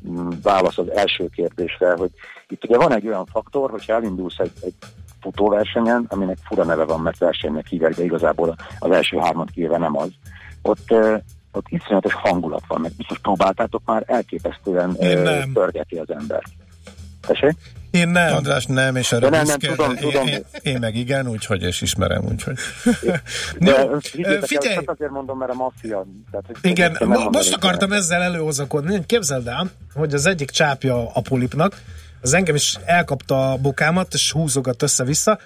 m, 0.00 0.28
válasz 0.42 0.78
az 0.78 0.90
első 0.90 1.28
kérdésre, 1.28 1.92
hogy 1.92 2.10
itt 2.48 2.64
ugye 2.64 2.76
van 2.76 2.94
egy 2.94 3.06
olyan 3.06 3.26
faktor, 3.26 3.70
hogyha 3.70 3.92
elindulsz 3.92 4.38
egy, 4.38 4.52
egy 4.62 4.74
futóversenyen, 5.20 6.04
aminek 6.08 6.38
fura 6.44 6.64
neve 6.64 6.84
van, 6.84 7.00
mert 7.00 7.18
versenynek 7.18 7.66
hívják, 7.66 7.94
de 7.94 8.04
igazából 8.04 8.56
az 8.78 8.90
első 8.90 9.16
hármat 9.16 9.50
kivéve 9.50 9.78
nem 9.78 9.96
az. 9.96 10.10
Ott, 10.62 10.94
ott 11.52 11.66
iszonyatos 11.68 12.14
hangulat 12.14 12.62
van, 12.66 12.80
meg 12.80 12.92
biztos 12.96 13.18
próbáltátok 13.18 13.82
már, 13.84 14.02
elképesztően 14.06 14.96
nem. 14.98 15.52
pörgeti 15.52 15.96
az 15.96 16.10
ember. 16.10 16.42
Tessék? 17.26 17.56
Én 17.90 18.08
nem. 18.08 18.34
András 18.34 18.66
nem, 18.66 18.96
és 18.96 19.12
erre 19.12 19.28
nem, 19.28 19.46
nem, 19.46 19.56
büszke, 19.58 19.74
tudom, 19.74 19.90
én, 19.90 19.96
tudom. 19.96 20.26
Én, 20.26 20.44
én, 20.62 20.78
meg 20.78 20.96
igen, 20.96 21.28
úgyhogy 21.28 21.62
és 21.62 21.80
ismerem, 21.80 22.24
úgyhogy. 22.24 22.58
De 23.58 23.82
Jó, 23.82 23.96
higgyétek 24.12 24.34
el, 24.34 24.40
figyelj! 24.40 24.74
csak 24.74 24.90
azért 24.90 25.10
mondom, 25.10 25.38
mert 25.38 25.50
a 25.50 25.54
maffia. 25.54 26.06
Tehát, 26.30 26.46
Igen, 26.62 26.96
nem 26.98 27.08
mondanék 27.08 27.30
most 27.30 27.54
akartam 27.54 27.92
ezzel 27.92 28.22
előhozakodni. 28.22 29.06
Képzeld 29.06 29.46
el, 29.46 29.70
hogy 29.94 30.14
az 30.14 30.26
egyik 30.26 30.50
csápja 30.50 31.10
a 31.12 31.20
polipnak, 31.20 31.82
az 32.20 32.32
engem 32.32 32.54
is 32.54 32.78
elkapta 32.84 33.52
a 33.52 33.56
bokámat, 33.56 34.14
és 34.14 34.32
húzogat 34.32 34.82
össze-vissza, 34.82 35.38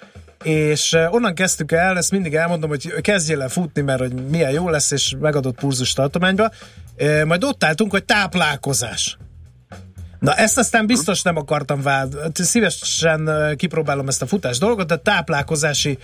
és 0.43 0.93
eh, 0.93 1.13
onnan 1.13 1.35
kezdtük 1.35 1.71
el, 1.71 1.97
ezt 1.97 2.11
mindig 2.11 2.35
elmondom, 2.35 2.69
hogy 2.69 3.01
kezdjél 3.01 3.41
el 3.41 3.49
futni, 3.49 3.81
mert 3.81 3.99
hogy 3.99 4.13
milyen 4.29 4.51
jó 4.51 4.69
lesz, 4.69 4.91
és 4.91 5.15
megadott 5.19 5.55
pulzus 5.55 5.93
tartományba. 5.93 6.51
Eh, 6.95 7.23
Majd 7.25 7.43
ott 7.43 7.63
álltunk, 7.63 7.91
hogy 7.91 8.03
táplálkozás. 8.03 9.17
Na 10.23 10.33
ezt 10.33 10.57
aztán 10.57 10.85
biztos 10.85 11.21
nem 11.21 11.37
akartam 11.37 11.81
vád. 11.81 12.15
Szívesen 12.33 13.29
kipróbálom 13.55 14.07
ezt 14.07 14.21
a 14.21 14.25
futás 14.25 14.57
dolgot, 14.57 14.87
de 14.87 14.95
táplálkozási 14.95 15.97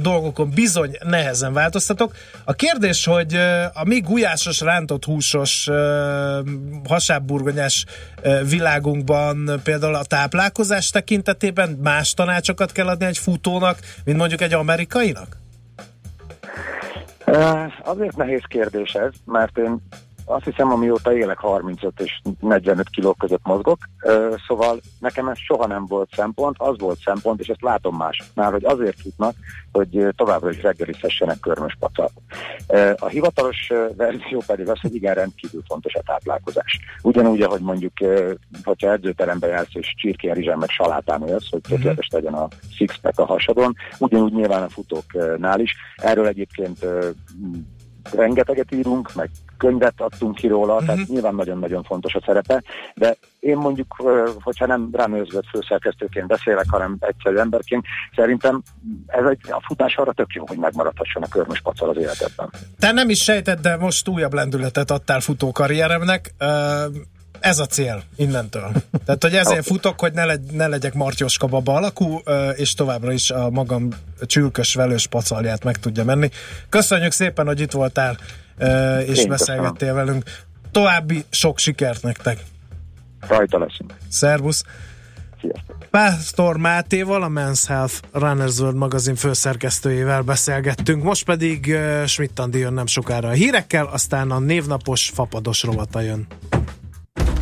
dolgokon 0.00 0.50
bizony 0.50 0.96
nehezen 1.02 1.52
változtatok. 1.52 2.14
A 2.44 2.52
kérdés, 2.52 3.04
hogy 3.04 3.34
a 3.72 3.84
mi 3.84 4.00
gulyásos, 4.00 4.60
rántott 4.60 5.04
húsos, 5.04 5.68
hasábburgonyás 6.88 7.84
világunkban 8.48 9.60
például 9.62 9.94
a 9.94 10.04
táplálkozás 10.04 10.90
tekintetében 10.90 11.78
más 11.82 12.14
tanácsokat 12.14 12.72
kell 12.72 12.86
adni 12.86 13.04
egy 13.06 13.18
futónak, 13.18 13.78
mint 14.04 14.18
mondjuk 14.18 14.40
egy 14.40 14.52
amerikainak? 14.52 15.36
Azért 17.84 18.16
nehéz 18.16 18.42
kérdés 18.48 18.92
ez, 18.92 19.12
mert 19.24 19.58
én 19.58 19.82
azt 20.24 20.44
hiszem, 20.44 20.72
amióta 20.72 21.16
élek 21.16 21.38
35 21.38 22.00
és 22.00 22.20
45 22.40 22.88
kiló 22.88 23.12
között 23.12 23.44
mozgok, 23.46 23.78
szóval 24.46 24.80
nekem 24.98 25.28
ez 25.28 25.38
soha 25.38 25.66
nem 25.66 25.86
volt 25.86 26.10
szempont, 26.14 26.56
az 26.58 26.78
volt 26.78 26.98
szempont, 26.98 27.40
és 27.40 27.48
ezt 27.48 27.62
látom 27.62 27.96
másoknál, 27.96 28.50
hogy 28.50 28.64
azért 28.64 29.00
futnak, 29.00 29.34
hogy 29.72 30.06
továbbra 30.16 30.50
is 30.50 30.62
reggelizhessenek 30.62 31.40
körmös 31.40 31.76
pacal. 31.78 32.10
A 32.96 33.06
hivatalos 33.06 33.72
verzió 33.96 34.42
pedig 34.46 34.68
az, 34.68 34.80
hogy 34.80 34.94
igen, 34.94 35.14
rendkívül 35.14 35.62
fontos 35.66 35.94
a 35.94 36.02
táplálkozás. 36.06 36.80
Ugyanúgy, 37.02 37.42
ahogy 37.42 37.60
mondjuk, 37.60 37.92
hogyha 38.64 38.92
edzőterembe 38.92 39.46
jársz, 39.46 39.74
és 39.74 39.94
csirkén, 39.96 40.56
meg 40.58 40.68
salátán 40.68 41.28
élsz, 41.28 41.50
hogy 41.50 41.60
tökéletes 41.60 42.08
legyen 42.12 42.34
a 42.34 42.48
six-pack 42.70 43.18
a 43.18 43.24
hasadon, 43.24 43.74
ugyanúgy 43.98 44.32
nyilván 44.32 44.62
a 44.62 44.68
futóknál 44.68 45.60
is. 45.60 45.74
Erről 45.96 46.26
egyébként 46.26 46.86
rengeteget 48.12 48.74
írunk, 48.74 49.14
meg 49.14 49.30
könyvet 49.64 50.00
adtunk 50.00 50.34
ki 50.34 50.46
róla, 50.46 50.72
uh-huh. 50.72 50.86
tehát 50.86 51.08
nyilván 51.08 51.34
nagyon-nagyon 51.34 51.82
fontos 51.82 52.14
a 52.14 52.22
szerepe, 52.26 52.62
de 52.94 53.16
én 53.40 53.56
mondjuk, 53.56 53.94
hogyha 54.42 54.66
nem 54.66 54.88
rám 54.92 55.14
őrzött 55.14 55.46
főszerkesztőként 55.50 56.26
beszélek, 56.26 56.66
hanem 56.68 56.96
egyszerű 57.00 57.36
emberként, 57.36 57.84
szerintem 58.16 58.62
ez 59.06 59.24
egy, 59.30 59.38
a 59.50 59.62
futás 59.66 59.96
arra 59.96 60.12
tök 60.12 60.32
jó, 60.32 60.44
hogy 60.46 60.58
megmaradhasson 60.58 61.22
a 61.22 61.28
körmös 61.28 61.60
pacal 61.60 61.88
az 61.88 61.96
életedben. 61.96 62.50
Te 62.78 62.92
nem 62.92 63.08
is 63.08 63.22
sejtett, 63.22 63.60
de 63.60 63.76
most 63.76 64.08
újabb 64.08 64.32
lendületet 64.32 64.90
adtál 64.90 65.20
futókarrieremnek. 65.20 66.34
Ez 67.40 67.58
a 67.58 67.66
cél 67.66 68.02
innentől. 68.16 68.70
Tehát, 69.04 69.22
hogy 69.22 69.34
ezért 69.34 69.66
futok, 69.72 70.00
hogy 70.00 70.12
ne, 70.12 70.24
legy, 70.24 70.40
ne 70.52 70.66
legyek 70.66 70.94
Martyoska 70.94 71.46
baba 71.46 71.74
alakú, 71.74 72.20
és 72.54 72.74
továbbra 72.74 73.12
is 73.12 73.30
a 73.30 73.50
magam 73.50 73.88
csülkös, 74.26 74.74
velős 74.74 75.06
pacalját 75.06 75.64
meg 75.64 75.76
tudja 75.76 76.04
menni. 76.04 76.28
Köszönjük 76.68 77.12
szépen, 77.12 77.46
hogy 77.46 77.60
itt 77.60 77.72
voltál, 77.72 78.16
és 79.06 79.18
Én 79.18 79.28
beszélgettél 79.28 79.94
velünk. 79.94 80.24
További 80.70 81.24
sok 81.30 81.58
sikert 81.58 82.02
nektek! 82.02 82.38
Rajta 83.28 83.58
leszünk. 83.58 83.94
Szervusz! 84.08 84.64
Sziasztok! 85.40 85.76
Pásztor 85.90 86.56
Mátéval, 86.56 87.22
a 87.22 87.28
Men's 87.28 87.62
Health 87.66 87.94
Runners 88.12 88.58
World 88.58 88.76
magazin 88.76 89.14
főszerkesztőjével 89.14 90.22
beszélgettünk, 90.22 91.02
most 91.02 91.24
pedig 91.24 91.76
Schmidt 92.06 92.38
Andi 92.38 92.58
jön 92.58 92.72
nem 92.72 92.86
sokára 92.86 93.28
a 93.28 93.32
hírekkel, 93.32 93.86
aztán 93.86 94.30
a 94.30 94.38
névnapos 94.38 95.10
fapados 95.14 95.62
rovata 95.62 96.00
jön. 96.00 96.26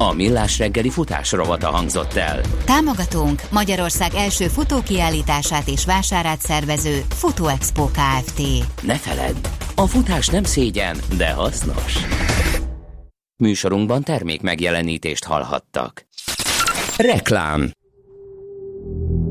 A 0.09 0.13
Millás 0.13 0.59
reggeli 0.59 0.91
futás 0.91 1.33
rovata 1.33 1.71
hangzott 1.71 2.15
el. 2.15 2.41
Támogatónk 2.65 3.43
Magyarország 3.51 4.15
első 4.15 4.47
futókiállítását 4.47 5.69
és 5.69 5.85
vásárát 5.85 6.41
szervező 6.41 7.03
Futó 7.09 7.47
Expo 7.47 7.85
Kft. 7.85 8.41
Ne 8.83 8.95
feledd, 8.95 9.35
a 9.75 9.87
futás 9.87 10.29
nem 10.29 10.45
szégyen, 10.45 10.97
de 11.17 11.33
hasznos. 11.33 11.97
Műsorunkban 13.37 14.03
termék 14.03 14.41
megjelenítést 14.41 15.25
hallhattak. 15.25 16.07
Reklám 16.97 17.71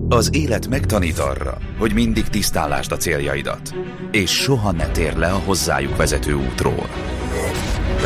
Az 0.10 0.30
élet 0.34 0.68
megtanít 0.68 1.20
arra, 1.20 1.58
hogy 1.80 1.94
mindig 1.94 2.28
tisztálásd 2.28 2.92
a 2.92 2.98
céljaidat, 2.98 3.76
és 4.12 4.32
soha 4.32 4.72
ne 4.72 4.88
tér 4.88 5.16
le 5.16 5.32
a 5.32 5.42
hozzájuk 5.46 5.98
vezető 5.98 6.34
útról. 6.34 6.90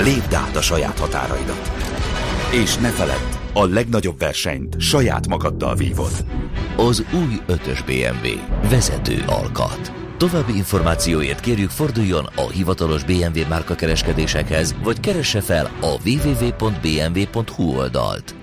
Lépd 0.04 0.34
át 0.34 0.56
a 0.56 0.62
saját 0.62 1.00
határaidat. 1.00 1.85
És 2.52 2.76
ne 2.76 2.90
feledd, 2.90 3.54
a 3.54 3.66
legnagyobb 3.66 4.20
versenyt 4.20 4.82
saját 4.82 5.28
magaddal 5.28 5.76
vívod. 5.76 6.26
Az 6.78 7.04
új 7.14 7.40
5-ös 7.48 7.80
BMW. 7.86 8.28
Vezető 8.70 9.24
alkat. 9.28 9.92
További 10.18 10.56
információért 10.56 11.40
kérjük 11.40 11.70
forduljon 11.70 12.26
a 12.36 12.50
hivatalos 12.50 13.04
BMW 13.04 13.48
márka 13.50 13.76
kereskedésekhez, 13.76 14.76
vagy 14.84 15.00
keresse 15.00 15.42
fel 15.42 15.72
a 15.82 16.10
www.bmw.hu 16.10 17.78
oldalt. 17.78 18.36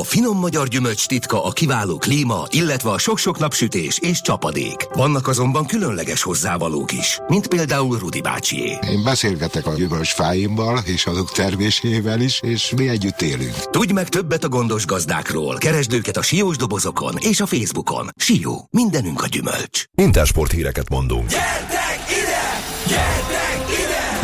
A 0.00 0.04
finom 0.04 0.38
magyar 0.38 0.68
gyümölcs 0.68 1.06
titka 1.06 1.44
a 1.44 1.50
kiváló 1.50 1.96
klíma, 1.96 2.46
illetve 2.50 2.90
a 2.90 2.98
sok-sok 2.98 3.38
napsütés 3.38 3.98
és 3.98 4.20
csapadék. 4.20 4.86
Vannak 4.92 5.28
azonban 5.28 5.66
különleges 5.66 6.22
hozzávalók 6.22 6.92
is, 6.92 7.18
mint 7.26 7.46
például 7.46 7.98
Rudi 7.98 8.20
bácsié. 8.20 8.78
Én 8.90 9.02
beszélgetek 9.04 9.66
a 9.66 9.74
gyümölcsfáimmal 9.74 10.82
és 10.84 11.06
azok 11.06 11.32
termésével 11.32 12.20
is, 12.20 12.40
és 12.42 12.72
mi 12.76 12.88
együtt 12.88 13.22
élünk. 13.22 13.54
Tudj 13.70 13.92
meg 13.92 14.08
többet 14.08 14.44
a 14.44 14.48
gondos 14.48 14.86
gazdákról. 14.86 15.58
Keresd 15.58 15.92
őket 15.92 16.16
a 16.16 16.22
siós 16.22 16.56
dobozokon 16.56 17.14
és 17.20 17.40
a 17.40 17.46
Facebookon. 17.46 18.08
Sió, 18.16 18.66
mindenünk 18.70 19.22
a 19.22 19.26
gyümölcs. 19.26 19.84
Intersport 19.94 20.52
híreket 20.52 20.88
mondunk. 20.88 21.28
Gyertek! 21.28 22.21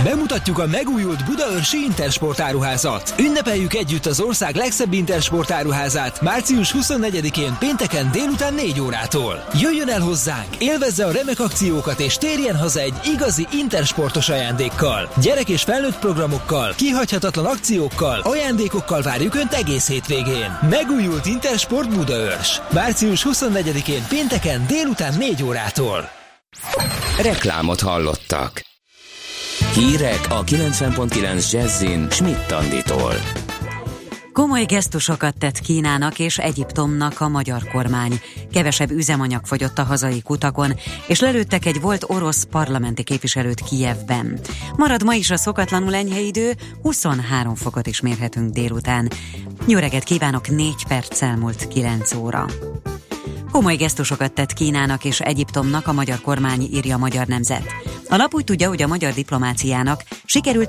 Bemutatjuk 0.04 0.58
a 0.58 0.66
megújult 0.66 1.24
Budaörsi 1.24 1.76
Intersport 1.76 2.40
áruházat. 2.40 3.14
Ünnepeljük 3.18 3.74
együtt 3.74 4.06
az 4.06 4.20
ország 4.20 4.54
legszebb 4.54 4.92
Intersport 4.92 5.50
áruházát 5.50 6.20
március 6.20 6.74
24-én 6.78 7.56
pénteken 7.58 8.10
délután 8.12 8.54
4 8.54 8.80
órától. 8.80 9.44
Jöjjön 9.60 9.88
el 9.88 10.00
hozzánk, 10.00 10.56
élvezze 10.58 11.06
a 11.06 11.12
remek 11.12 11.40
akciókat 11.40 12.00
és 12.00 12.16
térjen 12.16 12.56
haza 12.56 12.80
egy 12.80 12.94
igazi 13.04 13.46
Intersportos 13.52 14.28
ajándékkal. 14.28 15.08
Gyerek 15.22 15.48
és 15.48 15.62
felnőtt 15.62 15.98
programokkal, 15.98 16.74
kihagyhatatlan 16.76 17.46
akciókkal, 17.46 18.20
ajándékokkal 18.20 19.02
várjuk 19.02 19.34
Önt 19.34 19.52
egész 19.52 19.88
hétvégén. 19.88 20.58
Megújult 20.70 21.26
Intersport 21.26 21.94
Budaörs. 21.94 22.60
Március 22.70 23.26
24-én 23.30 24.06
pénteken 24.08 24.66
délután 24.66 25.14
4 25.18 25.42
órától. 25.42 26.10
Reklámot 27.22 27.80
hallottak. 27.80 28.66
Hírek 29.58 30.20
a 30.28 30.44
90.9 30.44 31.50
Jazzin 31.50 32.10
Schmidt 32.10 32.50
Anditól. 32.50 33.12
Komoly 34.32 34.64
gesztusokat 34.64 35.38
tett 35.38 35.58
Kínának 35.58 36.18
és 36.18 36.38
Egyiptomnak 36.38 37.20
a 37.20 37.28
magyar 37.28 37.68
kormány. 37.72 38.20
Kevesebb 38.52 38.90
üzemanyag 38.90 39.46
fogyott 39.46 39.78
a 39.78 39.82
hazai 39.82 40.22
kutakon, 40.22 40.72
és 41.06 41.20
lelőttek 41.20 41.66
egy 41.66 41.80
volt 41.80 42.04
orosz 42.06 42.44
parlamenti 42.50 43.02
képviselőt 43.02 43.60
Kijevben. 43.60 44.38
Marad 44.76 45.04
ma 45.04 45.14
is 45.14 45.30
a 45.30 45.36
szokatlanul 45.36 45.94
enyhe 45.94 46.20
idő, 46.20 46.52
23 46.82 47.54
fokot 47.54 47.86
is 47.86 48.00
mérhetünk 48.00 48.52
délután. 48.52 49.10
Jó 49.66 49.78
kívánok, 50.04 50.48
4 50.48 50.74
perc 50.88 51.22
elmúlt 51.22 51.68
9 51.68 52.14
óra. 52.14 52.46
Komoly 53.50 53.76
gesztusokat 53.76 54.32
tett 54.32 54.52
Kínának 54.52 55.04
és 55.04 55.20
Egyiptomnak 55.20 55.86
a 55.86 55.92
magyar 55.92 56.20
kormány, 56.20 56.68
írja 56.72 56.94
a 56.94 56.98
Magyar 56.98 57.26
Nemzet. 57.26 57.66
A 58.08 58.16
lap 58.16 58.34
úgy 58.34 58.44
tudja, 58.44 58.68
hogy 58.68 58.82
a 58.82 58.86
magyar 58.86 59.12
diplomáciának 59.12 60.04
sikerült 60.24 60.66